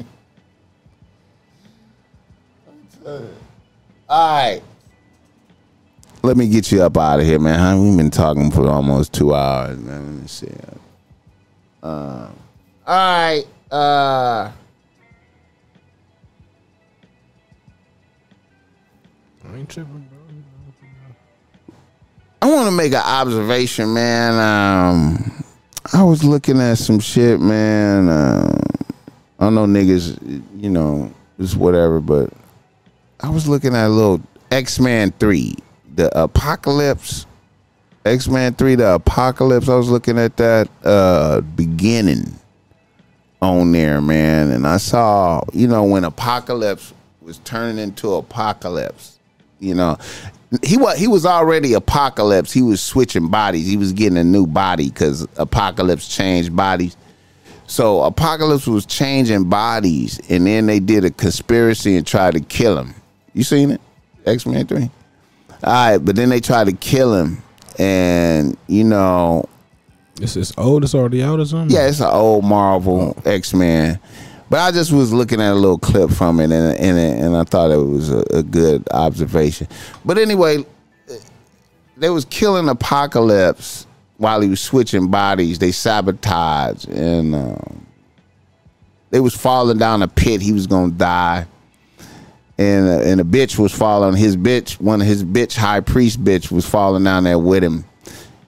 [4.10, 4.62] All right.
[6.24, 7.84] Let me get you up out of here, man.
[7.84, 10.06] We've been talking for almost two hours, man.
[10.06, 10.48] Let me see.
[11.84, 12.36] Um,
[12.88, 13.44] all right.
[13.72, 14.52] Uh,
[19.46, 20.20] I ain't tripping, bro.
[22.42, 24.34] I want to make an observation, man.
[24.34, 25.44] Um,
[25.94, 28.10] I was looking at some shit, man.
[28.10, 28.62] Uh,
[29.40, 32.34] I know niggas, you know, just whatever, but
[33.22, 34.22] I was looking at a little
[34.52, 35.56] X Men 3,
[35.96, 37.26] the Apocalypse.
[38.06, 39.68] X Men 3, the Apocalypse.
[39.68, 42.40] I was looking at that uh, beginning
[43.42, 44.52] on there, man.
[44.52, 49.20] And I saw, you know, when Apocalypse was turning into Apocalypse,
[49.60, 49.98] you know,
[50.64, 52.52] he was he was already Apocalypse.
[52.54, 53.68] He was switching bodies.
[53.68, 56.96] He was getting a new body because Apocalypse changed bodies.
[57.68, 62.80] So Apocalypse was changing bodies, and then they did a conspiracy and tried to kill
[62.80, 62.96] him.
[63.34, 63.82] You seen it?
[64.26, 64.90] X Men Three.
[65.64, 67.42] All right, but then they tried to kill him,
[67.78, 69.46] and you know,
[70.22, 70.84] It's it's old.
[70.84, 71.76] It's already out or something.
[71.76, 74.00] yeah, it's an old Marvel X Men.
[74.50, 77.44] But I just was looking at a little clip from it, and and, and I
[77.44, 79.68] thought it was a, a good observation.
[80.04, 80.66] But anyway,
[81.98, 83.86] they was killing Apocalypse
[84.18, 85.60] while he was switching bodies.
[85.60, 87.86] They sabotaged, and um,
[89.12, 90.42] they was falling down a pit.
[90.42, 91.46] He was gonna die,
[92.60, 96.24] and uh, and a bitch was following His bitch, one of his bitch high priest
[96.24, 97.86] bitch, was falling down there with him.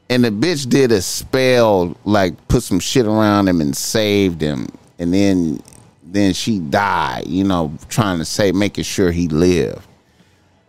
[0.09, 4.67] And the bitch did a spell like put some shit around him and saved him.
[4.99, 5.61] And then
[6.03, 9.87] then she died you know trying to say making sure he lived.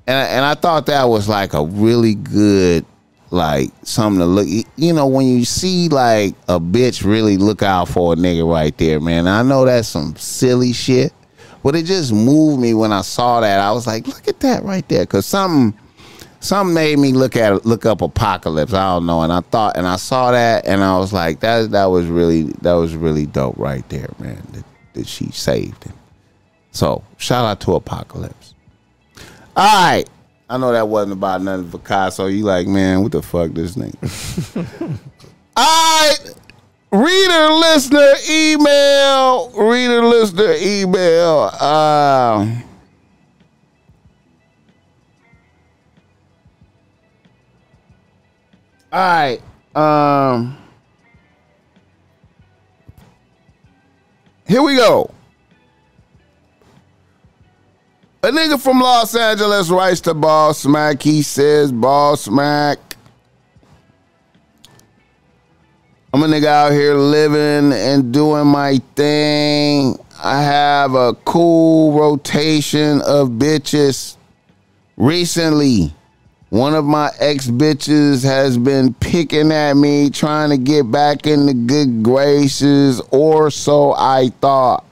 [0.07, 2.87] And and I thought that was like a really good
[3.33, 4.47] like something to look
[4.77, 8.77] you know when you see like a bitch really look out for a nigga right
[8.79, 9.27] there man.
[9.27, 11.13] I know that's some silly shit
[11.63, 14.65] but it just moved me when I saw that I was like look at that
[14.65, 15.79] right there cuz something
[16.43, 18.75] something made me look at look up apocalypse.
[18.75, 21.71] I don't know, and I thought and I saw that, and I was like, that
[21.71, 24.43] that was really that was really dope right there, man.
[24.53, 24.65] That,
[24.95, 25.95] that she saved him.
[26.73, 28.55] So shout out to Apocalypse.
[29.57, 30.09] All right,
[30.51, 32.27] I know that wasn't about nothing Picasso.
[32.27, 34.99] You like, man, what the fuck this nigga?
[35.57, 36.19] All right.
[36.93, 39.51] Reader listener email.
[39.51, 41.51] Reader listener email.
[41.59, 42.63] Um
[48.93, 49.41] All right.
[49.75, 50.59] Um
[54.47, 55.11] Here we go.
[58.23, 61.03] A nigga from Los Angeles writes to Boss Mac.
[61.03, 62.92] He says, Boss Mac.
[66.15, 69.99] I'm a nigga out here living and doing my thing.
[70.23, 74.19] I have a cool rotation of bitches.
[74.99, 75.95] Recently,
[76.51, 81.47] one of my ex bitches has been picking at me, trying to get back in
[81.47, 84.85] the good graces, or so I thought.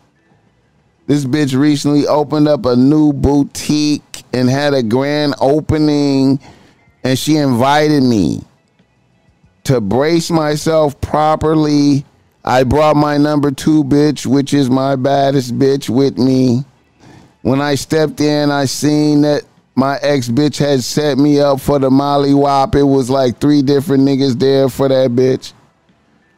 [1.06, 6.40] This bitch recently opened up a new boutique and had a grand opening,
[7.04, 8.40] and she invited me.
[9.70, 12.04] To brace myself properly,
[12.44, 16.64] I brought my number two bitch, which is my baddest bitch, with me.
[17.42, 19.44] When I stepped in, I seen that
[19.76, 22.74] my ex bitch had set me up for the Molly Wop.
[22.74, 25.52] It was like three different niggas there for that bitch.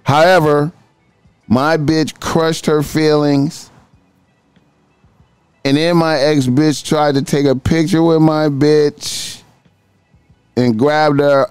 [0.02, 0.70] However,
[1.48, 3.70] my bitch crushed her feelings.
[5.64, 9.40] And then my ex bitch tried to take a picture with my bitch
[10.54, 11.50] and grabbed her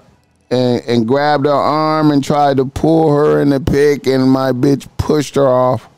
[0.52, 4.52] and, and grabbed her arm and tried to pull her in the pick, and my
[4.52, 5.88] bitch pushed her off.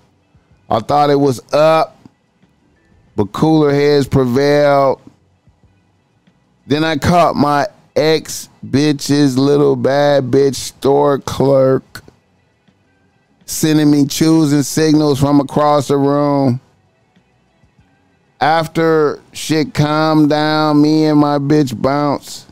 [0.70, 1.98] I thought it was up,
[3.16, 5.00] but cooler heads prevailed.
[6.66, 7.66] Then I caught my
[7.96, 12.02] ex bitch's little bad bitch store clerk
[13.46, 16.60] sending me choosing signals from across the room.
[18.40, 22.43] After shit calmed down, me and my bitch bounced.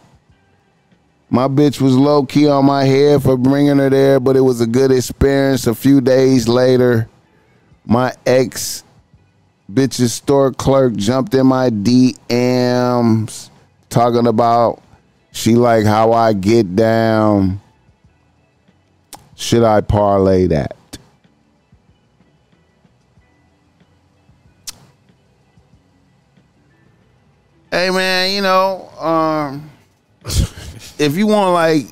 [1.33, 4.61] My bitch was low key on my head for bringing her there, but it was
[4.61, 5.67] a good experience.
[5.67, 7.09] A few days later,
[7.87, 8.85] my ex
[9.73, 13.49] bitch's store clerk jumped in my DMs
[13.89, 14.83] talking about
[15.31, 17.63] she like how I get down.
[19.35, 20.77] Should I parlay that?
[27.71, 29.71] Hey man, you know, um,
[30.99, 31.87] if you want like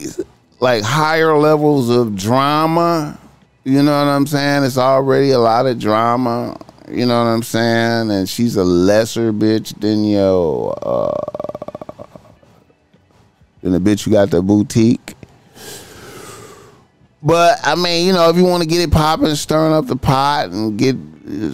[0.61, 3.19] like higher levels of drama,
[3.65, 4.65] you know what I'm saying?
[4.65, 6.59] It's already a lot of drama.
[6.89, 8.11] You know what I'm saying?
[8.11, 12.05] And she's a lesser bitch than yo, uh,
[13.63, 15.15] than the bitch who got the boutique.
[17.23, 19.97] But I mean, you know, if you want to get it popping, stirring up the
[19.97, 20.97] pot and get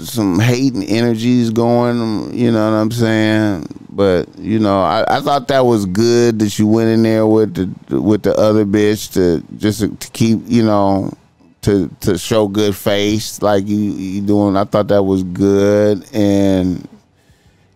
[0.05, 3.67] some hating energies going, you know what I'm saying?
[3.97, 7.55] But you know, I, I thought that was good that you went in there with
[7.55, 11.15] the with the other bitch to just to keep, you know,
[11.63, 14.55] to to show good face like you you doing.
[14.55, 16.87] I thought that was good and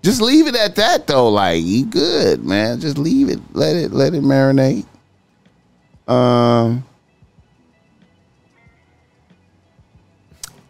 [0.03, 1.31] just leave it at that though.
[1.31, 2.81] Like you good, man.
[2.81, 3.41] Just leave it.
[3.55, 4.85] Let it let it marinate.
[6.07, 6.85] Um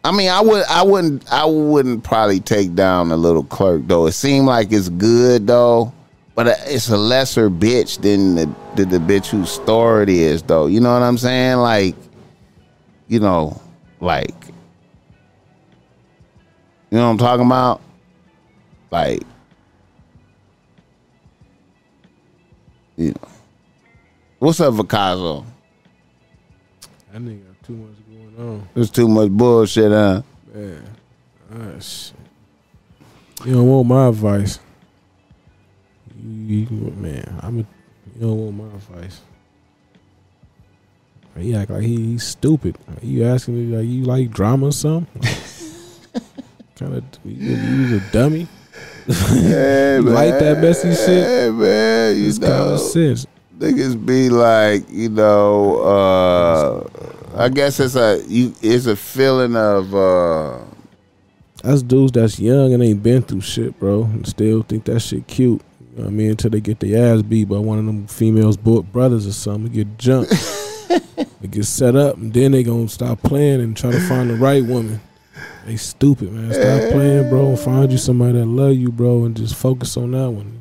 [0.03, 4.07] I mean, I would, I wouldn't, I wouldn't probably take down the little clerk though.
[4.07, 5.93] It seemed like it's good though,
[6.33, 10.41] but uh, it's a lesser bitch than the than the bitch whose store it is
[10.41, 10.65] though.
[10.65, 11.57] You know what I'm saying?
[11.57, 11.95] Like,
[13.09, 13.61] you know,
[13.99, 14.33] like,
[16.89, 17.81] you know what I'm talking about?
[18.89, 19.21] Like,
[22.97, 23.27] you know,
[24.39, 25.45] what's up, Vicazo?
[27.13, 27.97] That nigga too much
[28.37, 28.67] on.
[28.73, 30.21] There's too much bullshit, huh?
[30.53, 30.83] Man,
[31.53, 32.13] ah, shit.
[33.45, 34.59] You don't want my advice.
[36.23, 39.21] You, you- man, I'm a, you don't want my advice.
[41.37, 42.77] He act like he, he's stupid.
[43.01, 45.21] You asking me like you like drama or something?
[46.75, 48.47] kind of you, a dummy.
[49.07, 51.07] Hey, You like that messy shit?
[51.25, 52.47] Hey, man, you It's know.
[52.49, 53.25] common sense.
[53.57, 56.87] niggas be like, you know, uh
[57.35, 60.59] I guess it's a you it's a feeling of uh
[61.63, 65.27] That's dudes that's young and ain't been through shit, bro, and still think that shit
[65.27, 65.61] cute.
[65.79, 68.07] You know what I mean, until they get their ass beat by one of them
[68.07, 70.31] females' brothers or something, get jumped,
[71.41, 74.35] they get set up, and then they gonna stop playing and try to find the
[74.35, 75.01] right woman.
[75.65, 76.53] They stupid, man.
[76.53, 77.55] Stop playing, bro.
[77.55, 80.60] Find you somebody that love you, bro, and just focus on that one.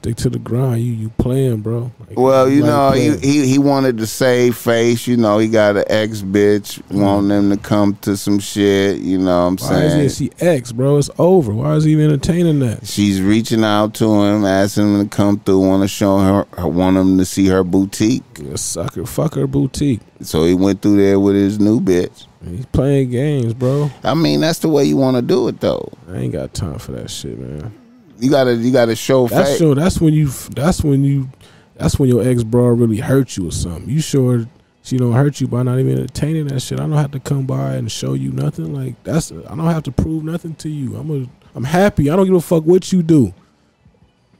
[0.00, 0.82] Stick to the grind.
[0.82, 1.92] You you playing, bro.
[2.08, 5.76] Like, well, you know, he, he he wanted to save face, you know, he got
[5.76, 7.02] an ex bitch mm.
[7.02, 9.98] wanting them to come to some shit, you know what I'm Why saying?
[9.98, 10.96] Why is he ex, bro?
[10.96, 11.52] It's over.
[11.52, 12.86] Why is he even entertaining that?
[12.86, 16.96] She's reaching out to him, asking him to come through, want to show her, want
[16.96, 18.38] him to see her boutique.
[18.38, 20.00] A sucker, fuck her boutique.
[20.22, 22.26] So he went through there with his new bitch.
[22.42, 23.90] He's playing games, bro.
[24.02, 25.92] I mean, that's the way you want to do it, though.
[26.08, 27.74] I ain't got time for that shit, man.
[28.20, 29.58] You gotta, you gotta show That's face.
[29.58, 29.74] sure.
[29.74, 30.28] That's when you.
[30.54, 31.28] That's when you.
[31.76, 33.88] That's when your ex bro really hurt you or something.
[33.88, 34.46] You sure
[34.82, 36.78] she don't hurt you by not even entertaining that shit.
[36.78, 38.74] I don't have to come by and show you nothing.
[38.74, 39.32] Like that's.
[39.32, 40.96] I don't have to prove nothing to you.
[40.96, 41.26] I'm a.
[41.54, 42.10] I'm happy.
[42.10, 43.32] I don't give a fuck what you do.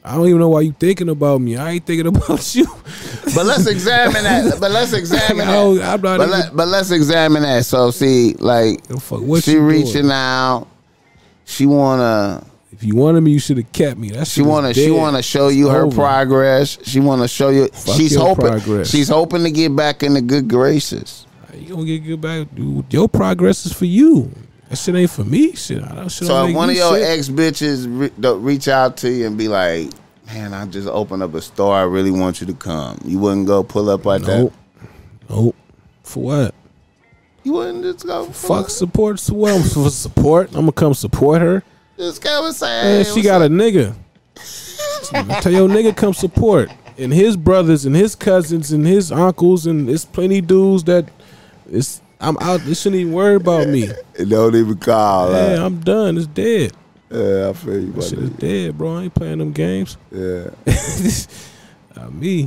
[0.05, 1.57] I don't even know why you thinking about me.
[1.57, 2.67] I ain't thinking about you.
[3.35, 4.57] But let's examine that.
[4.61, 5.49] But let's examine that.
[5.49, 7.65] I'm not But, even- let, but let's examine that.
[7.67, 10.11] So see, like fuck what she reaching doing.
[10.13, 10.67] out.
[11.45, 12.47] She wanna.
[12.81, 14.09] If you wanted me, you should have kept me.
[14.09, 14.73] That She wanna.
[14.73, 15.95] She wanna show you It's her over.
[15.95, 16.79] progress.
[16.83, 17.69] She wanna show you.
[17.69, 18.47] Fuck she's hoping.
[18.47, 18.89] progress.
[18.89, 21.27] She's hoping to get back in the good graces.
[21.55, 22.47] You gonna get good back?
[22.55, 24.31] Dude, your progress is for you.
[24.71, 25.53] That shit ain't for me.
[25.53, 25.85] Shit.
[26.05, 29.49] Shit So if one of your ex bitches re- reach out to you and be
[29.49, 29.91] like,
[30.29, 31.75] "Man, I just opened up a store.
[31.75, 34.55] I really want you to come." You wouldn't go pull up like Nope.
[34.79, 34.89] that.
[35.29, 35.55] Nope.
[36.03, 36.55] For what?
[37.43, 38.25] You wouldn't just go.
[38.27, 38.71] Fuck up?
[38.71, 39.21] support.
[39.29, 39.65] What?
[39.67, 40.49] For support?
[40.55, 41.63] I'm gonna come support her.
[41.97, 43.95] Just come and say, Man, she got a nigga.
[45.43, 46.71] Tell your nigga come support.
[46.97, 51.09] And his brothers and his cousins and his uncles and it's plenty dudes that
[51.71, 52.61] it's I'm out.
[52.61, 53.89] They shouldn't even worry about me.
[54.19, 54.25] a.
[54.25, 55.33] Don't even call.
[55.33, 55.67] Yeah, huh?
[55.67, 56.19] I'm done.
[56.19, 56.73] It's dead.
[57.11, 57.87] Yeah, I feel you.
[57.87, 58.97] That About shit is dead, bro.
[58.99, 59.97] I ain't playing them games.
[60.13, 60.51] Yeah.
[61.97, 62.47] Not me.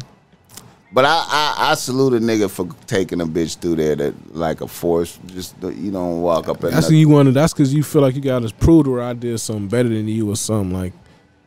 [0.94, 4.62] But I, I I salute a nigga for taking a bitch through there that like
[4.62, 5.18] a force.
[5.26, 7.32] Just you don't walk up and That's you want to.
[7.32, 9.90] That's because you feel like you got to prove to her I did something better
[9.90, 10.72] than you or something.
[10.72, 10.94] Like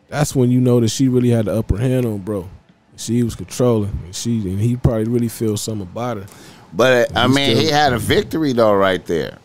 [0.09, 2.49] that's when you know that she really had the upper hand on bro.
[2.97, 6.27] She was controlling, and she and he probably really feels something about her.
[6.73, 9.39] But uh, I He mean, still- he had a victory though, right there.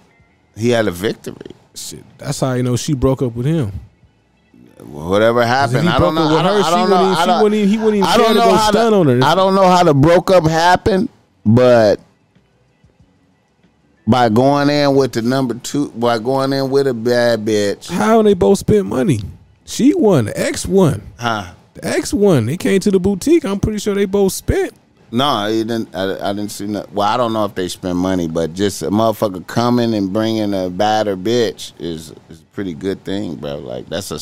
[0.58, 1.36] He had a victory.
[1.76, 3.72] Shit, that's how you know she broke up with him.
[4.86, 6.36] Whatever happened, I don't know.
[6.38, 7.12] I don't, her, I she don't wouldn't know.
[7.12, 9.20] even- I don't- wouldn't even- he wouldn't even I don't know how stun on her.
[9.28, 11.10] I don't know how the broke up happened,
[11.46, 12.00] but
[14.08, 18.22] by going in with the number two, by going in with a bad bitch, How
[18.22, 19.22] they both spent money?
[19.66, 20.26] She won.
[20.26, 21.02] The ex won.
[21.18, 21.54] huh?
[21.76, 22.46] The ex won.
[22.48, 23.46] They came to the boutique.
[23.46, 24.74] I'm pretty sure they both spent.
[25.14, 25.94] No, he didn't.
[25.94, 26.68] I, I didn't see.
[26.68, 30.12] No, well, I don't know if they spend money, but just a motherfucker coming and
[30.12, 33.58] bringing a badder bitch is is a pretty good thing, bro.
[33.58, 34.20] Like that's a,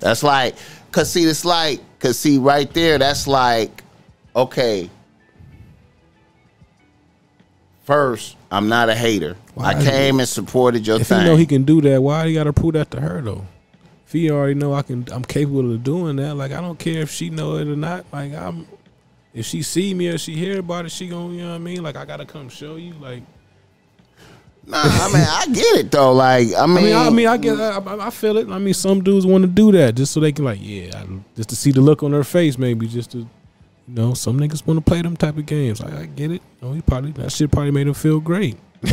[0.00, 0.56] that's like,
[0.92, 3.82] cause see, it's like, cause see, right there, that's like,
[4.34, 4.90] okay.
[7.84, 9.36] First, I'm not a hater.
[9.54, 11.02] Why I came and supported your thing.
[11.02, 11.20] If thing.
[11.20, 13.46] he know he can do that, why he got to prove that to her though?
[14.06, 16.34] If he already know I can, I'm capable of doing that.
[16.34, 18.06] Like I don't care if she know it or not.
[18.12, 18.66] Like I'm,
[19.34, 21.58] if she see me or she hear about it, she gonna, you know what I
[21.58, 21.82] mean?
[21.82, 22.94] Like I gotta come show you.
[22.94, 23.22] Like
[24.68, 26.12] nah, I mean, I get it though.
[26.12, 28.48] Like, I mean, I mean, I mean, I get, I, I feel it.
[28.48, 31.04] I mean, some dudes want to do that just so they can, like, yeah,
[31.36, 33.26] just to see the look on their face, maybe just to, you
[33.88, 35.80] know, some niggas want to play them type of games.
[35.80, 36.42] I, I get it.
[36.62, 38.56] Oh, he probably that shit probably made him feel great.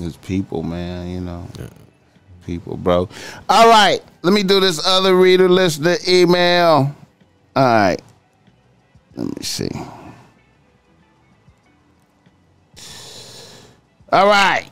[0.00, 1.46] It's people, man, you know.
[2.46, 3.08] People, bro.
[3.48, 4.00] All right.
[4.22, 6.94] Let me do this other reader listener email.
[7.56, 8.00] All right.
[9.16, 9.68] Let me see.
[14.10, 14.68] All right.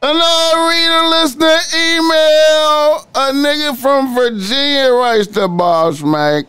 [0.00, 3.08] Another reader listener email.
[3.14, 6.44] A nigga from Virginia writes to Boss Mac.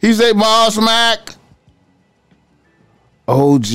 [0.00, 1.34] He say, Boss Mac.
[3.28, 3.66] OG.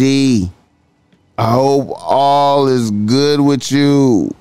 [1.38, 4.34] I hope all is good with you.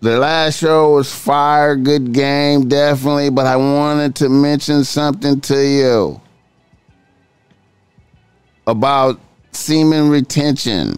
[0.00, 5.60] The last show was fire, good game, definitely, but I wanted to mention something to
[5.60, 6.20] you
[8.68, 9.18] about
[9.50, 10.94] semen retention.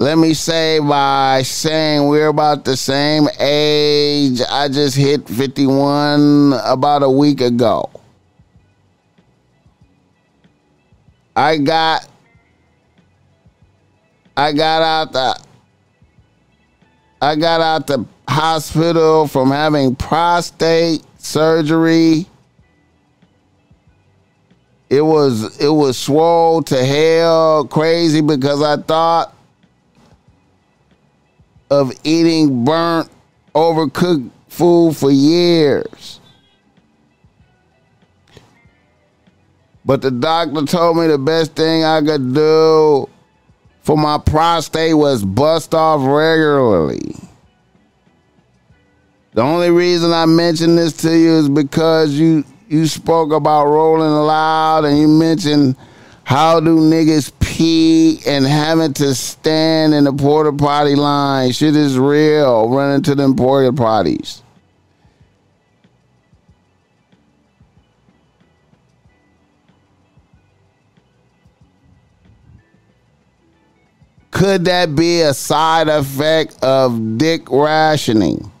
[0.00, 4.40] Let me say by saying we're about the same age.
[4.48, 7.90] I just hit 51 about a week ago.
[11.36, 12.08] I got
[14.36, 15.47] I got out the
[17.20, 22.26] I got out the hospital from having prostate surgery.
[24.88, 29.34] It was it was swole to hell crazy because I thought
[31.70, 33.10] of eating burnt
[33.54, 36.20] overcooked food for years.
[39.84, 43.08] But the doctor told me the best thing I could do
[43.88, 47.16] for my prostate was bust off regularly.
[49.32, 54.12] The only reason I mention this to you is because you you spoke about rolling
[54.12, 55.74] loud and you mentioned
[56.24, 61.52] how do niggas pee and having to stand in the porta potty line.
[61.52, 62.68] Shit is real.
[62.68, 64.42] Running to them porta potties.
[74.38, 78.52] Could that be a side effect of dick rationing?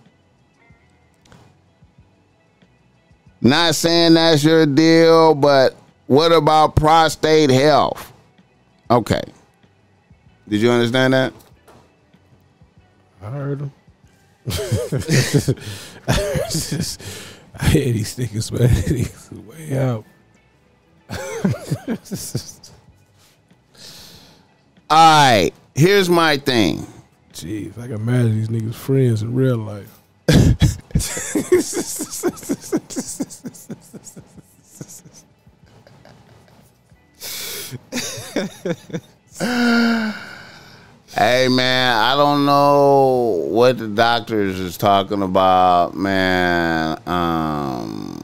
[3.40, 5.76] Not saying that's your deal, but
[6.08, 8.12] what about prostate health?
[8.90, 9.22] Okay.
[10.48, 11.32] Did you understand that?
[13.22, 13.70] I heard him.
[17.54, 18.68] I hear these niggas, man.
[18.88, 20.04] These way out.
[24.90, 25.52] All right.
[25.78, 26.84] Here's my thing.
[27.32, 29.96] Jeez, I can imagine these niggas friends in real life.
[41.14, 47.00] Hey man, I don't know what the doctors is talking about, man.
[47.06, 48.20] Um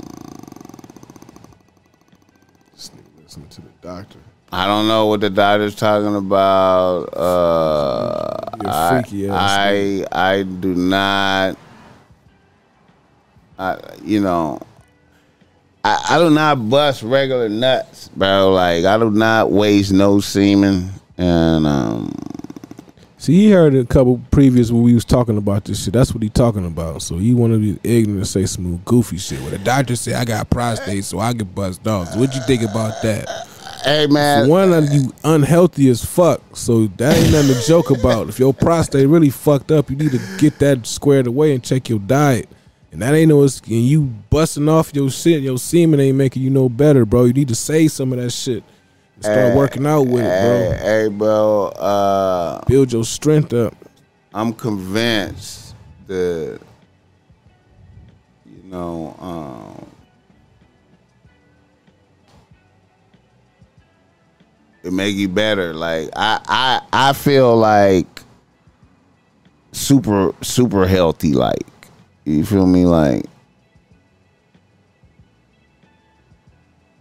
[3.22, 4.23] listening to the doctor.
[4.54, 7.08] I don't know what the doctor's talking about.
[7.12, 11.58] Uh, I, freaky ass I, I do not.
[13.58, 14.60] I, you know,
[15.82, 18.52] I, I do not bust regular nuts, bro.
[18.52, 22.14] Like I do not waste no semen, and um,
[23.18, 25.94] See, he heard a couple previous when we was talking about this shit.
[25.94, 27.02] That's what he talking about.
[27.02, 29.40] So he want to be ignorant and say some goofy shit.
[29.40, 32.14] Well, the doctor said I got prostate, so I get bust off.
[32.16, 33.48] What you think about that?
[33.84, 36.40] Hey man, one, of you unhealthy as fuck.
[36.56, 38.28] So that ain't nothing to joke about.
[38.28, 41.88] If your prostate really fucked up, you need to get that squared away and check
[41.88, 42.48] your diet.
[42.92, 46.50] And that ain't no, and you busting off your shit, your semen ain't making you
[46.50, 47.24] no better, bro.
[47.24, 48.62] You need to save some of that shit.
[49.16, 50.76] And start Hey, working out with it, bro.
[50.80, 51.64] hey, bro.
[51.70, 53.74] Uh, Build your strength up.
[54.32, 55.74] I'm convinced
[56.06, 56.60] that
[58.46, 59.86] you know um,
[64.84, 65.74] it make you better.
[65.74, 68.06] Like I, I, I feel like
[69.72, 71.32] super, super healthy.
[71.32, 71.66] Like
[72.24, 72.84] you feel me?
[72.84, 73.24] Like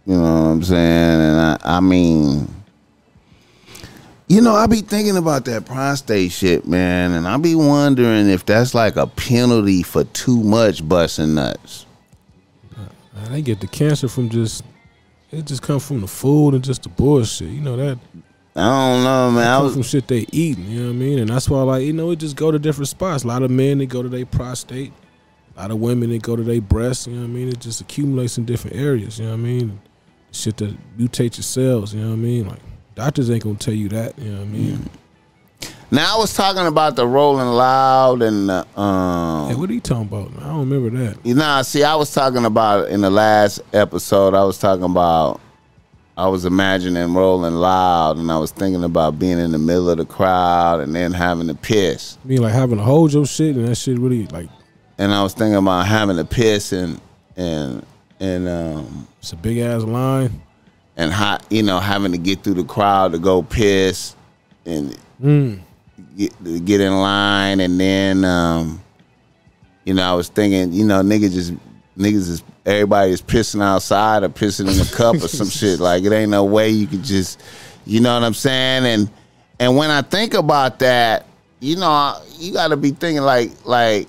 [0.06, 1.20] you know what I'm saying?
[1.20, 2.48] And I, I mean.
[4.26, 8.46] You know, I be thinking about that prostate shit, man, and I be wondering if
[8.46, 11.84] that's like a penalty for too much busting nuts.
[13.28, 14.64] They get the cancer from just
[15.34, 17.48] it just come from the food and just the bullshit.
[17.48, 17.98] You know that
[18.56, 19.48] I don't know, man.
[19.48, 20.66] I was from shit they eating.
[20.66, 21.18] You know what I mean?
[21.18, 23.24] And that's why, like, you know, it just go to different spots.
[23.24, 24.92] A lot of men they go to their prostate.
[25.56, 27.08] A lot of women they go to their breasts.
[27.08, 27.48] You know what I mean?
[27.48, 29.18] It just accumulates in different areas.
[29.18, 29.80] You know what I mean?
[30.30, 31.94] Shit that mutates your cells.
[31.94, 32.48] You know what I mean?
[32.48, 32.60] Like
[32.94, 34.16] doctors ain't gonna tell you that.
[34.18, 34.76] You know what I mean?
[34.76, 34.88] Mm.
[35.94, 39.48] Now I was talking about the Rolling Loud and the, um.
[39.48, 40.30] Hey, what are you talking about?
[40.42, 41.24] I don't remember that.
[41.24, 44.34] You know, see, I was talking about in the last episode.
[44.34, 45.40] I was talking about.
[46.16, 49.98] I was imagining Rolling Loud, and I was thinking about being in the middle of
[49.98, 52.18] the crowd and then having to piss.
[52.24, 54.48] I mean, like having to hold your shit and that shit really like
[54.98, 57.00] And I was thinking about having to piss and
[57.36, 57.84] and
[58.20, 60.40] and um it's a big ass line.
[60.96, 64.14] and hot, you know, having to get through the crowd to go piss
[64.64, 65.58] and Mm.
[66.16, 68.82] Get get in line, and then, um,
[69.84, 71.54] you know, I was thinking, you know, niggas just
[71.96, 75.80] niggas is everybody is pissing outside or pissing in a cup or some shit.
[75.84, 77.42] Like it ain't no way you could just,
[77.84, 78.86] you know what I'm saying?
[78.86, 79.10] And
[79.60, 81.26] and when I think about that,
[81.60, 84.08] you know, you got to be thinking like like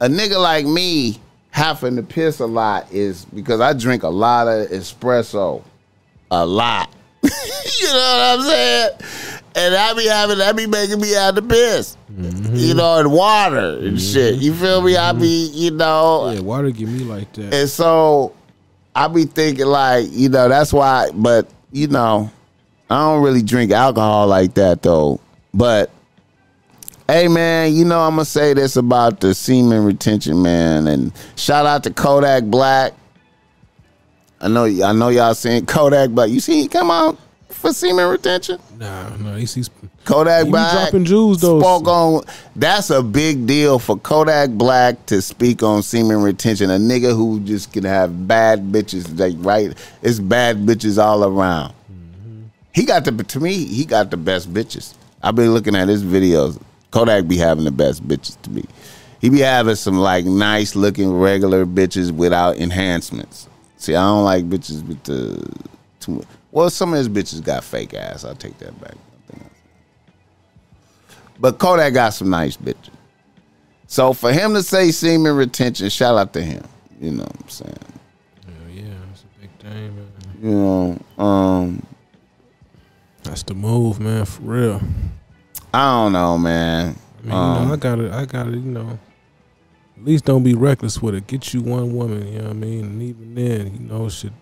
[0.00, 1.20] a nigga like me
[1.50, 5.62] having to piss a lot is because I drink a lot of espresso,
[6.30, 6.92] a lot.
[7.22, 8.90] you know what I'm saying?
[9.56, 11.96] And I be having that be making me out to piss.
[12.12, 12.56] Mm-hmm.
[12.56, 13.96] You know, and water and mm-hmm.
[13.96, 14.34] shit.
[14.36, 14.96] You feel me?
[14.96, 15.58] I be, mm-hmm.
[15.58, 17.54] you know, Yeah, water get me like that.
[17.54, 18.34] and so
[18.94, 21.10] I be thinking like, you know, that's why.
[21.14, 22.30] But you know,
[22.90, 25.20] I don't really drink alcohol like that though.
[25.52, 25.90] But
[27.08, 30.86] hey, man, you know I'm gonna say this about the semen retention, man.
[30.86, 32.92] And shout out to Kodak Black.
[34.40, 37.18] I know, I know y'all seen Kodak, but you see he come out
[37.48, 38.60] for semen retention.
[38.78, 39.70] Nah, no, he's, he's
[40.04, 41.60] Kodak He Black dropping jewels, though.
[41.60, 42.24] Spoke on
[42.56, 46.70] that's a big deal for Kodak Black to speak on semen retention.
[46.70, 51.72] A nigga who just can have bad bitches, like right, it's bad bitches all around.
[52.72, 54.94] He got the to me, he got the best bitches.
[55.22, 56.60] I've been looking at his videos.
[56.90, 58.64] Kodak be having the best bitches to me.
[59.20, 63.48] He be having some like nice looking regular bitches without enhancements.
[63.78, 65.42] See, I don't like bitches with the
[66.00, 66.24] too
[66.54, 66.70] well.
[66.70, 68.24] Some of his bitches got fake ass.
[68.24, 68.94] I'll take that back.
[71.38, 72.90] But Kodak got some nice bitches.
[73.86, 76.64] So for him to say semen retention, shout out to him.
[77.00, 77.76] You know what I'm saying?
[78.46, 80.06] Hell yeah, that's a big thing, man.
[80.42, 80.50] You
[81.18, 81.86] know, um,
[83.24, 84.80] That's the move, man, for real.
[85.72, 86.96] I don't know, man.
[87.18, 88.98] I mean, you Um, know, I gotta, I gotta, you know,
[89.98, 91.26] at least don't be reckless with it.
[91.26, 92.84] Get you one woman, you know what I mean?
[92.84, 94.32] And even then, you know, shit,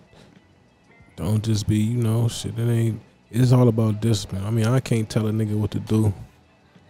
[1.15, 4.43] don't just be, you know, shit, it ain't, it's all about discipline.
[4.45, 6.13] I mean, I can't tell a nigga what to do.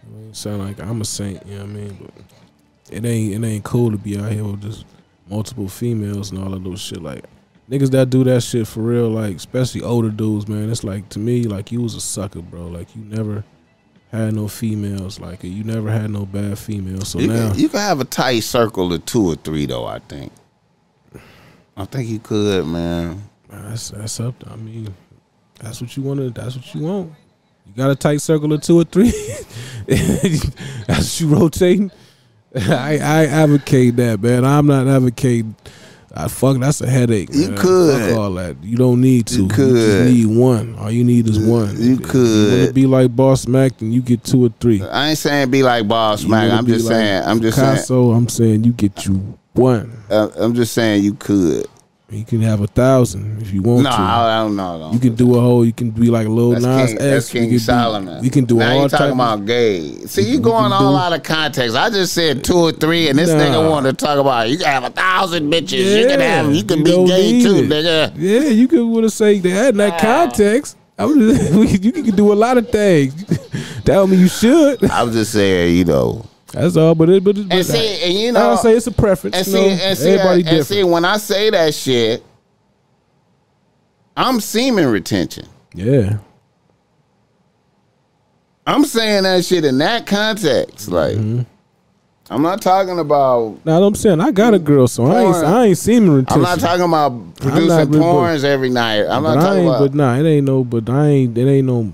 [0.02, 1.98] I mean, sound like I'm a saint, you know what I mean?
[2.00, 4.84] But it ain't, it ain't cool to be out here with just
[5.28, 7.02] multiple females and all of those shit.
[7.02, 7.24] Like,
[7.70, 11.18] niggas that do that shit for real, like, especially older dudes, man, it's like, to
[11.18, 12.66] me, like, you was a sucker, bro.
[12.66, 13.44] Like, you never
[14.14, 15.20] had no females.
[15.20, 17.08] Like you never had no bad females.
[17.08, 19.84] So you, now, can, you can have a tight circle of two or three, though.
[19.84, 20.32] I think.
[21.76, 23.22] I think you could, man.
[23.62, 24.34] That's that's up.
[24.50, 24.94] I mean,
[25.60, 26.30] that's what you want to.
[26.30, 27.12] That's what you want.
[27.66, 29.10] You got a tight circle of two or three.
[29.86, 30.44] that's
[30.86, 31.90] what you rotating.
[32.54, 34.44] I I advocate that, man.
[34.44, 35.56] I'm not advocating
[36.16, 36.58] I fuck.
[36.58, 37.30] That's a headache.
[37.32, 37.58] You man.
[37.58, 38.00] could.
[38.10, 38.62] Fuck all that.
[38.62, 39.34] You don't need to.
[39.34, 39.74] You You, could.
[39.74, 40.76] just need one.
[40.76, 41.70] All you need is one.
[41.76, 42.52] you If You could.
[42.58, 44.80] want to be like Boss Mac, then you get two or three.
[44.80, 46.52] I ain't saying be like Boss You Mac.
[46.52, 47.22] I'm just like saying.
[47.24, 47.72] I'm just saying.
[47.72, 49.92] Picasso, I'm saying you get you one.
[50.08, 51.66] Uh, I'm just saying you could.
[52.10, 53.96] You can have a thousand if you want No, to.
[53.96, 54.90] No, I don't know.
[54.92, 55.64] You can do a whole.
[55.64, 57.02] You can be like a little That's Nas King, X.
[57.04, 58.18] that's King can Solomon.
[58.20, 59.96] Do, you can do now all you talking about gay.
[60.06, 61.74] See, you you going all do- out of context.
[61.74, 63.38] I just said two or three, and this Nah.
[63.38, 65.98] nigga wanted to talk about you can have a thousand bitches.
[65.98, 66.54] you can have.
[66.54, 67.68] You can you be gay too, it.
[67.70, 68.12] nigga.
[68.16, 69.98] Yeah, you could want to say that in that ah.
[70.00, 70.76] context.
[70.98, 71.16] I was
[71.84, 73.14] you can do a lot of things.
[73.84, 74.84] don't mean you should.
[74.90, 76.24] I'm just saying, you know.
[76.54, 76.94] That's all.
[76.94, 79.36] But it, but, it, but And see, and you know, I say it's a preference.
[79.36, 80.66] and you see, know, and see, everybody and different.
[80.66, 82.22] see, when I say that shit,
[84.16, 85.46] I'm semen retention.
[85.74, 86.18] yeah,
[88.66, 90.88] I'm saying that shit in that context.
[90.88, 91.42] Like, Mm-hmm.
[92.30, 93.58] I'm not talking about.
[93.66, 95.44] now I'm saying I got a girl, so I ain't Porn.
[95.44, 96.36] I ain't semen retention.
[96.36, 99.02] I'm not talking about producing porns every night.
[99.04, 99.80] I'm not talking about.
[99.80, 100.64] But nah, it ain't no.
[100.64, 101.36] But I ain't.
[101.36, 101.92] It ain't no.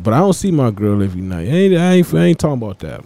[0.00, 1.48] But I don't see my girl every night.
[1.48, 1.74] I ain't.
[1.76, 3.04] I ain't, I ain't talking about that.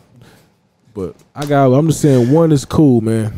[1.01, 1.73] But I got.
[1.73, 3.33] I'm just saying one is cool, man.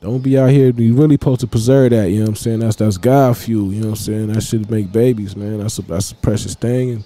[0.00, 0.70] Don't be out here.
[0.70, 2.10] You really supposed to preserve that.
[2.10, 2.58] You know what I'm saying?
[2.60, 3.72] That's that's God fuel.
[3.72, 4.26] You know what I'm saying?
[4.32, 5.58] That should make babies, man.
[5.58, 7.04] That's a that's a precious thing, and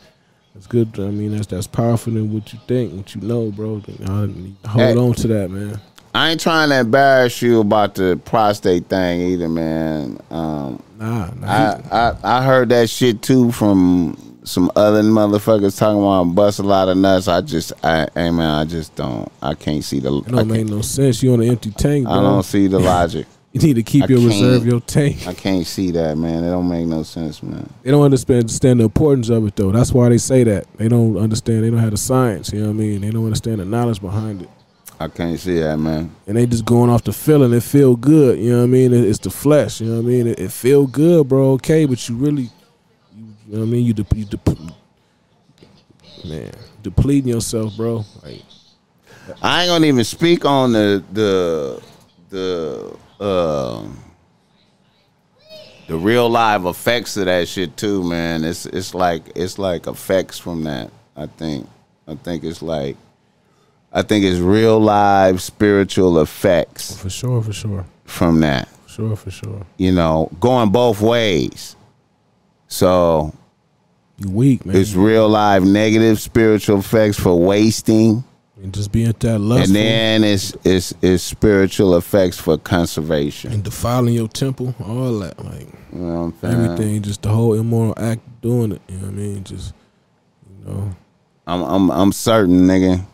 [0.55, 0.99] it's good.
[0.99, 3.81] I mean, that's that's powerful than what you think, what you know, bro.
[3.81, 4.97] Hold Hey.
[4.97, 5.81] on to that, man.
[6.15, 10.21] I ain't trying to embarrass you about the prostate thing either, man.
[10.31, 11.47] Um, Nah, nah.
[11.47, 16.63] I, I I heard that shit too from some other motherfuckers talking about bust a
[16.63, 17.29] lot of nuts.
[17.29, 19.31] I just, I, hey man, I just don't.
[19.43, 20.19] I can't see the.
[20.19, 21.23] it don't make no sense.
[21.23, 23.27] You on an empty tank, I don't see the logic.
[23.55, 25.29] You need to keep I your reserve, your tank.
[25.29, 26.43] I can't see that, man.
[26.43, 27.73] It don't make no sense, man.
[27.85, 29.71] They don't understand, understand the importance of it, though.
[29.71, 30.67] That's why they say that.
[30.77, 31.63] They don't understand.
[31.63, 32.53] They don't have the science.
[32.53, 33.01] You know what I mean?
[33.03, 34.49] They don't understand the knowledge behind it.
[34.99, 36.13] I can't see that, man.
[36.27, 37.53] And they just going off the feeling.
[37.53, 38.41] It feel good.
[38.41, 38.93] You know what I mean?
[38.93, 39.81] It- It's the flesh.
[39.81, 40.27] You know what I mean?
[40.27, 41.53] It, it feel good, bro.
[41.53, 42.51] Okay, but you really,
[43.55, 43.87] you, you know what I mean?
[43.87, 44.75] You, de- you de-
[46.29, 46.53] man,
[46.83, 48.05] depleting yourself, bro.
[48.23, 48.43] Like,
[49.43, 51.83] I ain't gonna even speak on the the
[52.31, 53.99] the um
[55.87, 58.45] the real live effects of that shit too, man.
[58.45, 60.91] It's it's like it's like effects from that.
[61.17, 61.69] I think
[62.07, 62.97] I think it's like
[63.93, 68.69] I think it's real live spiritual effects for sure, for sure, from that.
[68.69, 69.67] for sure, for sure.
[69.79, 71.77] You know, going both ways.
[72.69, 73.33] So
[74.25, 74.77] You weak, man.
[74.77, 78.25] it's real live negative spiritual effects for wasting.
[78.63, 83.53] and just being that lustful And then it's it's it's spiritual effects for conservation.
[83.53, 85.69] and defiling your temple, all that, like.
[85.93, 86.65] You know what I'm saying?
[86.65, 88.83] everything, just the whole immoral act of doing it.
[88.89, 89.45] You know what I mean?
[89.45, 89.75] Just
[90.49, 90.97] you know,
[91.47, 93.05] I'm I'm I'm certain, nigga.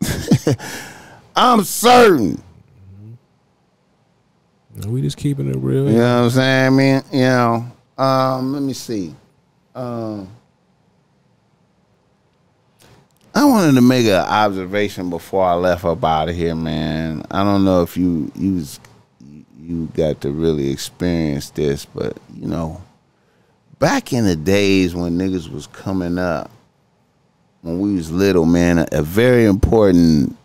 [1.36, 2.42] I'm certain.
[4.86, 5.90] we just keeping it real.
[5.90, 6.76] You know what I'm saying?
[6.76, 7.04] man?
[7.12, 7.66] you know.
[7.98, 9.14] Um, let me see.
[9.74, 10.28] Um,
[13.34, 17.24] I wanted to make an observation before I left up out of here, man.
[17.30, 18.80] I don't know if you you was-
[19.58, 22.82] you got to really experience this, but you know,
[23.78, 26.50] back in the days when niggas was coming up,
[27.62, 30.36] when we was little, man, a, a very important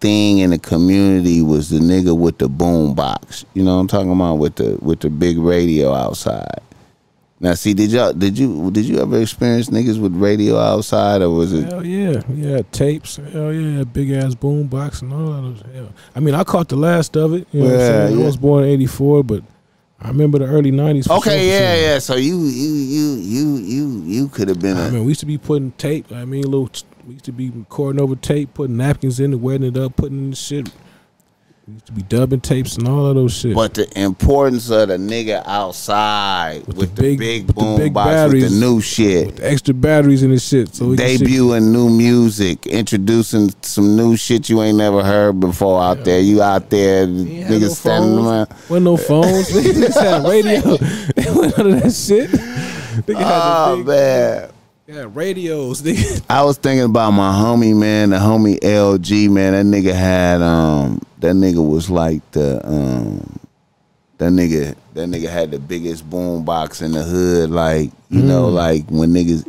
[0.00, 3.44] thing in the community was the nigga with the boom box.
[3.54, 6.60] You know what I'm talking about with the with the big radio outside.
[7.38, 11.28] Now, see, did y'all did you did you ever experience niggas with radio outside, or
[11.30, 11.64] was it?
[11.68, 13.16] Hell yeah, yeah, tapes.
[13.16, 15.66] Hell yeah, big ass boom box and all that.
[15.74, 15.92] Hell.
[16.14, 17.46] I mean, I caught the last of it.
[17.52, 18.16] You know what I'm Yeah, saying?
[18.18, 18.22] yeah.
[18.22, 19.42] I was born in '84, but
[20.00, 21.10] I remember the early '90s.
[21.10, 21.82] Okay, yeah, sure.
[21.92, 21.98] yeah.
[21.98, 25.20] So you you you you you you could have been I a mean, we used
[25.20, 26.10] to be putting tape.
[26.12, 26.70] I mean, little.
[27.06, 30.18] We used to be recording over tape, putting napkins in it, wetting it up, putting
[30.18, 30.68] in the shit.
[31.68, 33.52] Used to be dubbing tapes and all of those shit.
[33.52, 37.60] But the importance of the nigga outside with, With the, the big, big- with the
[37.62, 40.94] boom big box with the new shit, With the extra batteries in the shit, so
[40.94, 46.04] can shit- debuting new music, introducing some new shit you ain't never heard before out
[46.04, 46.20] there.
[46.20, 48.26] You out there, niggas no standing phones.
[48.28, 48.48] around.
[48.70, 49.48] Wasn't no phones.
[49.50, 50.60] Niggas had radio.
[51.64, 52.30] None of that shit.
[53.06, 54.50] Nigga Oh the big, man.
[54.86, 55.82] Yeah, radios.
[55.84, 56.24] Nigga.
[56.28, 59.52] I was thinking about my homie, man, the homie LG, man.
[59.52, 63.38] That nigga had um that nigga was like the um
[64.18, 68.48] that nigga that nigga had the biggest boom box in the hood, like, you know,
[68.48, 69.44] like when niggas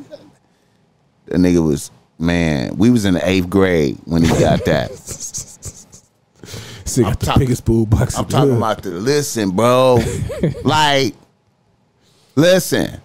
[1.26, 4.92] that nigga was man, we was in the eighth grade when he got that.
[6.86, 8.18] Sick got the talking- biggest boom box.
[8.18, 8.58] I'm talking hood.
[8.58, 10.00] about the listen, bro.
[10.64, 11.14] like,
[12.36, 13.02] listen.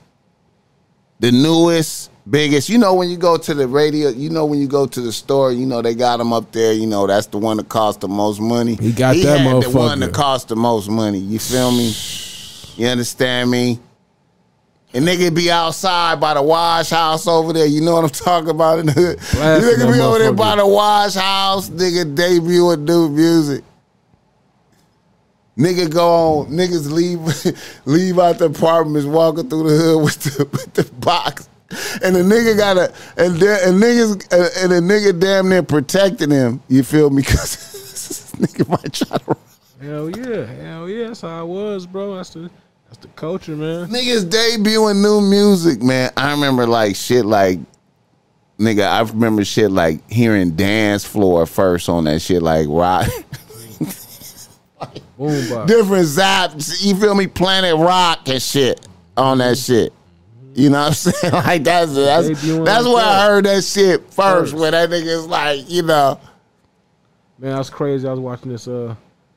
[1.19, 2.69] the newest, biggest.
[2.69, 5.13] You know when you go to the radio, you know when you go to the
[5.13, 6.73] store, you know they got him up there.
[6.73, 8.75] You know that's the one that cost the most money.
[8.75, 11.19] He got he that had the one that cost the most money.
[11.19, 11.93] You feel me?
[12.77, 13.79] You understand me?
[14.95, 17.67] And nigga be outside by the wash house over there.
[17.67, 19.19] You know what I'm talking about in the hood.
[19.19, 23.65] You nigga be over there by the wash house, nigga debut and do music.
[25.57, 27.21] Nigga go on, niggas leave
[27.85, 31.49] leave out the apartments, walking through the hood with the with the box.
[32.03, 36.31] And the nigga got a and there, and niggas and the nigga damn near protecting
[36.31, 36.63] him.
[36.69, 37.23] You feel me?
[37.23, 39.37] Cause nigga might try to
[39.81, 41.09] Hell yeah, hell yeah.
[41.09, 42.17] That's how I was, bro.
[42.17, 42.51] That's the
[42.87, 43.89] that's the culture, man.
[43.89, 46.13] Niggas debuting new music, man.
[46.17, 47.59] I remember like shit like
[48.59, 53.09] nigga, I remember shit like hearing dance floor first on that shit like rock.
[55.19, 55.67] Boombox.
[55.67, 57.27] Different zaps, you feel me?
[57.27, 58.87] Planet Rock and shit
[59.17, 59.93] on that shit.
[60.55, 61.33] You know what I'm saying?
[61.33, 64.55] Like that's that's Debuting that's where I heard that shit first, First.
[64.55, 66.21] where that nigga's like, you know.
[67.39, 68.07] Man, that's crazy.
[68.07, 68.95] I was watching this uh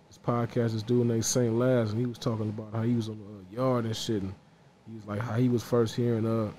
[0.07, 0.73] this podcast.
[0.73, 3.61] This dude named Saint Laz, and he was talking about how he was on the
[3.61, 4.33] uh, yard and shit, and
[4.89, 6.51] he was like how he was first hearing uh.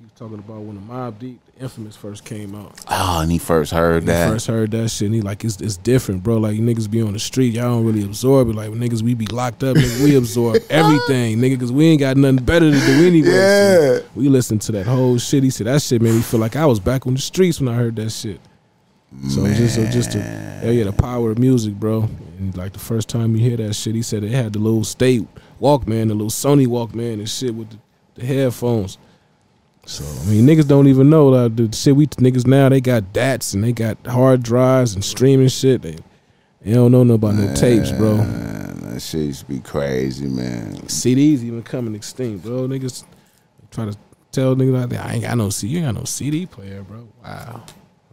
[0.00, 2.72] He was talking about when the Mobb Deep, the Infamous, first came out.
[2.88, 4.30] Oh, and he first heard He that.
[4.30, 6.38] first heard that shit, and he like, it's, it's different, bro.
[6.38, 8.54] Like niggas be on the street, y'all don't really absorb it.
[8.54, 12.16] Like niggas we be locked up, nigga, we absorb everything, nigga, because we ain't got
[12.16, 13.28] nothing better to do anyway.
[13.30, 15.42] So we listened to that whole shit.
[15.42, 17.68] He said that shit made me feel like I was back on the streets when
[17.68, 18.40] I heard that shit.
[19.28, 22.08] So just so just to hell yeah, the power of music, bro.
[22.38, 24.84] And like the first time you hear that shit, he said it had the little
[24.84, 25.26] state
[25.60, 27.76] Walkman, the little Sony Walkman and shit with the,
[28.14, 28.96] the headphones.
[29.90, 33.12] So I mean, niggas don't even know that the shit we niggas now they got
[33.12, 35.82] DATs and they got hard drives and streaming shit.
[35.82, 35.96] They,
[36.60, 38.18] they don't know about no tapes, bro.
[38.18, 40.76] Man, that shit used to be crazy, man.
[40.82, 42.68] CDs even coming extinct, bro.
[42.68, 43.02] Niggas
[43.72, 43.96] try to
[44.30, 46.84] tell niggas out there, I ain't got no CD, you ain't got no CD player,
[46.84, 47.08] bro.
[47.24, 47.64] Wow.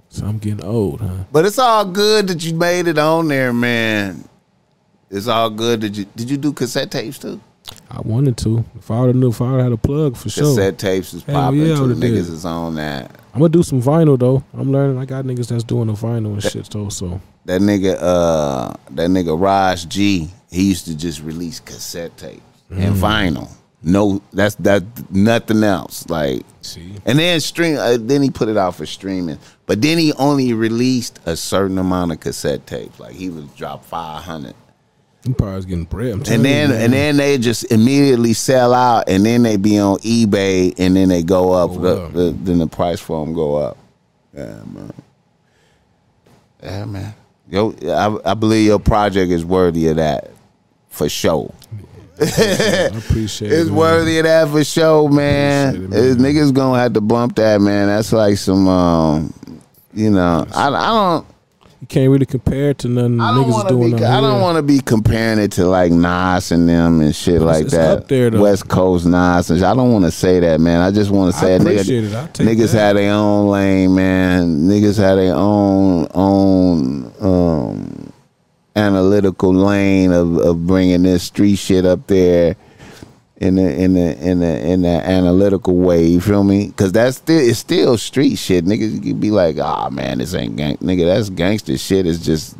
[0.09, 1.25] So I'm getting old, huh?
[1.31, 4.27] But it's all good that you made it on there, man.
[5.11, 7.39] It's all good that you did you do cassette tapes too?
[7.89, 8.63] I wanted to.
[8.77, 10.43] If I would have knew, if I would had a plug for sure.
[10.55, 11.95] Cassette tapes is popping yeah, too.
[11.95, 13.11] Niggas is on that.
[13.33, 14.43] I'm gonna do some vinyl though.
[14.53, 14.97] I'm learning.
[14.97, 16.89] I got niggas that's doing the vinyl and shit though.
[16.89, 22.41] So That nigga, uh, that nigga Raj G, he used to just release cassette tapes
[22.69, 22.99] and Mm.
[22.99, 23.49] vinyl.
[23.83, 26.09] No, that's that nothing else.
[26.09, 27.77] Like, see, and then stream.
[27.77, 29.37] Uh, then he put it out for streaming.
[29.67, 32.99] But then he only released a certain amount of cassette tapes.
[32.99, 34.55] Like he would drop five hundred.
[35.39, 36.13] Was getting bread.
[36.13, 39.79] I'm And then you, and then they just immediately sell out, and then they be
[39.79, 41.71] on eBay, and then they go up.
[41.71, 43.77] Go the, the- then the price for them go up.
[44.33, 44.93] Yeah, man.
[46.63, 47.13] Yeah, man.
[47.49, 50.31] Yo, I, I believe your project is worthy of that,
[50.89, 51.53] for sure.
[52.19, 53.55] I appreciate it.
[53.59, 55.75] It's worthy of that for sure, man.
[55.75, 57.87] It, It's- Niggas gonna have to bump that, man.
[57.87, 59.33] That's like some, um,
[59.93, 61.27] you know, I, I don't.
[61.87, 63.91] You can't really compare it to nothing I don't niggas want doing.
[63.91, 64.03] to be.
[64.03, 67.63] I don't want to be comparing it to like Nas and them and shit like
[67.63, 67.99] it's that.
[67.99, 68.41] up there, though.
[68.41, 69.49] West Coast Nas.
[69.49, 69.65] And shit.
[69.65, 70.81] I don't want to say that, man.
[70.81, 72.13] I just want to say, nigga, it.
[72.13, 72.77] I'll take niggas that.
[72.79, 74.67] had their own lane, man.
[74.67, 78.11] Niggas had their own own um,
[78.75, 82.57] analytical lane of, of bringing this street shit up there.
[83.39, 86.67] In the in the in the in the analytical way, you feel me?
[86.67, 88.65] Because that's still it's still street shit.
[88.65, 92.07] Niggas you be like, ah man, this ain't gang nigga, that's gangster shit.
[92.07, 92.55] It's just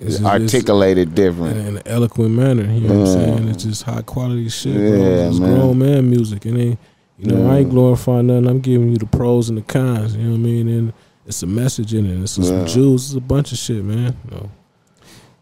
[0.00, 1.56] It's articulated different.
[1.56, 2.64] in an eloquent manner.
[2.70, 3.48] You know what I'm saying?
[3.48, 4.82] It's just high quality shit, bro.
[4.82, 5.54] Yeah, it's man.
[5.54, 6.44] grown man music.
[6.44, 6.78] And ain't,
[7.18, 8.46] you know, I ain't glorifying nothing.
[8.46, 10.14] I'm giving you the pros and the cons.
[10.16, 10.68] You know what I mean?
[10.68, 10.92] And
[11.26, 12.22] it's a message in it.
[12.22, 12.64] It's some Yeah.
[12.66, 13.06] jewels.
[13.06, 14.14] It's a bunch of shit, man.
[14.26, 14.50] You know,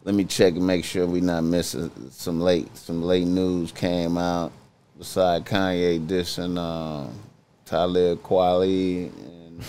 [0.04, 4.18] Let me check and make sure we not missing some late some late news came
[4.18, 4.52] out.
[4.98, 7.18] Beside Kanye dissing um,
[7.64, 9.62] Talib Kweli and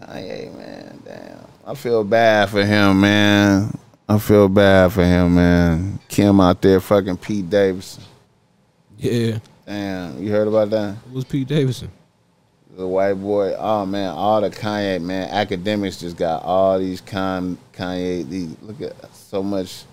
[0.00, 1.46] Kanye, man, damn.
[1.66, 3.76] I feel bad for him, man.
[4.08, 5.98] I feel bad for him, man.
[6.08, 8.04] Kim out there fucking Pete Davidson.
[8.98, 9.38] yeah.
[9.66, 10.96] Damn, you heard about that?
[11.06, 11.90] It was Pete Davidson.
[12.76, 13.54] The white boy.
[13.56, 18.28] Oh man, all the Kanye man Akademiks just got all these con Kanye.
[18.28, 19.84] These look at so much.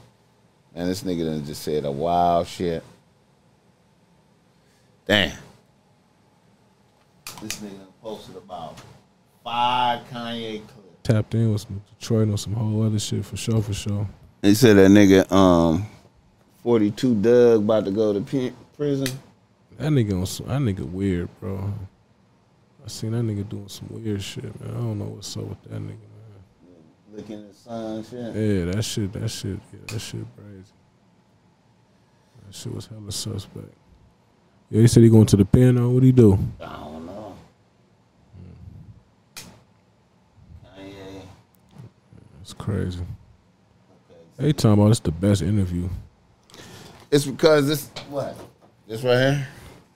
[0.76, 2.84] Man, this nigga done just said a wild shit.
[5.08, 5.32] Damn.
[7.42, 8.82] This nigga done posted about
[9.46, 10.80] five Kanye clips.
[11.04, 14.06] Tapped in with some Detroit on some whole other shit for sure, for sure.
[14.42, 15.86] He said that nigga um,
[16.62, 19.08] forty two Dugg about to go to pi- prison.
[19.78, 21.74] That nigga on some, that nigga weird, bro.
[22.84, 24.72] I seen that nigga doing some weird shit, man.
[24.72, 25.98] I don't know what's up with that nigga, man.
[27.14, 28.36] Looking at son shit.
[28.36, 30.72] Yeah, that shit, that shit, yeah, that shit crazy.
[32.46, 33.74] That shit was hella suspect.
[34.70, 35.78] Yeah, he said he going to the pen.
[35.78, 36.38] Or what he do?
[36.60, 37.36] I don't know.
[39.38, 39.48] Hmm.
[40.80, 41.22] Kanye.
[42.42, 43.00] It's crazy.
[44.38, 45.88] They talking about it's the best interview.
[47.12, 48.36] It's because this what?
[48.88, 49.48] This right here.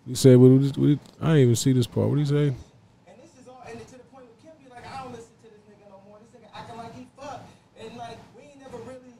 [0.05, 2.07] He said, what, what, what, I didn't even see this part.
[2.07, 2.47] What did he say?
[2.47, 5.33] And this is all ended to the point where Kim be like, I don't listen
[5.43, 6.19] to this nigga no more.
[6.21, 7.41] This nigga acting like he fuck.
[7.81, 9.17] And like, we ain't never really,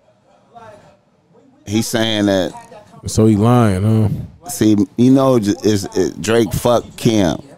[0.54, 0.80] like,
[1.34, 2.52] we, we He's saying that.
[2.52, 3.10] had that conversation.
[3.10, 4.50] So he lying, huh?
[4.50, 7.38] See, you know, is it, Drake fuck Kim?
[7.38, 7.52] Did you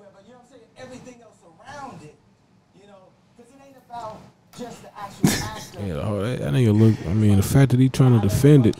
[0.00, 0.84] ever, you know what I'm?
[0.84, 2.16] Everything else around it,
[2.74, 4.18] you know, because it ain't about
[4.58, 5.86] just the actual.
[5.86, 6.96] Yeah, oh, that, that nigga look.
[7.06, 8.76] I mean, the fact that he trying to defend it.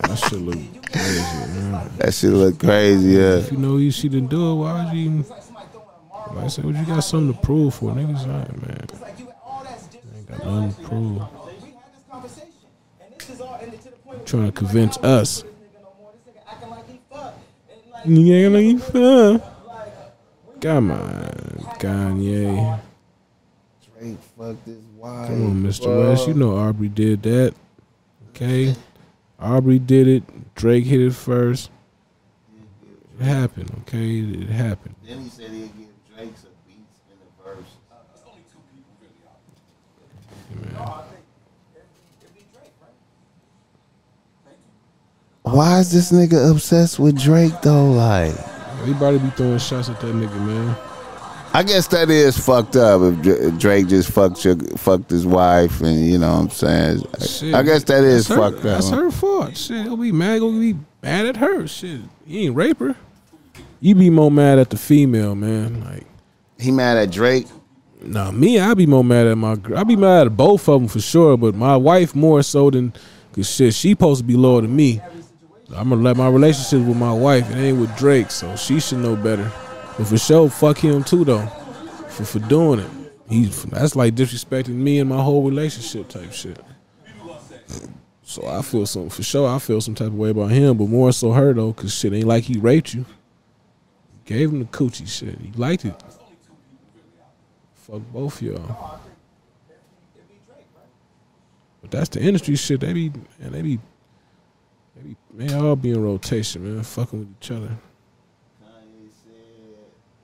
[0.00, 0.58] that shit look
[0.92, 1.20] crazy,
[1.60, 1.90] man.
[1.96, 3.10] That shit look crazy.
[3.12, 3.36] Yeah.
[3.38, 5.22] If you know you she didn't do it, why would you even?
[5.28, 6.34] Like somebody throwing a marble.
[6.36, 8.26] Like I said, what you got something to prove for, niggas?
[8.26, 8.80] Alright, man.
[8.82, 11.14] It's like you all that's Ain't got nothing to prove.
[11.14, 11.30] We had
[11.92, 12.50] this conversation,
[13.00, 15.20] and this is all ended to the point where Trying to convince I don't listen
[15.20, 15.42] us.
[15.42, 16.12] nigga no more.
[16.24, 17.34] This nigga acting like he fuck.
[17.70, 19.32] And like, Yeah, like you fun.
[19.66, 19.92] like,
[20.54, 22.80] we Come on, Kanye.
[23.98, 25.26] Drake fucked his wife.
[25.28, 26.08] Come on, Mr.
[26.08, 26.28] West.
[26.28, 27.54] You know Aubrey did that.
[28.30, 28.74] Okay?
[29.40, 30.54] Aubrey did it.
[30.54, 31.70] Drake hit it first.
[33.18, 34.20] It happened, okay?
[34.20, 34.94] It happened.
[35.06, 37.68] Then he said he'd give Drake some beats in the verse.
[45.42, 47.90] Why is this nigga obsessed with Drake though?
[47.92, 48.34] Like,
[48.82, 50.76] Everybody be throwing shots at that nigga, man.
[51.52, 55.98] I guess that is fucked up if Drake just fucked your, fucked his wife, and
[56.08, 57.02] you know what I'm saying.
[57.20, 57.54] Shit.
[57.54, 58.62] I guess that is That's her- fucked up.
[58.62, 59.56] That's her fault.
[59.56, 60.36] Shit, he'll be mad.
[60.36, 61.66] He'll be mad at her.
[61.66, 62.94] Shit, he ain't rape her.
[63.80, 65.82] You be more mad at the female, man.
[65.82, 66.06] Like,
[66.58, 67.46] He mad at Drake.
[68.02, 69.56] nah, me, I be more mad at my.
[69.56, 72.70] gr- I be mad at both of them for sure, but my wife more so
[72.70, 72.92] than,
[73.32, 75.00] cause shit, she supposed to be loyal to me.
[75.74, 77.48] I'm gonna let my relationship with my wife.
[77.50, 79.50] It ain't with Drake, so she should know better.
[79.96, 81.46] But for sure, fuck him too though,
[82.08, 82.90] for for doing it.
[83.28, 86.58] He's that's like disrespecting me and my whole relationship type shit.
[88.22, 89.48] So I feel some for sure.
[89.48, 92.12] I feel some type of way about him, but more so her though, cause shit
[92.12, 93.04] ain't like he raped you.
[94.24, 95.38] Gave him the coochie shit.
[95.40, 96.00] He liked it.
[97.74, 99.00] Fuck both y'all.
[101.80, 102.80] But that's the industry shit.
[102.80, 103.80] They be and they be
[105.02, 105.16] they be
[105.46, 107.76] they all be in rotation, man, fucking with each other.
[108.62, 109.32] Kanye said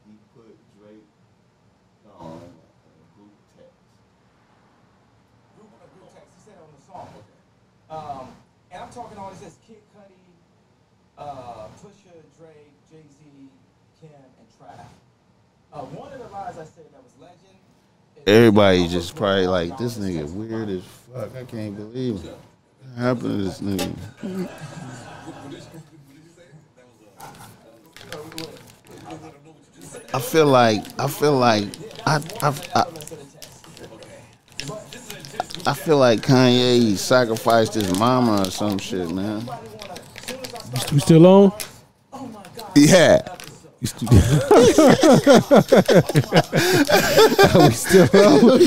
[0.07, 1.05] he put Drake
[2.19, 3.73] on a group text.
[5.57, 6.29] group, a group text.
[6.37, 7.09] He said it on the song.
[7.89, 8.29] Um,
[8.71, 10.13] and I'm talking all this as Kid Cudi,
[11.19, 13.49] uh, Pusha, Drake, Jay Z,
[14.01, 14.87] Kim, and Trav.
[15.73, 17.39] Uh, one of the lines I said that was legend.
[18.27, 21.37] Everybody just probably like this nigga weird as fuck.
[21.37, 22.37] I can't believe it.
[22.97, 24.49] Happened to this nigga?
[30.15, 31.69] I feel like I feel like
[32.07, 32.85] I I, I,
[35.67, 39.47] I feel like Kanye sacrificed his mama or some shit, man.
[40.91, 41.53] We still on?
[42.75, 43.21] Yeah.
[43.87, 44.09] You still,
[47.69, 48.61] we still on?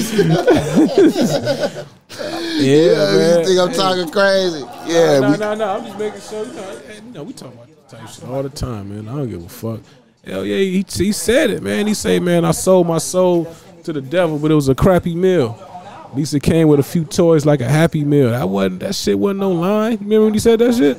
[2.59, 3.39] yeah, man.
[3.39, 4.63] you think I'm talking crazy?
[4.87, 5.65] Yeah, No, we- no, no.
[5.77, 6.45] I'm just making sure.
[6.45, 8.89] You know, hey, you know, we talk about this type of shit all the time,
[8.95, 9.07] man.
[9.13, 9.79] I don't give a fuck.
[10.25, 11.87] Hell yeah, he, he said it, man.
[11.87, 15.15] He say, man, I sold my soul to the devil, but it was a crappy
[15.15, 15.57] meal.
[16.05, 18.31] At least it came with a few toys like a happy meal.
[18.31, 19.97] That wasn't that shit wasn't no line.
[19.97, 20.97] Remember when he said that shit?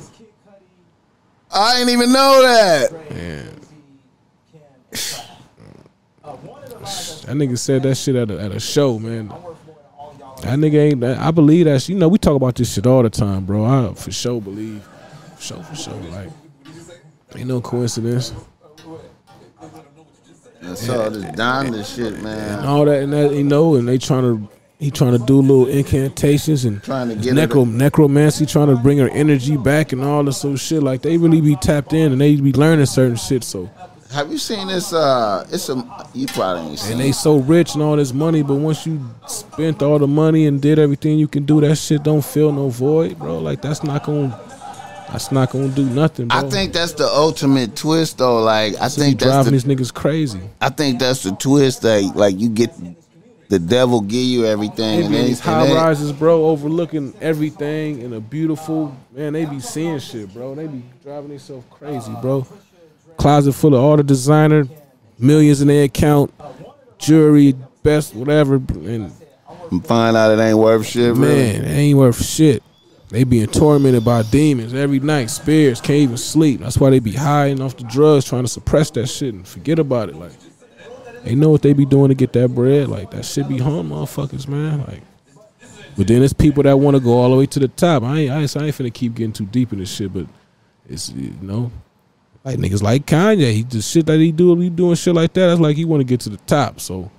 [1.53, 3.60] I didn't even know that.
[6.21, 9.27] That nigga said that shit at a, at a show, man.
[10.41, 11.03] That nigga ain't.
[11.03, 11.81] I believe that.
[11.81, 11.89] shit.
[11.89, 13.63] You know, we talk about this shit all the time, bro.
[13.63, 14.83] I for sure believe,
[15.35, 15.93] for sure, for sure.
[15.93, 16.29] Like,
[17.35, 18.33] ain't no coincidence.
[20.63, 22.65] I saw this Donda shit, and man.
[22.65, 24.49] all that and that you know, and they trying to
[24.79, 28.97] he trying to do little incantations and Trying to get necro, necromancy, trying to bring
[28.97, 30.81] her energy back and all this sort of shit.
[30.81, 33.43] Like they really be tapped in and they be learning certain shit.
[33.43, 33.69] So
[34.11, 34.91] Have you seen this?
[34.93, 35.75] Uh, it's a
[36.13, 36.93] you probably ain't seen.
[36.93, 40.47] and they so rich and all this money, but once you spent all the money
[40.47, 43.39] and did everything you can do, that shit don't fill no void, bro.
[43.39, 44.37] Like that's not gonna
[45.09, 46.37] that's not gonna do nothing, bro.
[46.39, 48.41] I think that's the ultimate twist, though.
[48.43, 50.41] Like I He think that's driving the, these niggas crazy.
[50.59, 51.83] I think that's the twist.
[51.83, 52.71] That like you get
[53.47, 58.01] the devil give you everything, They and be these high then- rises, bro, overlooking everything
[58.01, 59.33] in a beautiful man.
[59.33, 60.53] They be seeing shit, bro.
[60.55, 62.45] They be driving themselves crazy, bro.
[63.17, 64.67] Closet full of all the designer,
[65.19, 66.33] millions in their account,
[66.97, 69.11] jewelry, best whatever, and
[69.83, 71.15] find out it ain't worth shit.
[71.15, 71.19] Really.
[71.19, 72.63] man, it ain't worth shit.
[73.09, 75.29] They being tormented by demons every night.
[75.29, 76.61] Spirits can't even sleep.
[76.61, 79.45] That's why they be high and off the drugs, trying to suppress that shit and
[79.45, 80.15] forget about it.
[80.15, 80.31] Like
[81.23, 82.87] they know what they be doing to get that bread.
[82.87, 84.85] Like that shit be home, motherfuckers, man.
[84.85, 85.01] Like,
[85.97, 88.03] but then there's people that want to go all the way to the top.
[88.03, 90.25] I ain't, I ain't, I ain't finna keep getting too deep in this shit, but
[90.87, 91.69] it's you know,
[92.43, 93.53] like niggas like Kanye.
[93.53, 95.47] He the shit that he do, he doing shit like that.
[95.47, 96.79] That's like he want to get to the top.
[96.79, 97.11] So,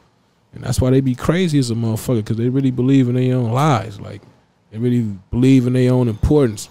[0.53, 3.37] and that's why they be crazy as a motherfucker because they really believe in their
[3.37, 4.01] own lies.
[4.01, 4.23] Like
[4.71, 6.69] they really believe in their own importance.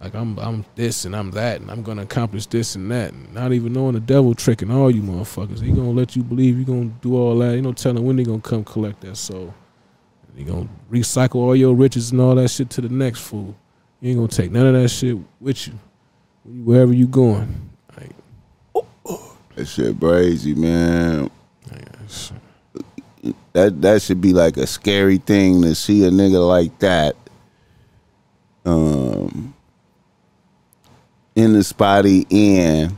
[0.00, 3.34] Like I'm, I'm this and I'm that, and I'm gonna accomplish this and that, and
[3.34, 5.60] not even knowing the devil tricking all you motherfuckers.
[5.60, 7.54] He gonna let you believe you gonna do all that.
[7.54, 9.52] You know, telling when they gonna come collect that soul.
[10.36, 13.54] He gonna recycle all your riches and all that shit to the next fool.
[14.00, 15.74] You ain't gonna take none of that shit with you
[16.44, 17.69] wherever you going.
[19.60, 21.30] That shit crazy, man.
[21.70, 22.32] yes.
[23.52, 27.14] That that should be like a scary thing to see a nigga like that.
[28.64, 29.52] Um
[31.36, 32.96] in the spotty end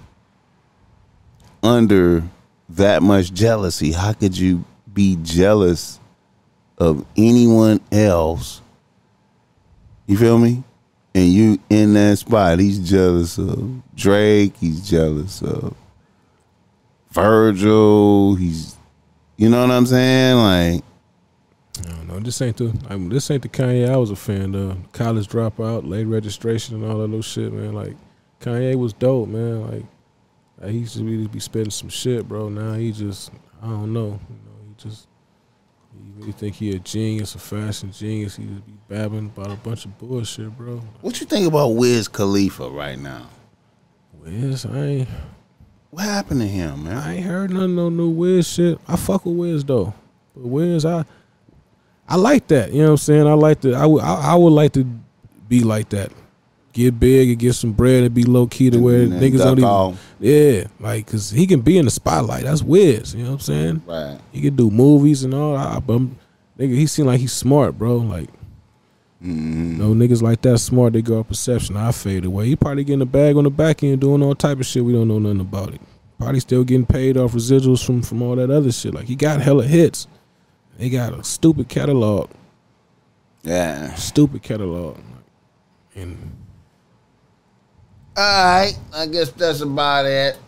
[1.65, 2.23] under
[2.69, 3.91] that much jealousy.
[3.91, 4.65] How could you
[4.95, 5.99] be jealous
[6.79, 8.61] of anyone else?
[10.07, 10.63] You feel me?
[11.13, 15.75] And you in that spot, he's jealous of Drake, he's jealous of
[17.13, 18.77] Virgil, he's
[19.37, 20.37] you know what I'm saying?
[20.37, 20.85] Like
[21.79, 22.21] I don't know.
[22.21, 24.93] This ain't the I mean, this ain't the Kanye I was a fan of.
[24.93, 27.73] College dropout, late registration, and all that little shit, man.
[27.73, 27.97] Like
[28.41, 29.63] Kanye was dope, man.
[29.71, 29.85] Like,
[30.59, 32.49] like he used to really be spitting some shit, bro.
[32.49, 33.31] Now he just
[33.63, 34.21] I don't know.
[34.29, 35.07] You know, he just
[35.95, 38.37] you really think he a genius, a fashion genius.
[38.37, 40.77] He just be babbling about a bunch of bullshit, bro.
[41.01, 43.29] what you think about Wiz Khalifa right now?
[44.21, 45.09] Wiz, I ain't
[45.93, 46.97] What happened to him, man?
[46.97, 48.79] I ain't heard nothing no new Wiz shit.
[48.89, 49.93] I fuck with Wiz though,
[50.35, 51.05] but Wiz, I
[52.09, 52.73] I like that.
[52.73, 53.27] You know what I'm saying?
[53.27, 53.75] I like to.
[53.75, 54.03] I would.
[54.03, 54.85] I, I would like to
[55.49, 56.11] be like that.
[56.73, 59.59] Get big and get some bread and be low key to where And niggas don't
[59.59, 59.99] even.
[60.19, 62.45] Yeah, like cause he can be in the spotlight.
[62.45, 63.15] That's Wiz.
[63.15, 63.83] You know what I'm saying?
[63.87, 64.19] Right.
[64.33, 65.55] He can do movies and all.
[65.55, 66.17] I, but I'm-
[66.59, 67.99] nigga, he seem like he's smart, bro.
[67.99, 68.31] Like.
[69.23, 69.79] Mm-hmm.
[69.79, 70.95] No niggas like that smart.
[70.95, 71.77] They go off perception.
[71.77, 72.47] I fade away.
[72.47, 74.85] He probably getting a bag on the back end, doing all type of shit.
[74.85, 75.81] We don't know nothing about it.
[76.19, 78.95] Probably still getting paid off residuals from from all that other shit.
[78.95, 80.09] Like he got hella hits.
[80.79, 82.31] They got a stupid catalog.
[83.43, 83.95] Yeah.
[83.95, 84.99] Stupid catalog.
[85.95, 86.17] And
[88.17, 88.79] All right.
[88.95, 90.39] I guess that's about it.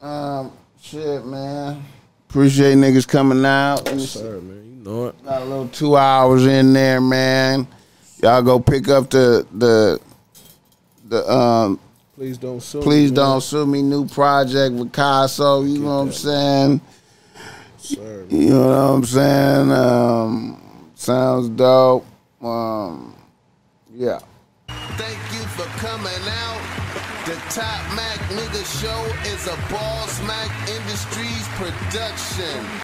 [0.00, 1.84] Um, shit, man.
[2.28, 3.84] Appreciate niggas coming out.
[3.84, 4.18] Let me see.
[4.20, 5.24] sir, man, you know it.
[5.24, 7.68] Got a little two hours in there, man.
[8.22, 10.00] Y'all go pick up the the
[11.08, 11.78] the um.
[12.14, 12.78] Please don't sue.
[12.78, 13.16] me, Please man.
[13.16, 13.82] don't sue me.
[13.82, 15.64] New project with Picasso.
[15.64, 16.80] You know what I'm saying?
[17.78, 19.72] Sir, You know what I'm saying?
[19.72, 22.06] Um, sounds dope.
[22.40, 23.16] Um,
[23.92, 24.20] yeah.
[24.68, 26.60] Thank you for coming out.
[27.26, 32.60] The Top Mac Nigga Show is a Boss Mac Industries production.